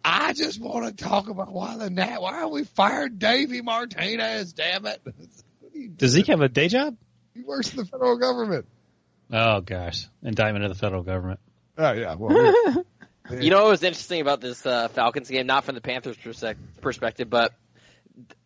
[0.04, 4.86] I just want to talk about why the Nat, why we fired Davey Martinez, damn
[4.86, 5.02] it.
[5.98, 6.98] Does he have a day job?
[7.34, 8.66] He works in the federal government.
[9.32, 11.40] Oh gosh, indictment of the federal government.
[11.78, 12.86] Oh yeah, well,
[13.32, 15.46] You know what was interesting about this uh, Falcons game?
[15.46, 16.18] Not from the Panthers
[16.82, 17.54] perspective, but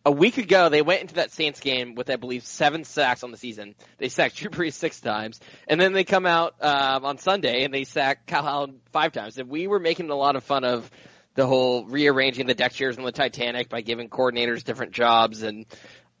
[0.04, 3.30] a week ago they went into that Saints game with I believe seven sacks on
[3.30, 3.74] the season.
[3.98, 7.72] They sacked Drew Brees six times, and then they come out um, on Sunday and
[7.72, 9.38] they sack Kyle Allen five times.
[9.38, 10.90] And we were making a lot of fun of
[11.34, 15.42] the whole rearranging the deck chairs on the Titanic by giving coordinators different jobs.
[15.42, 15.66] And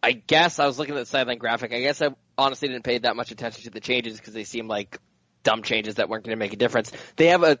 [0.02, 1.72] I guess I was looking at the sideline graphic.
[1.72, 4.68] I guess I honestly didn't pay that much attention to the changes because they seemed
[4.68, 4.98] like
[5.42, 6.90] dumb changes that weren't going to make a difference.
[7.16, 7.58] They have a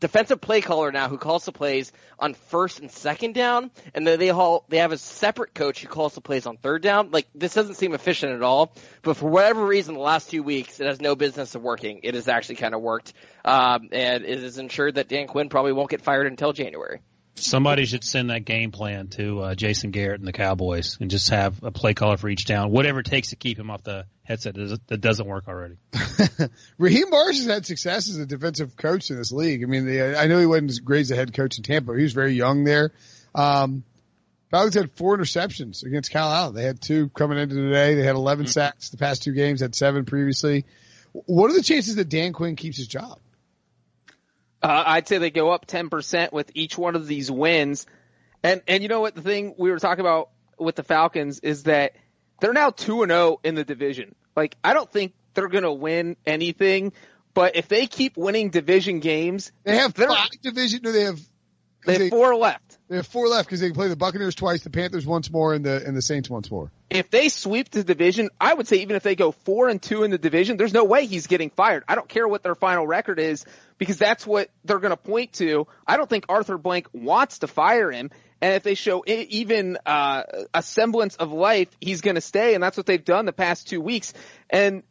[0.00, 4.18] defensive play caller now who calls the plays on first and second down, and then
[4.18, 7.10] they all they have a separate coach who calls the plays on third down.
[7.10, 10.80] Like this doesn't seem efficient at all, but for whatever reason, the last two weeks
[10.80, 12.00] it has no business of working.
[12.02, 13.12] It has actually kind of worked,
[13.44, 17.00] um, and it has ensured that Dan Quinn probably won't get fired until January.
[17.36, 21.30] Somebody should send that game plan to uh, Jason Garrett and the Cowboys, and just
[21.30, 24.06] have a play caller for each down, whatever it takes to keep him off the
[24.22, 25.76] headset that doesn't work already.
[26.78, 29.62] Raheem Morris has had success as a defensive coach in this league.
[29.62, 31.94] I mean, the, I know he wasn't as great as a head coach in Tampa.
[31.96, 32.92] He was very young there.
[33.34, 33.84] Um,
[34.50, 36.54] Falcons had four interceptions against Cal Allen.
[36.54, 37.96] They had two coming into today.
[37.96, 40.64] They had 11 sacks the past two games, had seven previously.
[41.12, 43.18] What are the chances that Dan Quinn keeps his job?
[44.64, 47.86] Uh, I'd say they go up 10% with each one of these wins.
[48.42, 49.14] And, and you know what?
[49.14, 51.92] The thing we were talking about with the Falcons is that
[52.40, 54.14] they're now 2 and 0 in the division.
[54.34, 56.94] Like, I don't think they're going to win anything,
[57.34, 61.20] but if they keep winning division games, they have five division, no, they have,
[61.84, 62.78] they have they, four left.
[62.88, 65.52] They have four left because they can play the Buccaneers twice, the Panthers once more,
[65.52, 66.72] and the, and the Saints once more.
[66.88, 70.04] If they sweep the division, I would say even if they go four and two
[70.04, 71.84] in the division, there's no way he's getting fired.
[71.86, 73.44] I don't care what their final record is
[73.78, 75.66] because that's what they're going to point to.
[75.86, 78.10] I don't think Arthur Blank wants to fire him.
[78.40, 82.54] And if they show even uh, a semblance of life, he's going to stay.
[82.54, 84.12] And that's what they've done the past two weeks.
[84.50, 84.82] And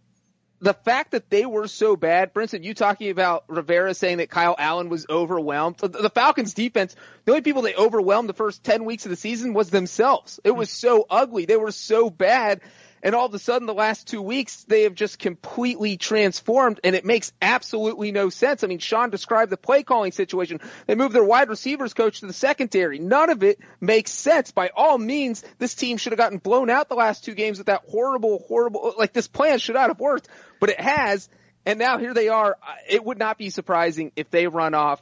[0.64, 4.56] the fact that they were so bad, Brinson, you talking about Rivera saying that Kyle
[4.58, 5.78] Allen was overwhelmed.
[5.78, 6.96] The Falcons defense,
[7.26, 10.40] the only people they overwhelmed the first 10 weeks of the season was themselves.
[10.46, 11.46] It was so ugly.
[11.46, 12.62] They were so bad.
[13.04, 16.96] And all of a sudden, the last two weeks, they have just completely transformed, and
[16.96, 18.64] it makes absolutely no sense.
[18.64, 20.62] I mean, Sean described the play calling situation.
[20.88, 23.00] They moved their wide receivers coach to the secondary.
[23.00, 24.52] None of it makes sense.
[24.52, 27.68] By all means, this team should have gotten blown out the last two games with
[27.68, 30.30] that horrible, horrible, like this plan should not have worked,
[30.62, 31.28] but it has.
[31.66, 32.58] And now here they are.
[32.88, 35.02] It would not be surprising if they run off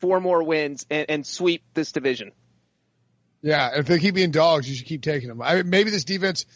[0.00, 2.30] four more wins and, and sweep this division.
[3.40, 5.42] Yeah, if they keep being dogs, you should keep taking them.
[5.42, 6.46] I mean, maybe this defense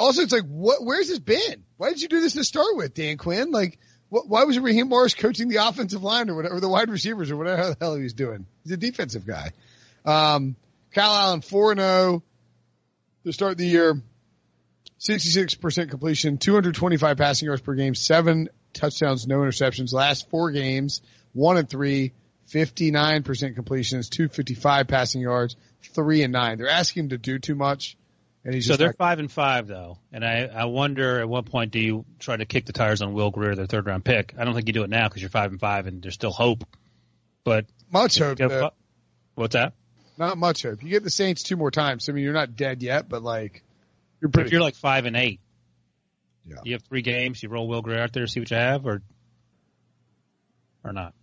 [0.00, 0.82] also, it's like, what?
[0.82, 1.64] Where's this been?
[1.76, 3.50] Why did you do this to start with, Dan Quinn?
[3.50, 3.78] Like,
[4.08, 7.30] wh- why was Raheem Morris coaching the offensive line or whatever, or the wide receivers
[7.30, 8.46] or whatever the hell he was doing?
[8.64, 9.52] He's a defensive guy.
[10.04, 10.56] Um,
[10.92, 12.22] Kyle Allen four zero
[13.24, 14.02] to start the year.
[15.00, 19.94] 66% completion, 225 passing yards per game, seven touchdowns, no interceptions.
[19.94, 21.00] Last four games,
[21.32, 22.12] one and three,
[22.50, 25.56] 59% completions, 255 passing yards,
[25.94, 26.58] three and nine.
[26.58, 27.96] They're asking him to do too much.
[28.44, 31.44] And he's so they're like, five and five though, and I I wonder at what
[31.44, 34.34] point do you try to kick the tires on Will Grier, their third round pick?
[34.38, 36.30] I don't think you do it now because you're five and five and there's still
[36.30, 36.64] hope.
[37.44, 38.38] But much hope.
[38.38, 38.70] Go,
[39.34, 39.74] what's that?
[40.16, 40.82] Not much hope.
[40.82, 42.08] You get the Saints two more times.
[42.08, 43.62] I mean, you're not dead yet, but like
[44.22, 44.48] you're pretty.
[44.48, 45.40] If you're like five and eight,
[46.50, 46.56] yeah.
[46.64, 47.42] You have three games.
[47.42, 49.02] You roll Will Grier out there, see what you have, or
[50.84, 51.14] or not.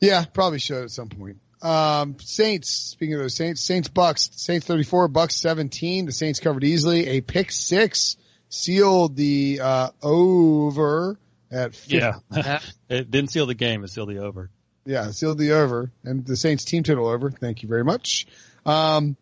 [0.00, 1.38] Yeah, probably should at some point.
[1.62, 6.06] Um, Saints, speaking of those Saints, Saints Bucks, Saints 34, Bucks 17.
[6.06, 7.06] The Saints covered easily.
[7.08, 8.16] A pick six
[8.48, 11.18] sealed the, uh, over
[11.50, 11.96] at 50.
[11.96, 12.18] Yeah.
[12.88, 13.84] it didn't seal the game.
[13.84, 14.50] It sealed the over.
[14.84, 17.30] Yeah, sealed the over and the Saints team total over.
[17.30, 18.26] Thank you very much.
[18.66, 19.16] Um,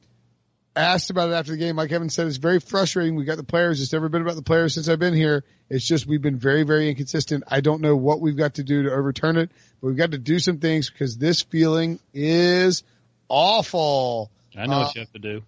[0.76, 1.76] asked about it after the game.
[1.76, 3.16] Mike Evans said it's very frustrating.
[3.16, 3.80] We got the players.
[3.80, 5.44] It's never been about the players since I've been here.
[5.68, 7.44] It's just we've been very, very inconsistent.
[7.48, 10.18] I don't know what we've got to do to overturn it, but we've got to
[10.18, 12.82] do some things because this feeling is
[13.28, 14.30] awful.
[14.56, 15.42] I know uh, what you have to do.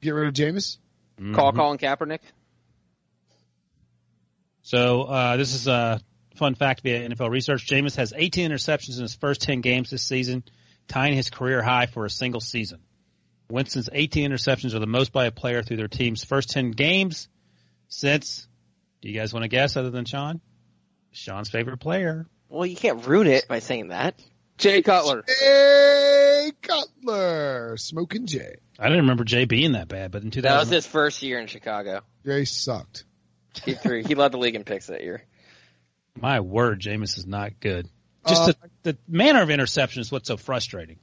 [0.00, 0.78] Get rid of Jameis?
[1.20, 1.34] Mm-hmm.
[1.34, 2.20] Call Colin Kaepernick?
[4.62, 6.00] So, uh, this is a
[6.36, 7.66] fun fact via NFL research.
[7.66, 10.44] Jameis has 18 interceptions in his first 10 games this season,
[10.86, 12.78] tying his career high for a single season.
[13.50, 17.28] Winston's 18 interceptions are the most by a player through their team's first 10 games
[17.88, 18.46] since,
[19.00, 20.40] do you guys want to guess other than Sean?
[21.12, 22.26] Sean's favorite player.
[22.50, 24.20] Well, you can't ruin it by saying that.
[24.58, 25.24] Jay Cutler.
[25.40, 27.76] Jay Cutler.
[27.78, 28.56] Smoking Jay.
[28.78, 30.42] I didn't remember Jay being that bad, but in 2000.
[30.42, 32.02] That was his first year in Chicago.
[32.26, 33.04] Jay sucked.
[33.64, 35.24] He threw, he led the league in picks that year.
[36.20, 37.88] My word, Jameis is not good.
[38.26, 38.52] Just uh,
[38.82, 40.98] the, the manner of interception is what's so frustrating.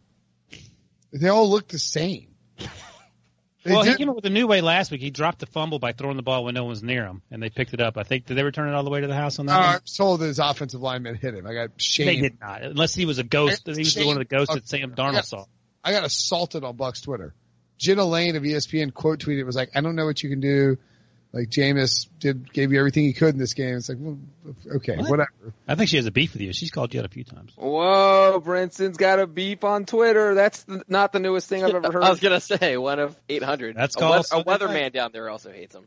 [1.12, 2.35] They all look the same.
[3.66, 5.02] Well, he came up with a new way last week.
[5.02, 7.42] He dropped the fumble by throwing the ball when no one was near him, and
[7.42, 7.98] they picked it up.
[7.98, 9.60] I think did they return it all the way to the house on that?
[9.60, 11.48] Uh, I was told his offensive lineman hit him.
[11.48, 12.10] I got shamed.
[12.10, 13.64] They did not, unless he was a ghost.
[13.66, 15.46] He was one of the ghosts that Sam Darnold I got, saw.
[15.84, 17.34] I got assaulted on Buck's Twitter.
[17.78, 20.78] Jenna Laine of ESPN quote tweeted was like, "I don't know what you can do."
[21.36, 23.76] Like Jameis did, gave you everything he could in this game.
[23.76, 24.18] It's like, well,
[24.78, 25.10] okay, what?
[25.10, 25.54] whatever.
[25.68, 26.54] I think she has a beef with you.
[26.54, 27.52] She's called you out a few times.
[27.58, 30.34] Whoa, Brinson's got a beef on Twitter.
[30.34, 32.04] That's the, not the newest thing I've ever heard.
[32.04, 33.76] I was gonna say one of 800.
[33.76, 35.86] That's a called a weatherman down there also hates him.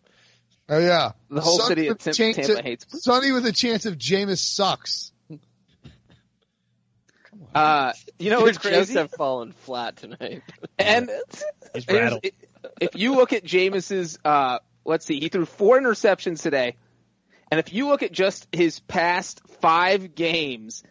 [0.69, 2.85] Oh yeah, the whole Sunny city of Tim- Tampa of, hates.
[3.03, 5.13] Sonny with a chance of Jameis sucks.
[7.55, 8.95] Uh, you know Your what's crazy?
[8.95, 10.43] have fallen flat tonight.
[10.79, 11.11] And
[11.75, 12.27] He's here's- rattled.
[12.81, 14.59] if you look at Jameis's, uh,
[14.89, 16.77] let's see, he threw four interceptions today.
[17.51, 20.83] And if you look at just his past five games,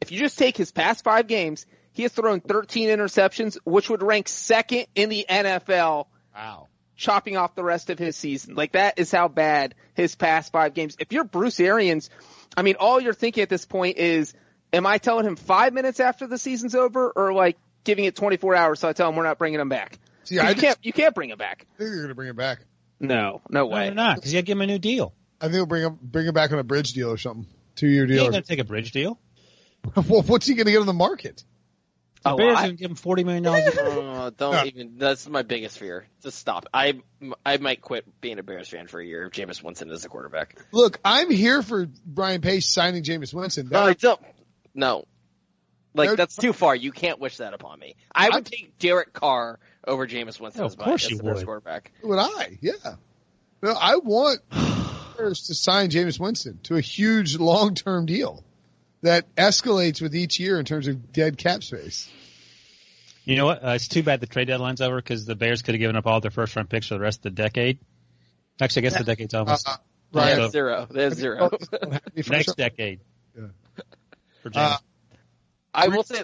[0.00, 4.02] if you just take his past five games, He has thrown 13 interceptions, which would
[4.02, 6.06] rank second in the NFL.
[6.34, 6.66] Wow.
[6.96, 8.56] Chopping off the rest of his season.
[8.56, 10.96] Like that is how bad his past five games.
[10.98, 12.10] If you're Bruce Arians,
[12.56, 14.34] I mean, all you're thinking at this point is,
[14.72, 18.56] am I telling him five minutes after the season's over or like giving it 24
[18.56, 19.98] hours so I tell him we're not bringing him back?
[20.24, 21.66] See, you just- can't, you can't bring him back.
[21.74, 22.58] I think they're going to bring him back.
[23.00, 23.86] No, No, no way.
[23.86, 25.14] they're not, because you got to give him a new deal.
[25.40, 27.46] I think we'll bring him bring him back on a bridge deal or something.
[27.76, 28.22] Two year He deal.
[28.24, 29.18] ain't going to take a bridge deal.
[30.08, 31.42] well, what's he going to get on the market?
[32.24, 33.44] Oh, the Oh, Bears I- going to give him $40 million.
[34.26, 34.96] Oh, don't even.
[34.96, 36.06] That's my biggest fear.
[36.22, 36.64] Just stop.
[36.72, 37.00] I
[37.44, 40.08] I might quit being a Bears fan for a year if Jameis Winston is a
[40.08, 40.56] quarterback.
[40.72, 43.68] Look, I'm here for Ryan Pace signing Jameis Winston.
[43.70, 44.20] No, I don't.
[44.74, 45.04] No,
[45.94, 46.74] like that's too far.
[46.74, 47.96] You can't wish that upon me.
[48.14, 51.16] I would take Derek Carr over Jameis Winston Oh, as of my course as you
[51.18, 51.44] the Bears would.
[51.46, 51.92] quarterback.
[52.02, 52.58] would I?
[52.60, 52.72] Yeah.
[53.62, 54.40] No, I want
[55.18, 58.44] Bears to sign Jameis Winston to a huge long term deal
[59.02, 62.10] that escalates with each year in terms of dead cap space.
[63.24, 63.64] You know what?
[63.64, 66.06] Uh, it's too bad the trade deadline's over because the Bears could have given up
[66.06, 67.78] all their first round picks for the rest of the decade.
[68.60, 69.76] Actually, I guess the decade's almost Uh,
[70.12, 70.86] They Ryan, have zero.
[70.90, 71.50] There's zero.
[72.28, 73.00] next decade.
[73.36, 73.46] Yeah.
[74.42, 74.72] For Jameis.
[74.74, 74.78] Uh,
[75.72, 76.22] I will say.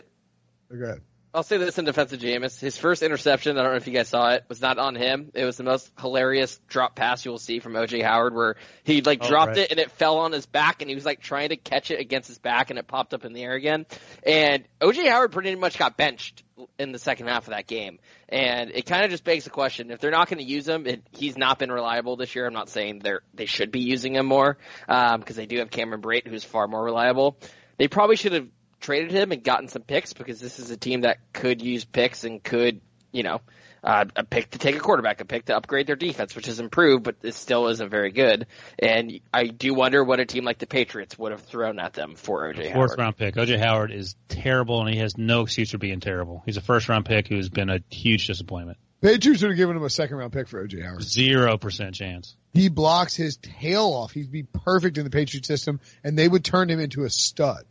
[0.71, 1.01] Go ahead.
[1.33, 2.59] I'll say this in defense of Jameis.
[2.59, 5.31] His first interception, I don't know if you guys saw it, was not on him.
[5.33, 9.01] It was the most hilarious drop pass you will see from OJ Howard where he
[9.01, 9.59] like Oh, dropped right.
[9.59, 12.01] it and it fell on his back and he was like trying to catch it
[12.01, 13.87] against his back and it popped up in the air again.
[14.25, 16.43] And OJ Howard pretty much got benched
[16.81, 18.01] in the second half of that game.
[18.29, 20.85] And it kind of just begs the question, if they're not going to use him,
[20.89, 22.45] it, he's not been reliable this year.
[22.45, 24.59] I'm not saying they're, they should be using him more,
[24.89, 27.37] um, cause they do have Cameron Brate who's far more reliable.
[27.79, 28.49] They probably should have
[28.81, 32.25] traded him and gotten some picks because this is a team that could use picks
[32.25, 32.81] and could,
[33.13, 33.41] you know,
[33.83, 36.61] uh, a pick to take a quarterback, a pick to upgrade their defense, which has
[36.61, 38.47] improved, but it still isn't very good.
[38.79, 42.15] And I do wonder what a team like the Patriots would have thrown at them
[42.15, 43.37] for OJ Fourth round pick.
[43.37, 46.43] OJ Howard is terrible, and he has no excuse for being terrible.
[46.45, 48.79] He's a first round pick who's been a huge disappointment.
[49.01, 51.03] Patriots would have given him a second round pick for OJ Howard.
[51.03, 52.37] Zero percent chance.
[52.53, 54.13] He blocks his tail off.
[54.13, 57.65] He'd be perfect in the Patriot system, and they would turn him into a stud.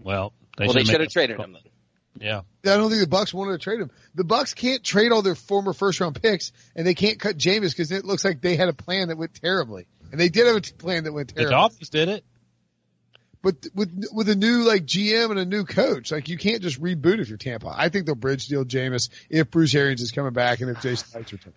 [0.00, 1.62] Well, they well, they should should have traded him then.
[2.20, 2.40] Yeah.
[2.64, 3.90] I don't think the Bucks wanted to trade him.
[4.14, 7.70] The Bucks can't trade all their former first round picks, and they can't cut Jameis
[7.70, 10.56] because it looks like they had a plan that went terribly, and they did have
[10.56, 11.44] a t- plan that went terribly.
[11.44, 11.68] The terribly.
[11.68, 12.24] Dolphins did it.
[13.40, 16.82] But with with a new like GM and a new coach, like you can't just
[16.82, 17.72] reboot if you're Tampa.
[17.72, 21.06] I think they'll bridge deal Jameis if Bruce Arians is coming back and if Jason
[21.14, 21.54] Licht's return.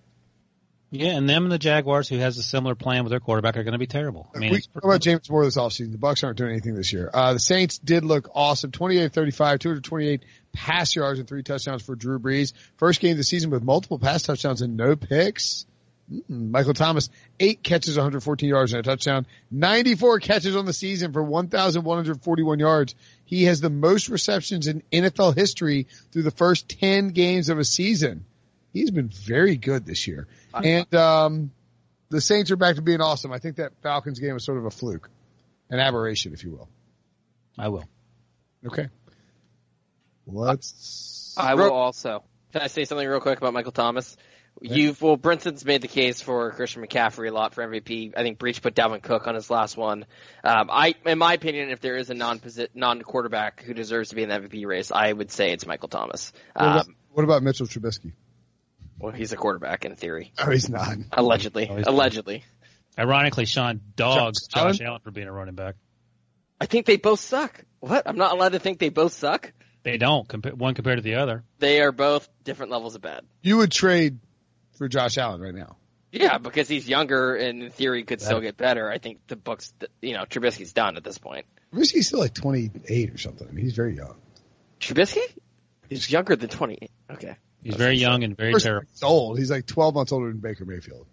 [0.93, 3.63] Yeah, and them and the Jaguars, who has a similar plan with their quarterback, are
[3.63, 4.29] going to be terrible.
[4.35, 5.93] I mean, we talk about Jameis more this offseason.
[5.93, 7.09] The Bucks aren't doing anything this year.
[7.13, 8.71] Uh, the Saints did look awesome.
[8.71, 12.51] 28-35, 228 pass yards and three touchdowns for Drew Brees.
[12.75, 15.65] First game of the season with multiple pass touchdowns and no picks.
[16.27, 17.09] Michael Thomas,
[17.39, 19.25] eight catches, 114 yards and a touchdown.
[19.49, 22.95] 94 catches on the season for 1,141 yards.
[23.23, 27.63] He has the most receptions in NFL history through the first 10 games of a
[27.63, 28.25] season.
[28.73, 30.27] He's been very good this year.
[30.53, 31.51] And, um,
[32.09, 33.31] the Saints are back to being awesome.
[33.31, 35.09] I think that Falcons game was sort of a fluke,
[35.69, 36.69] an aberration, if you will.
[37.57, 37.85] I will.
[38.65, 38.89] Okay.
[40.27, 41.35] Let's.
[41.37, 42.23] I will also.
[42.51, 44.17] Can I say something real quick about Michael Thomas?
[44.59, 48.13] You've well, Brinson's made the case for Christian McCaffrey a lot for MVP.
[48.15, 50.05] I think Breech put Dalvin Cook on his last one.
[50.43, 52.41] Um, I, in my opinion, if there is a non
[52.75, 55.87] non quarterback who deserves to be in the MVP race, I would say it's Michael
[55.87, 56.33] Thomas.
[56.53, 58.11] What about, Um, what about Mitchell Trubisky?
[59.01, 60.95] Well, he's a quarterback in theory, Oh, he's not.
[61.11, 61.67] allegedly.
[61.69, 62.43] Oh, he's- allegedly,
[62.99, 64.73] Ironically, Sean dogs Josh Allen?
[64.73, 65.75] Josh Allen for being a running back.
[66.59, 67.63] I think they both suck.
[67.79, 68.03] What?
[68.05, 69.53] I'm not allowed to think they both suck.
[69.83, 71.43] They don't compa- one compared to the other.
[71.59, 73.21] They are both different levels of bad.
[73.41, 74.19] You would trade
[74.77, 75.77] for Josh Allen right now.
[76.11, 78.91] Yeah, because he's younger and in theory could still get better.
[78.91, 81.45] I think the books, you know, Trubisky's done at this point.
[81.73, 83.47] Trubisky's still like 28 or something.
[83.47, 84.15] I mean, he's very young.
[84.81, 85.23] Trubisky?
[85.89, 86.91] He's younger than 28.
[87.11, 87.37] Okay.
[87.63, 88.87] He's very young and very First, terrible.
[88.91, 89.37] he's old.
[89.37, 91.05] He's like 12 months older than Baker Mayfield.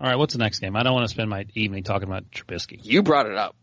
[0.00, 0.76] All right, what's the next game?
[0.76, 2.80] I don't want to spend my evening talking about Trubisky.
[2.82, 3.56] You brought it up.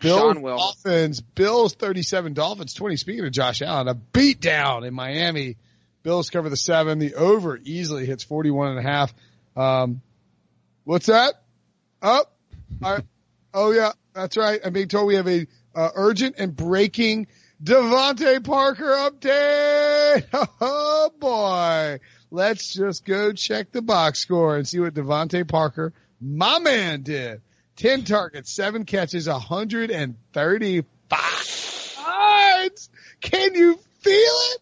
[0.00, 0.56] Bills Sean will.
[0.56, 2.96] Dolphins, Bills 37, Dolphins 20.
[2.96, 5.56] Speaking of Josh Allen, a beat down in Miami.
[6.02, 6.98] Bills cover the seven.
[6.98, 9.14] The over easily hits 41 and a half.
[9.56, 10.00] Um,
[10.84, 11.34] what's that?
[12.00, 12.34] Up.
[12.82, 13.02] I,
[13.52, 14.60] oh yeah, that's right.
[14.64, 17.26] I'm being told we have a uh, urgent and breaking
[17.62, 20.24] DeVante Parker update.
[20.60, 22.00] Oh boy.
[22.30, 27.42] Let's just go check the box score and see what DeVante Parker, my man, did.
[27.76, 32.90] 10 targets, 7 catches, 135 yards.
[33.20, 34.60] Can you feel it?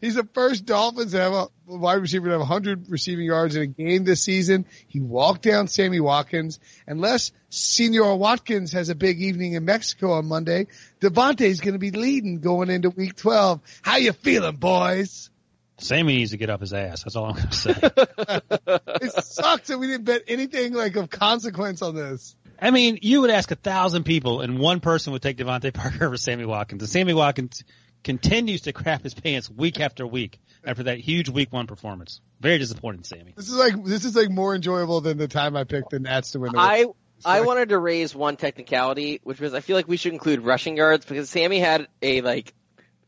[0.00, 3.62] He's the first Dolphins to have a wide receiver to have 100 receiving yards in
[3.62, 4.64] a game this season.
[4.88, 6.58] He walked down Sammy Watkins.
[6.86, 10.68] Unless Senor Watkins has a big evening in Mexico on Monday,
[11.00, 13.60] DeVante's going to be leading going into week 12.
[13.82, 15.30] How you feeling, boys?
[15.78, 17.04] Sammy needs to get up his ass.
[17.04, 17.70] That's all I'm going to say.
[19.06, 22.36] it sucks that we didn't bet anything like of consequence on this.
[22.60, 26.06] I mean, you would ask a thousand people and one person would take DeVante Parker
[26.06, 26.82] over Sammy Watkins.
[26.82, 27.64] And Sammy Watkins
[28.02, 32.20] continues to crap his pants week after week after that huge week one performance.
[32.40, 33.34] Very disappointing, Sammy.
[33.36, 36.32] This is like this is like more enjoyable than the time I picked the Nats
[36.32, 36.52] to win.
[36.52, 36.86] The I
[37.24, 40.76] I wanted to raise one technicality, which was I feel like we should include rushing
[40.76, 42.54] yards because Sammy had a like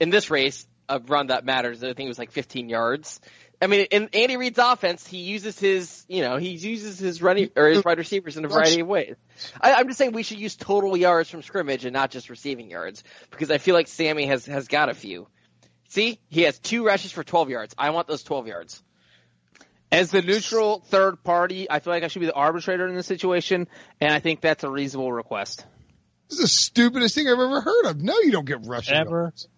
[0.01, 1.83] in this race a run that matters.
[1.83, 3.21] I think it was like 15 yards.
[3.63, 7.51] I mean, in Andy Reid's offense, he uses his, you know, he uses his running
[7.55, 9.15] or his wide receivers in a variety of ways.
[9.61, 12.71] I, I'm just saying we should use total yards from scrimmage and not just receiving
[12.71, 15.29] yards because I feel like Sammy has has got a few.
[15.91, 17.75] See, he has two rushes for 12 yards.
[17.79, 18.83] I want those 12 yards.
[19.93, 23.07] As the neutral third party, I feel like I should be the arbitrator in this
[23.07, 23.69] situation,
[24.01, 25.67] and I think that's a reasonable request.
[26.29, 28.01] This is the stupidest thing I've ever heard of.
[28.01, 29.11] No, you don't get rushing Ever.
[29.11, 29.49] yards.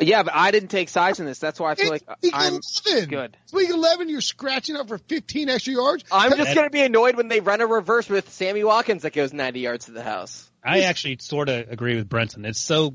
[0.00, 1.38] Yeah, but I didn't take sides in this.
[1.38, 3.08] That's why I feel like Week I'm 11.
[3.08, 3.36] good.
[3.44, 6.04] It's week 11, you're scratching up for 15 extra yards.
[6.12, 9.12] I'm just going to be annoyed when they run a reverse with Sammy Watkins that
[9.12, 10.48] goes 90 yards to the house.
[10.64, 12.44] I actually sort of agree with Brenton.
[12.44, 12.94] It's so,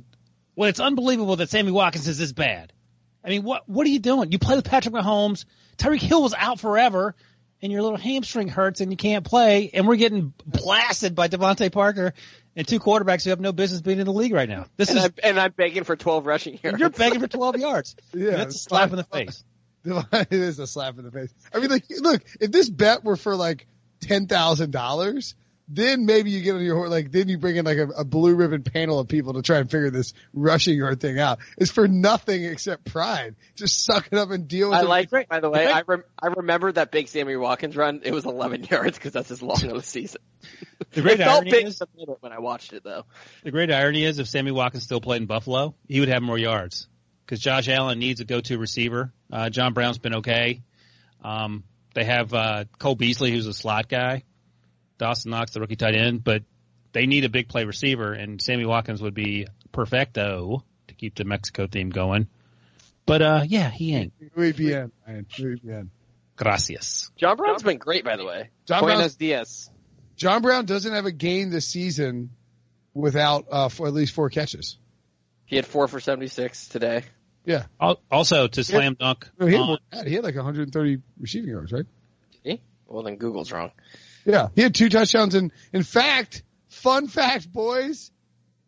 [0.56, 2.72] well, it's unbelievable that Sammy Watkins is this bad.
[3.24, 4.32] I mean, what what are you doing?
[4.32, 5.46] You play with Patrick Mahomes.
[5.78, 7.16] Tyreek Hill was out forever,
[7.62, 11.72] and your little hamstring hurts and you can't play, and we're getting blasted by DeVante
[11.72, 12.14] Parker
[12.56, 14.66] and two quarterbacks who have no business being in the league right now.
[14.78, 16.80] This and, is I'm, and I'm begging for 12 rushing yards.
[16.80, 17.96] you're begging for 12 yards.
[18.14, 19.44] Yeah, That's a slap in the face.
[19.86, 21.34] it is a slap in the face.
[21.54, 23.68] I mean, like, look, if this bet were for like
[24.00, 25.36] ten thousand dollars,
[25.68, 28.04] then maybe you get on your horse, like, then you bring in like a, a
[28.06, 31.40] blue ribbon panel of people to try and figure this rushing yard thing out.
[31.58, 33.36] It's for nothing except pride.
[33.56, 34.88] Just suck it up and deal with I it.
[34.88, 38.02] like, by the way, I, rem- I remember that big Sammy Watkins run.
[38.04, 40.22] It was 11 yards because that's as long of a season.
[40.92, 43.06] The great it felt irony big is- for a minute when I watched it though.
[43.44, 46.38] The great irony is if Sammy Watkins still played in Buffalo, he would have more
[46.38, 46.88] yards
[47.26, 49.12] because Josh Allen needs a go-to receiver.
[49.32, 50.62] Uh, John Brown's been okay.
[51.24, 51.64] Um,
[51.96, 54.24] they have uh, Cole Beasley, who's a slot guy.
[54.98, 56.44] Dawson Knox, the rookie tight end, but
[56.94, 61.26] they need a big play receiver, and Sammy Watkins would be perfecto to keep the
[61.26, 62.28] Mexico theme going.
[63.06, 64.14] But uh, yeah, he ain't.
[64.36, 65.26] Muy bien, Ryan.
[65.40, 65.92] Muy bien.
[66.38, 67.12] Gracias.
[67.16, 68.50] John Brown's been great, by the way.
[68.66, 69.70] John Buenos dias.
[70.18, 72.30] John Brown doesn't have a game this season
[72.94, 74.78] without uh, for at least four catches.
[75.46, 77.04] He had four for 76 today.
[77.46, 77.66] Yeah.
[78.10, 80.08] Also, to slam dunk, No, he, had on- more than that.
[80.08, 81.86] he had like 130 receiving yards, right?
[82.44, 82.62] See?
[82.88, 83.72] Well, then Google's wrong.
[84.26, 85.36] Yeah, he had two touchdowns.
[85.36, 88.12] And in fact, fun fact, boys,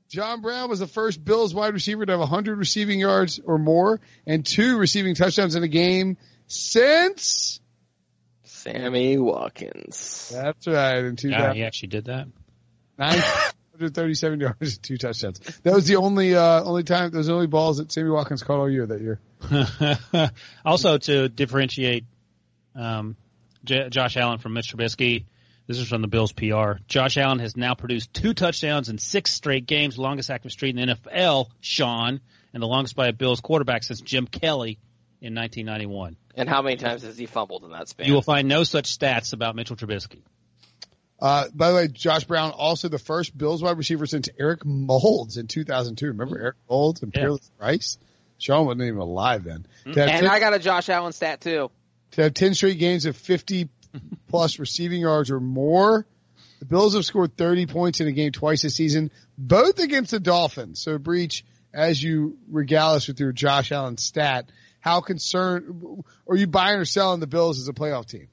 [0.10, 4.00] John Brown was the first Bills wide receiver to have 100 receiving yards or more
[4.26, 6.18] and two receiving touchdowns in a game
[6.48, 7.60] since.
[8.44, 10.32] Sammy Watkins.
[10.34, 12.28] That's right, in yeah, he actually did that.
[12.98, 15.40] 937 yards and two touchdowns.
[15.64, 17.12] That was the only uh, only time.
[17.12, 19.20] Those only balls that Sammy Watkins caught all year that year.
[20.66, 22.06] also, to differentiate
[22.76, 23.16] um,
[23.64, 25.26] J- Josh Allen from Mitch Trubisky,
[25.68, 26.80] this is from the Bills PR.
[26.88, 30.88] Josh Allen has now produced two touchdowns in six straight games, longest active streak in
[30.88, 32.22] the NFL, Sean,
[32.54, 34.80] and the longest by a Bills quarterback since Jim Kelly
[35.22, 36.16] in 1991.
[36.36, 38.08] And how many times has he fumbled in that span?
[38.08, 40.22] You will find no such stats about Mitchell Trubisky.
[41.20, 45.38] Uh, by the way, Josh Brown also the first Bills wide receiver since Eric Moulds
[45.38, 46.08] in 2002.
[46.08, 47.22] Remember Eric Moulds and Yeah.
[47.22, 47.98] Peerless Price?
[48.38, 49.66] Sean wasn't even alive then.
[49.86, 51.72] And 10 I got a Josh Allen stat too.
[52.12, 53.68] to have 10 straight games of 50
[54.28, 56.06] plus receiving yards or more.
[56.60, 60.20] The Bills have scored 30 points in a game twice this season, both against the
[60.20, 60.82] Dolphins.
[60.82, 64.50] So, Breech, as you regale us with your Josh Allen stat,
[64.80, 68.28] how concerned, are you buying or selling the Bills as a playoff team?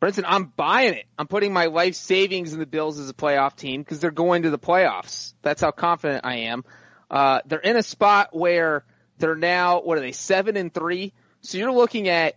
[0.00, 1.06] Brenton, I'm buying it.
[1.18, 4.42] I'm putting my life savings in the Bills as a playoff team because they're going
[4.42, 5.34] to the playoffs.
[5.42, 6.64] That's how confident I am.
[7.10, 8.84] Uh, they're in a spot where
[9.18, 11.12] they're now, what are they, seven and three?
[11.42, 12.34] So you're looking at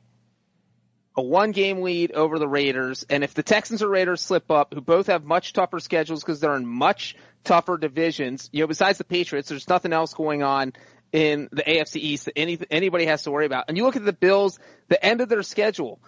[1.16, 3.06] a one game lead over the Raiders.
[3.10, 6.40] And if the Texans or Raiders slip up, who both have much tougher schedules because
[6.40, 10.74] they're in much tougher divisions, you know, besides the Patriots, there's nothing else going on
[11.12, 13.66] in the AFC East that any, anybody has to worry about.
[13.68, 16.00] And you look at the Bills, the end of their schedule,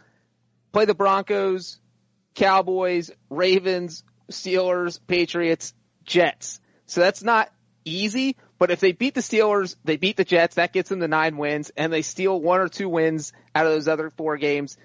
[0.74, 1.80] play the Broncos,
[2.34, 5.74] Cowboys, Ravens, Steelers, Patriots,
[6.04, 6.60] Jets.
[6.88, 7.52] So that's not
[7.86, 11.08] easy, but if they beat the Steelers, they beat the Jets, that gets them to
[11.08, 14.78] nine wins, and they steal one or two wins out of those other four games,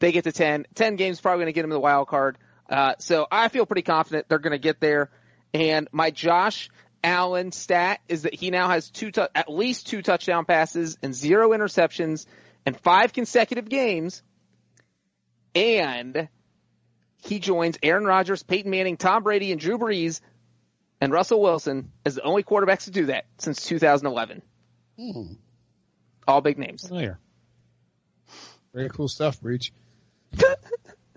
[0.00, 0.66] they get to 10.
[0.74, 2.36] 10 games probably going to get them the wild card.
[2.68, 5.10] Uh, so I feel pretty confident they're going to get there.
[5.54, 6.70] And my Josh
[7.02, 11.14] Allen stat is that he now has two tu- at least two touchdown passes and
[11.14, 12.26] zero interceptions
[12.66, 14.22] in five consecutive games.
[15.54, 16.28] And
[17.18, 20.20] he joins Aaron Rodgers, Peyton Manning, Tom Brady, and Drew Brees
[21.00, 24.42] and Russell Wilson as the only quarterbacks to do that since 2011.
[24.96, 25.32] Hmm.
[26.28, 26.86] All big names.
[26.86, 27.18] Familiar.
[28.72, 29.72] Very cool stuff, Breech.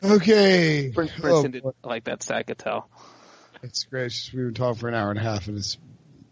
[0.04, 0.92] Okay.
[0.94, 1.72] Prince, Oh, Princeton did boy.
[1.84, 2.90] like that stat, I could tell.
[3.62, 4.14] It's great.
[4.34, 5.78] We've been talking for an hour and a half and it's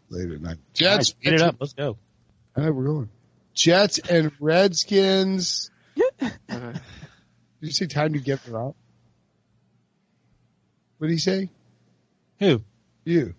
[0.10, 0.48] late at night.
[0.50, 1.08] All right, Jets.
[1.10, 1.56] speed it up.
[1.60, 1.98] Let's go.
[2.56, 3.10] I know we're going.
[3.54, 5.70] Jets and Redskins.
[6.22, 6.72] Uh-huh.
[6.74, 8.76] Did you say time to get it up?
[10.98, 11.50] What did he say?
[12.40, 12.62] Who?
[13.06, 13.34] You.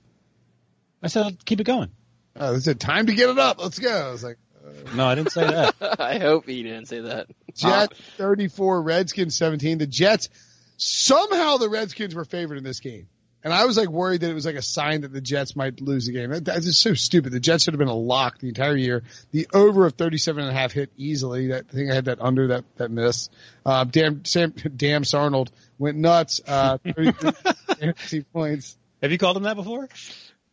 [1.03, 1.91] I said keep it going.
[2.37, 3.61] Oh, they said time to get it up.
[3.61, 3.91] Let's go.
[3.91, 4.39] I was like,
[4.95, 5.75] No, I didn't say that.
[6.01, 7.29] I hope he didn't say that.
[7.55, 9.79] Jets 34, Redskins 17.
[9.79, 10.29] The Jets,
[10.77, 13.09] somehow the Redskins were favored in this game.
[13.45, 15.81] And I was like worried that it was like a sign that the Jets might
[15.81, 16.31] lose the game.
[16.31, 17.33] That- That's just so stupid.
[17.33, 19.03] The Jets should have been a lock the entire year.
[19.33, 21.49] The over of 37 and a half hit easily.
[21.49, 23.31] That I think I had that under that, that miss.
[23.67, 26.41] Uh, damn, Sam, damn Sarnold went nuts.
[26.47, 28.77] Uh, 33 points.
[29.03, 29.89] Have you called him that before?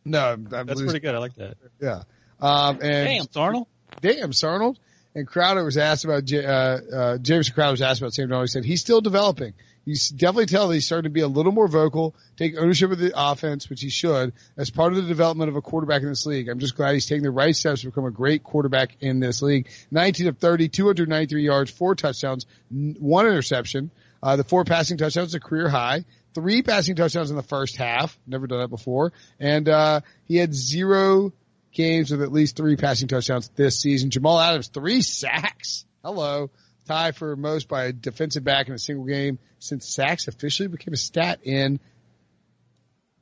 [0.04, 0.86] No, I'm, I'm That's losing.
[0.86, 1.14] pretty good.
[1.14, 1.56] I like that.
[1.80, 2.02] Yeah.
[2.40, 3.66] Um, and Damn, Darnold.
[4.00, 4.76] Damn Sarnold.
[5.14, 8.42] And Crowder was asked about, uh, uh, James Crowder was asked about Sam Darnold.
[8.42, 9.54] He said he's still developing.
[9.84, 12.98] You definitely tell that he's starting to be a little more vocal, take ownership of
[12.98, 16.26] the offense, which he should, as part of the development of a quarterback in this
[16.26, 16.48] league.
[16.48, 19.42] I'm just glad he's taking the right steps to become a great quarterback in this
[19.42, 19.68] league.
[19.90, 23.90] 19 of 30, 293 yards, four touchdowns, one interception.
[24.22, 26.04] Uh, the four passing touchdowns, a career high.
[26.34, 28.16] Three passing touchdowns in the first half.
[28.26, 29.12] Never done that before.
[29.40, 31.32] And, uh, he had zero
[31.72, 34.10] games with at least three passing touchdowns this season.
[34.10, 35.84] Jamal Adams, three sacks.
[36.04, 36.50] Hello.
[36.86, 40.94] Tie for most by a defensive back in a single game since sacks officially became
[40.94, 41.78] a stat in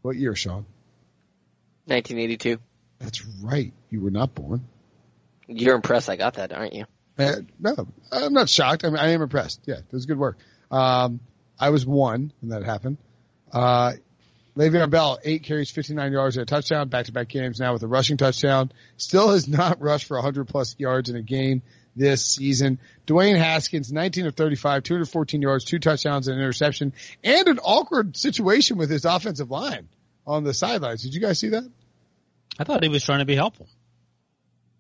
[0.03, 0.65] what year, Sean?
[1.87, 2.59] 1982.
[2.99, 3.73] That's right.
[3.91, 4.67] You were not born.
[5.47, 6.85] You're impressed I got that, aren't you?
[7.19, 8.85] Uh, no, I'm not shocked.
[8.85, 9.61] I, mean, I am impressed.
[9.67, 10.39] Yeah, it was good work.
[10.71, 11.21] Um,
[11.59, 12.99] I was one when that happened.
[13.53, 13.95] Uh,
[14.59, 18.17] Le'Veon Bell, eight carries, 59 yards and a touchdown, back-to-back games now with a rushing
[18.17, 18.73] touchdown.
[18.97, 21.63] Still has not rushed for 100 plus yards in a game
[21.95, 22.81] this season.
[23.07, 28.17] Dwayne Haskins, 19 of 35, 214 yards, two touchdowns and an interception, and an awkward
[28.17, 29.89] situation with his offensive line
[30.27, 31.03] on the sidelines.
[31.03, 31.71] Did you guys see that?
[32.59, 33.69] I thought he was trying to be helpful.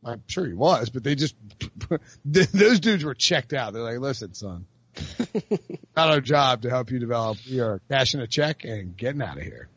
[0.04, 1.36] I'm sure he was, but they just,
[2.24, 3.74] those dudes were checked out.
[3.74, 4.66] They're like, listen, son,
[5.96, 7.38] not our job to help you develop.
[7.50, 9.68] We are cashing a check and getting out of here.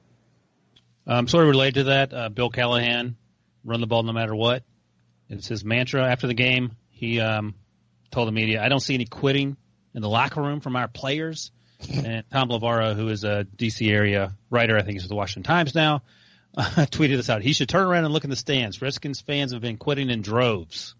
[1.07, 3.15] Um, sort of related to that, uh, Bill Callahan,
[3.63, 4.63] run the ball no matter what.
[5.29, 6.75] It's his mantra after the game.
[6.89, 7.55] He um,
[8.11, 9.57] told the media, I don't see any quitting
[9.93, 11.51] in the locker room from our players.
[11.91, 15.43] and Thom Loverro, who is a DC area writer, I think he's with the Washington
[15.43, 16.03] Times now,
[16.55, 17.41] uh, tweeted this out.
[17.41, 18.81] He should turn around and look in the stands.
[18.81, 20.95] Redskins fans have been quitting in droves.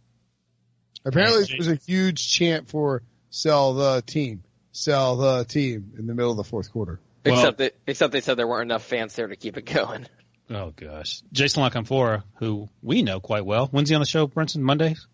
[1.05, 6.13] Apparently, there was a huge chant for "sell the team, sell the team" in the
[6.13, 6.99] middle of the fourth quarter.
[7.25, 10.05] Except that, except they said there weren't enough fans there to keep it going.
[10.49, 13.67] Oh gosh, Jason La Canfora, who we know quite well.
[13.67, 14.61] When's he on the show, Brinson?
[14.61, 15.07] Mondays.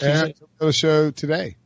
[0.00, 1.56] And the show today.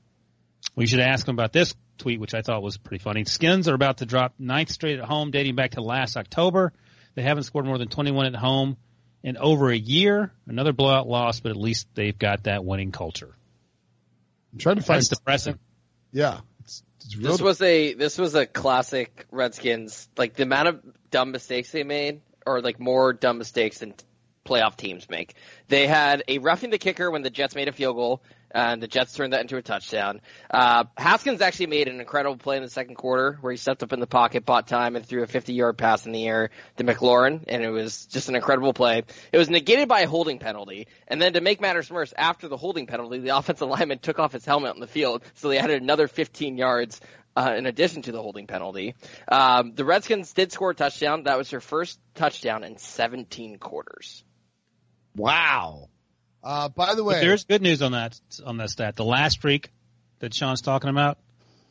[0.75, 3.25] We should ask him about this tweet, which I thought was pretty funny.
[3.25, 6.73] Skins are about to drop ninth straight at home, dating back to last October.
[7.15, 8.77] They haven't scored more than 21 at home
[9.23, 10.33] in over a year.
[10.47, 13.37] Another blowout loss, but at least they've got that winning culture.
[14.53, 14.99] I'm trying to find.
[14.99, 15.59] That's depressing.
[16.15, 17.17] Yeah, it's, it's.
[17.17, 20.09] This was a this was a classic Redskins.
[20.17, 20.81] Like the amount of
[21.11, 23.95] dumb mistakes they made, or like more dumb mistakes than
[24.47, 25.35] playoff teams make.
[25.67, 28.23] They had a roughing the kicker when the Jets made a field goal,
[28.55, 30.21] and the Jets turned that into a touchdown.
[30.51, 33.93] Uh, Haskins actually made an incredible play in the second quarter where he stepped up
[33.93, 37.45] in the pocket, bought time, and threw a 50-yard pass in the air to McLaurin,
[37.49, 39.03] and it was just an incredible play.
[39.33, 42.57] It was negated by a holding penalty, and then to make matters worse, after the
[42.57, 45.83] holding penalty, the offensive lineman took off his helmet on the field, so they added
[45.83, 47.01] another 15 yards
[47.37, 48.95] uh, in addition to the holding penalty.
[49.27, 51.25] Um, the Redskins did score a touchdown.
[51.25, 54.23] That was their first touchdown in 17 quarters.
[55.17, 55.89] Wow.
[56.45, 58.97] Uh, by the way, But there's good news on that on that stat.
[58.97, 59.71] The last streak
[60.19, 61.19] that Sean's talking about,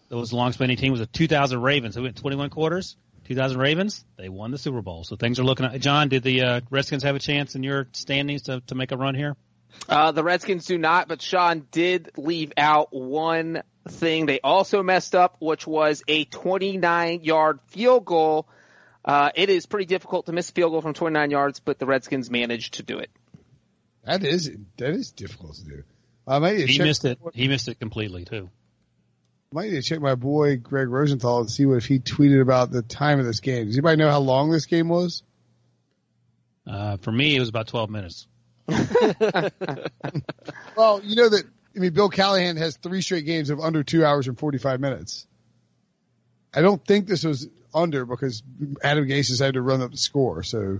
[0.09, 2.97] that was a long spending team was a 2000 Ravens who went 21 quarters.
[3.25, 5.05] 2000 Ravens, they won the Super Bowl.
[5.05, 5.65] So things are looking.
[5.65, 8.91] At, John, did the uh, Redskins have a chance in your standings to to make
[8.91, 9.35] a run here?
[9.87, 15.13] Uh, the Redskins do not, but Sean did leave out one thing they also messed
[15.13, 18.47] up, which was a 29 yard field goal.
[19.05, 21.85] Uh, it is pretty difficult to miss a field goal from 29 yards, but the
[21.85, 23.09] Redskins managed to do it.
[24.05, 25.83] That is that is difficult to do.
[26.27, 27.19] I might need to He check, missed it.
[27.33, 28.49] He missed it completely too.
[29.51, 32.41] I might need to check my boy Greg Rosenthal and see what if he tweeted
[32.41, 33.67] about the time of this game.
[33.67, 35.23] Does anybody know how long this game was?
[36.65, 38.27] Uh, for me, it was about 12 minutes.
[40.75, 41.43] Well, you know that
[41.75, 44.79] I mean, Bill Callahan has three straight games of under two hours and forty five
[44.79, 45.27] minutes.
[46.53, 48.43] I don't think this was under because
[48.83, 50.43] Adam Gase decided to run up the score.
[50.43, 50.79] So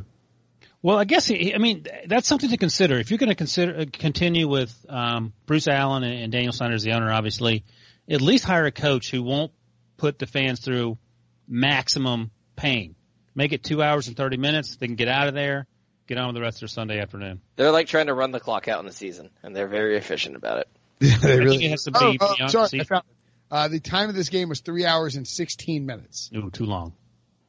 [0.84, 3.00] Well, I guess I mean that's something to consider.
[3.00, 6.74] If you're going to consider uh, continue with um, Bruce Allen and, and Daniel Snyder
[6.74, 7.64] as the owner, obviously,
[8.08, 9.54] at least hire a coach who won't
[9.96, 10.98] put the fans through
[11.48, 12.96] maximum pain.
[13.34, 14.76] Make it two hours and thirty minutes.
[14.76, 15.68] They can get out of there,
[16.06, 17.40] get on with the rest of their Sunday afternoon.
[17.56, 20.36] They're like trying to run the clock out in the season, and they're very efficient
[20.36, 20.68] about it.
[21.00, 21.50] yeah, they I really.
[21.60, 23.04] think it has to oh, be oh, beyond sorry, the found.
[23.50, 26.30] Uh, the time of this game was three hours and sixteen minutes.
[26.36, 26.92] Ooh, too long.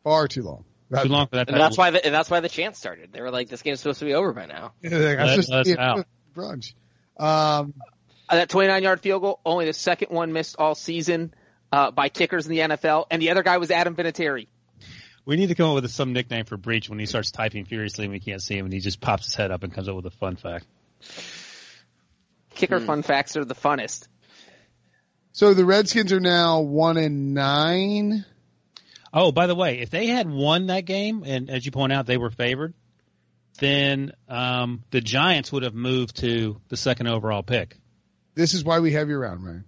[0.04, 0.64] Far too long.
[1.02, 1.48] Too long for that.
[1.48, 3.12] And that's why the, and that's why the chant started.
[3.12, 5.48] They were like, "This game's supposed to be over by now." Like, I'm Let supposed
[5.50, 6.06] to us be at out.
[6.36, 6.74] brunch.
[7.18, 7.74] Um,
[8.28, 11.34] Uh, that 29 yard field goal, only the second one missed all season
[11.72, 14.46] uh, by kickers in the NFL, and the other guy was Adam Vinatieri.
[15.26, 18.04] We need to come up with some nickname for Breech when he starts typing furiously
[18.04, 19.96] and we can't see him, and he just pops his head up and comes up
[19.96, 20.66] with a fun fact.
[22.54, 24.06] Kicker fun facts are the funnest.
[25.32, 28.24] so the Redskins are now one and nine.
[29.16, 32.04] Oh, by the way, if they had won that game, and as you point out,
[32.04, 32.74] they were favored,
[33.60, 37.76] then um, the Giants would have moved to the second overall pick.
[38.34, 39.64] This is why we have you around, Ryan.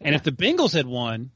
[0.00, 1.32] and if the Bengals had won,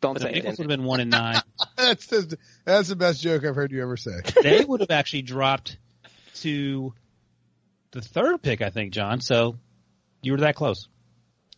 [0.00, 1.42] Don't the say Bengals would have been one and nine.
[1.76, 4.20] that's the, that's the best joke I've heard you ever say.
[4.42, 5.76] they would have actually dropped
[6.36, 6.94] to
[7.90, 9.20] the third pick, I think, John.
[9.20, 9.58] So
[10.22, 10.88] you were that close.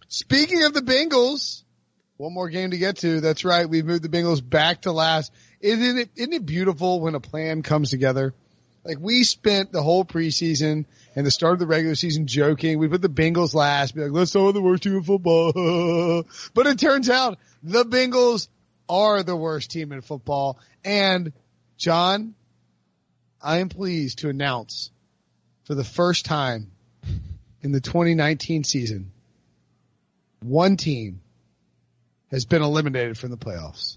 [0.09, 1.64] Speaking of the Bengals,
[2.16, 3.20] one more game to get to.
[3.20, 3.69] That's right.
[3.69, 5.32] We've moved the Bengals back to last.
[5.61, 8.35] Isn't it, isn't it beautiful when a plan comes together?
[8.85, 10.85] Like we spent the whole preseason
[11.16, 12.78] and the start of the regular season joking.
[12.78, 16.24] We put the Bengals last, be like, let's throw the worst team in football.
[16.55, 18.49] But it turns out the Bengals
[18.89, 20.59] are the worst team in football.
[20.85, 21.32] And
[21.78, 22.35] John,
[23.43, 24.91] I am pleased to announce
[25.65, 26.70] for the first time
[27.62, 29.11] in the 2019 season,
[30.41, 31.20] one team
[32.35, 33.97] has been eliminated from the playoffs.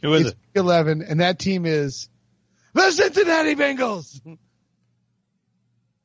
[0.00, 0.58] Who is It's it?
[0.58, 2.08] 11, and that team is
[2.72, 4.20] the Cincinnati Bengals.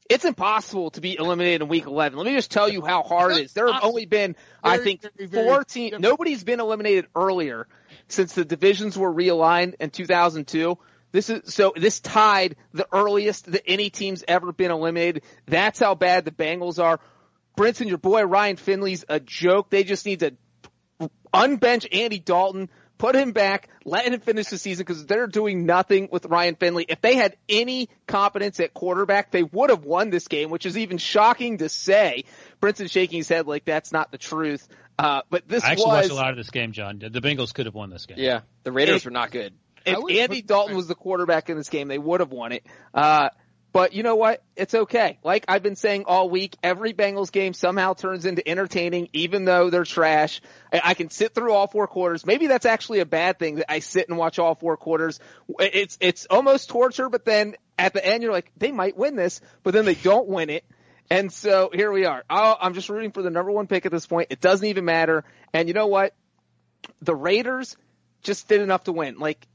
[0.09, 2.17] It's impossible to be eliminated in week 11.
[2.17, 3.53] Let me just tell you how hard it is.
[3.53, 5.99] There have only been, I think, very, very four teams.
[5.99, 7.67] Nobody's been eliminated earlier
[8.07, 10.77] since the divisions were realigned in 2002.
[11.11, 11.73] This is so.
[11.75, 15.23] This tied the earliest that any team's ever been eliminated.
[15.47, 16.99] That's how bad the Bengals are.
[17.57, 19.69] Brinson, your boy Ryan Finley's a joke.
[19.69, 20.35] They just need to
[21.33, 26.09] unbench Andy Dalton, put him back, let him finish the season because they're doing nothing
[26.11, 26.85] with Ryan Finley.
[26.87, 30.77] If they had any competence at quarterback, they would have won this game, which is
[30.77, 32.25] even shocking to say.
[32.61, 34.67] Brinson shaking his head like that's not the truth.
[34.97, 36.99] Uh, but this I actually was watched a lot of this game, John.
[36.99, 38.17] The Bengals could have won this game.
[38.19, 39.53] Yeah, the Raiders It- were not good.
[39.85, 42.65] if Andy put- Dalton was the quarterback in this game, they would have won it.
[42.93, 43.29] Uh,
[43.71, 44.41] but you know what?
[44.55, 45.19] It's okay.
[45.23, 49.69] Like I've been saying all week, every Bengals game somehow turns into entertaining, even though
[49.69, 50.41] they're trash.
[50.71, 52.25] I, can sit through all four quarters.
[52.25, 55.19] Maybe that's actually a bad thing that I sit and watch all four quarters.
[55.59, 59.39] It's it's almost torture, but then at the end you're like, they might win this,
[59.63, 60.65] but then they don't win it.
[61.11, 62.23] And so here we are.
[62.29, 64.27] i I'm just rooting for the number one pick at this point.
[64.31, 65.23] It doesn't even matter.
[65.53, 66.13] And you know what?
[67.01, 67.77] The Raiders
[68.21, 69.17] just did enough to win.
[69.17, 69.47] Like,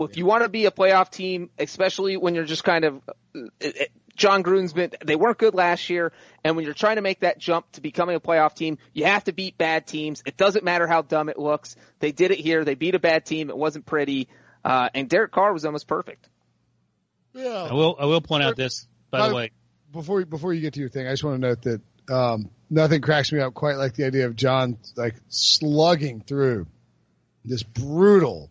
[0.00, 3.00] if you want to be a playoff team, especially when you're just kind of,
[3.34, 6.12] it, it, Jon Gruden's been, they weren't good last year,
[6.44, 9.24] and when you're trying to make that jump to becoming a playoff team, you have
[9.24, 10.22] to beat bad teams.
[10.26, 11.76] It doesn't matter how dumb it looks.
[11.98, 12.64] They did it here.
[12.64, 13.50] They beat a bad team.
[13.50, 14.28] It wasn't pretty.
[14.64, 16.28] Uh, and Derek Carr was almost perfect.
[17.34, 17.68] Yeah.
[17.70, 17.96] I will.
[17.98, 18.86] I will point out this.
[19.10, 19.50] By By the the- way,
[19.92, 21.80] Before before you get to your thing, I just want to note that
[22.12, 26.66] um, nothing cracks me up quite like the idea of John like slugging through
[27.44, 28.50] this brutal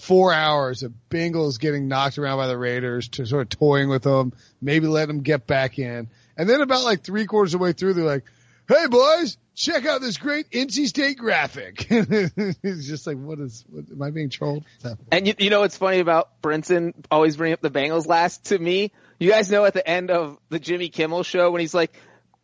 [0.00, 4.02] four hours of Bengals getting knocked around by the Raiders to sort of toying with
[4.02, 7.64] them, maybe letting them get back in, and then about like three quarters of the
[7.64, 8.24] way through, they're like,
[8.68, 13.64] "Hey boys, check out this great NC State graphic." it's just like, what is?
[13.68, 14.64] What, am I being trolled?
[15.12, 18.58] And you, you know what's funny about Brinson always bringing up the Bengals last to
[18.58, 18.92] me?
[19.18, 21.92] You guys know at the end of the Jimmy Kimmel show when he's like,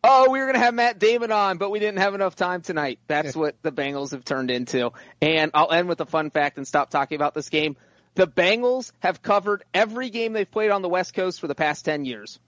[0.07, 2.99] "Oh, we were gonna have Matt Damon on, but we didn't have enough time tonight."
[3.07, 4.91] That's what the Bengals have turned into.
[5.21, 7.75] And I'll end with a fun fact and stop talking about this game.
[8.15, 11.85] The Bengals have covered every game they've played on the West Coast for the past
[11.85, 12.39] ten years.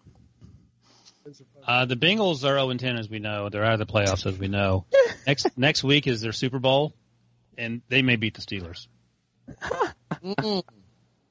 [1.68, 3.50] uh, the Bengals are 0 10 as we know.
[3.50, 4.86] They're out of the playoffs as we know.
[5.28, 6.94] next next week is their Super Bowl,
[7.58, 8.88] and they may beat the Steelers.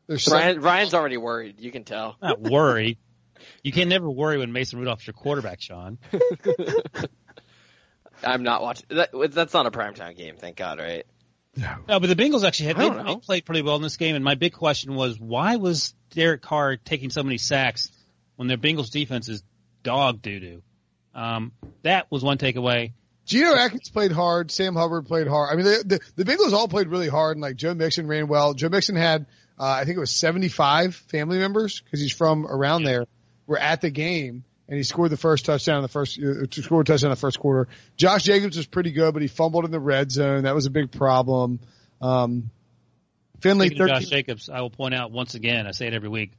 [0.06, 1.60] There's some- Ryan, Ryan's already worried.
[1.60, 2.16] You can tell.
[2.22, 2.98] Not worry.
[3.68, 5.98] You can never worry when Mason Rudolph's your quarterback, Sean.
[8.24, 8.86] I'm not watching.
[8.88, 11.04] That, that's not a primetime game, thank God, right?
[11.54, 14.24] No, but the Bengals actually had they, they played pretty well in this game, and
[14.24, 17.90] my big question was why was Derek Carr taking so many sacks
[18.36, 19.42] when their Bengals defense is
[19.82, 20.62] dog doo doo?
[21.14, 22.94] Um, that was one takeaway.
[23.26, 24.50] Geno Atkins played hard.
[24.50, 25.52] Sam Hubbard played hard.
[25.52, 28.28] I mean, the, the, the Bengals all played really hard, and like Joe Mixon ran
[28.28, 28.54] well.
[28.54, 29.26] Joe Mixon had,
[29.58, 33.04] uh, I think it was 75 family members because he's from around there.
[33.48, 36.86] Were at the game, and he scored the first touchdown in the first uh, scored
[36.86, 37.66] a touchdown in the first quarter.
[37.96, 40.44] Josh Jacobs was pretty good, but he fumbled in the red zone.
[40.44, 41.58] That was a big problem.
[42.00, 42.50] Um,
[43.40, 46.32] Finley, 13, Josh Jacobs, I will point out once again, I say it every week,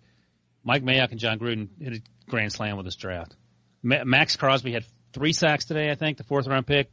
[0.64, 3.36] Mike Mayock and Jon Gruden hit a grand slam with this draft.
[3.81, 6.91] Ma- Maxx Crosby had three sacks today, I think, the fourth round pick.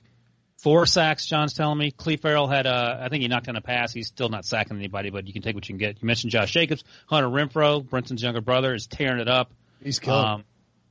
[0.62, 1.90] Four sacks, John's telling me.
[1.90, 3.92] Clelin Ferrell had, uh, I think he knocked down a pass.
[3.92, 6.00] He's still not sacking anybody, but you can take what you can get.
[6.00, 6.82] You mentioned Josh Jacobs.
[7.06, 9.52] Hunter Renfrow, Brinson's younger brother, is tearing it up.
[9.82, 10.24] He's killing.
[10.24, 10.44] Um,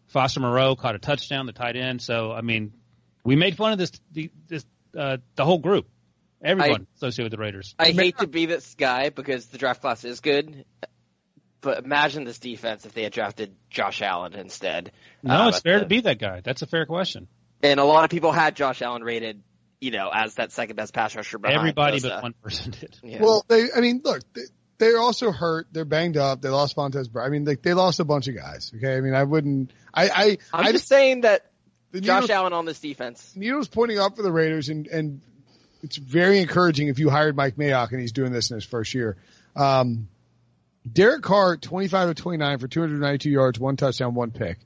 [0.07, 2.01] Foster Moreau caught a touchdown, the tight end.
[2.01, 2.73] So, I mean,
[3.23, 4.65] we made fun of this, the, this,
[4.97, 5.87] uh, the whole group.
[6.43, 7.73] Everyone associated with the Raiders.
[7.79, 10.63] I hate to be this guy because the draft class is good,
[11.61, 14.91] but imagine this defense if they had drafted Josh Allen instead.
[15.23, 16.41] No, Um, it's fair the- to be that guy.
[16.43, 17.27] That's a fair question.
[17.63, 19.41] And a lot of people had Josh Allen rated,
[19.81, 22.09] you know, as that second best pass rusher behind Everybody Bosa.
[22.09, 22.99] but one person did.
[23.01, 23.23] Yeah.
[23.23, 24.41] Well, they, I mean, look, they,
[24.77, 25.67] they're also hurt.
[25.71, 26.41] They're banged up.
[26.41, 27.09] They lost Montez.
[27.15, 28.71] I mean, they, they lost a bunch of guys.
[28.75, 28.95] Okay.
[28.95, 31.45] I mean, I wouldn't, I, I, I'm I just saying that
[31.91, 33.33] the Josh needle's, Allen on this defense.
[33.35, 35.21] needle's pointing up for the Raiders and, and
[35.81, 38.93] it's very encouraging if you hired Mike Mayock and he's doing this in his first
[38.93, 39.17] year.
[39.55, 40.09] Um,
[40.91, 44.57] Derek Carr, 25 of 29 for 292 yards, one touchdown, one pick.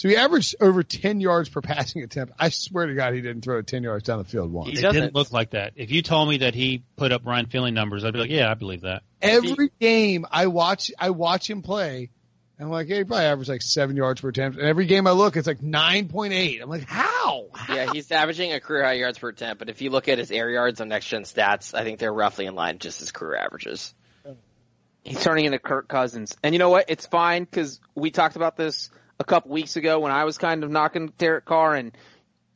[0.00, 2.32] So he averaged over 10 yards per passing attempt.
[2.38, 4.70] I swear to God, he didn't throw it 10 yards down the field once.
[4.70, 4.98] He It doesn't.
[4.98, 5.74] didn't look like that.
[5.76, 8.50] If you told me that he put up Ryan Finley numbers, I'd be like, yeah,
[8.50, 9.02] I believe that.
[9.20, 12.08] Every game I watch, I watch him play.
[12.56, 14.56] And I'm like, yeah, he probably averaged like seven yards per attempt.
[14.56, 16.62] And every game I look, it's like 9.8.
[16.62, 17.48] I'm like, how?
[17.68, 20.30] Yeah, he's averaging a career high yards per attempt, but if you look at his
[20.30, 23.36] air yards on next gen stats, I think they're roughly in line just as career
[23.36, 23.92] averages.
[25.04, 26.38] He's turning into Kirk Cousins.
[26.42, 26.86] And you know what?
[26.88, 28.88] It's fine because we talked about this
[29.20, 31.96] a couple weeks ago when I was kind of knocking Derek Carr and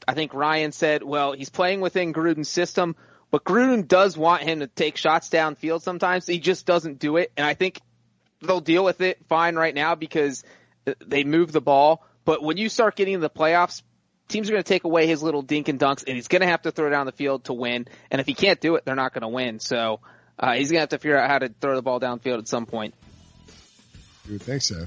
[0.09, 2.97] I think Ryan said, well, he's playing within Gruden's system,
[3.31, 6.27] but Gruden does want him to take shots downfield sometimes.
[6.27, 7.33] He just doesn't do it.
[7.37, 7.81] And I think
[8.41, 10.43] they'll deal with it fine right now because
[11.07, 12.05] they move the ball.
[12.25, 13.83] But when you start getting to the playoffs,
[14.29, 16.49] teams are going to take away his little dink and dunks and he's going to
[16.49, 17.87] have to throw down the field to win.
[18.11, 19.61] And if he can't do it, they're not going to win.
[19.61, 20.01] So,
[20.39, 22.49] uh, he's going to have to figure out how to throw the ball downfield at
[22.49, 22.95] some point.
[24.27, 24.87] You would think so.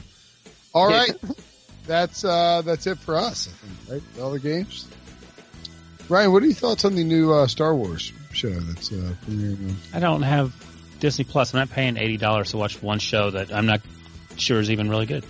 [0.73, 1.11] All right.
[1.87, 4.23] that's, uh, that's it for us, I think, right?
[4.23, 4.87] All the games.
[6.09, 9.75] Ryan, what are your thoughts on the new, uh, Star Wars show that's, uh, premiering?
[9.93, 10.53] I don't have
[10.99, 11.53] Disney Plus.
[11.53, 13.81] I'm not paying $80 to watch one show that I'm not
[14.37, 15.25] sure is even really good.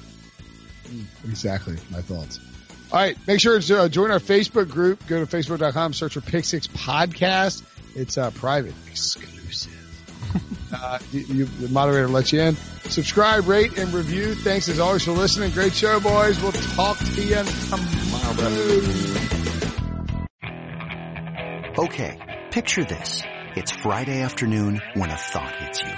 [1.26, 1.78] Exactly.
[1.92, 2.40] My thoughts.
[2.92, 3.18] All right.
[3.28, 5.06] Make sure to uh, join our Facebook group.
[5.08, 7.64] Go to facebook.com, search for Pick Six Podcast.
[7.96, 9.74] It's uh, private, exclusive.
[10.74, 12.56] Uh, you, the moderator lets you in.
[12.90, 14.36] Subscribe, rate, and review.
[14.36, 15.52] Thanks as always for listening.
[15.52, 16.42] Great show, boys.
[16.42, 18.18] We'll talk to you tomorrow.
[21.80, 23.22] Okay, picture this.
[23.56, 25.94] It's Friday afternoon when a thought hits you.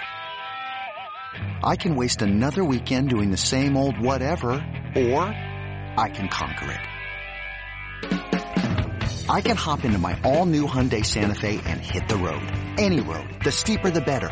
[1.64, 6.80] I can waste another weekend doing the same old whatever, or I can conquer it.
[9.30, 12.41] I can hop into my all-new Hyundai Santa Fe and hit the road.
[12.80, 13.28] Any road.
[13.44, 14.32] The steeper the better.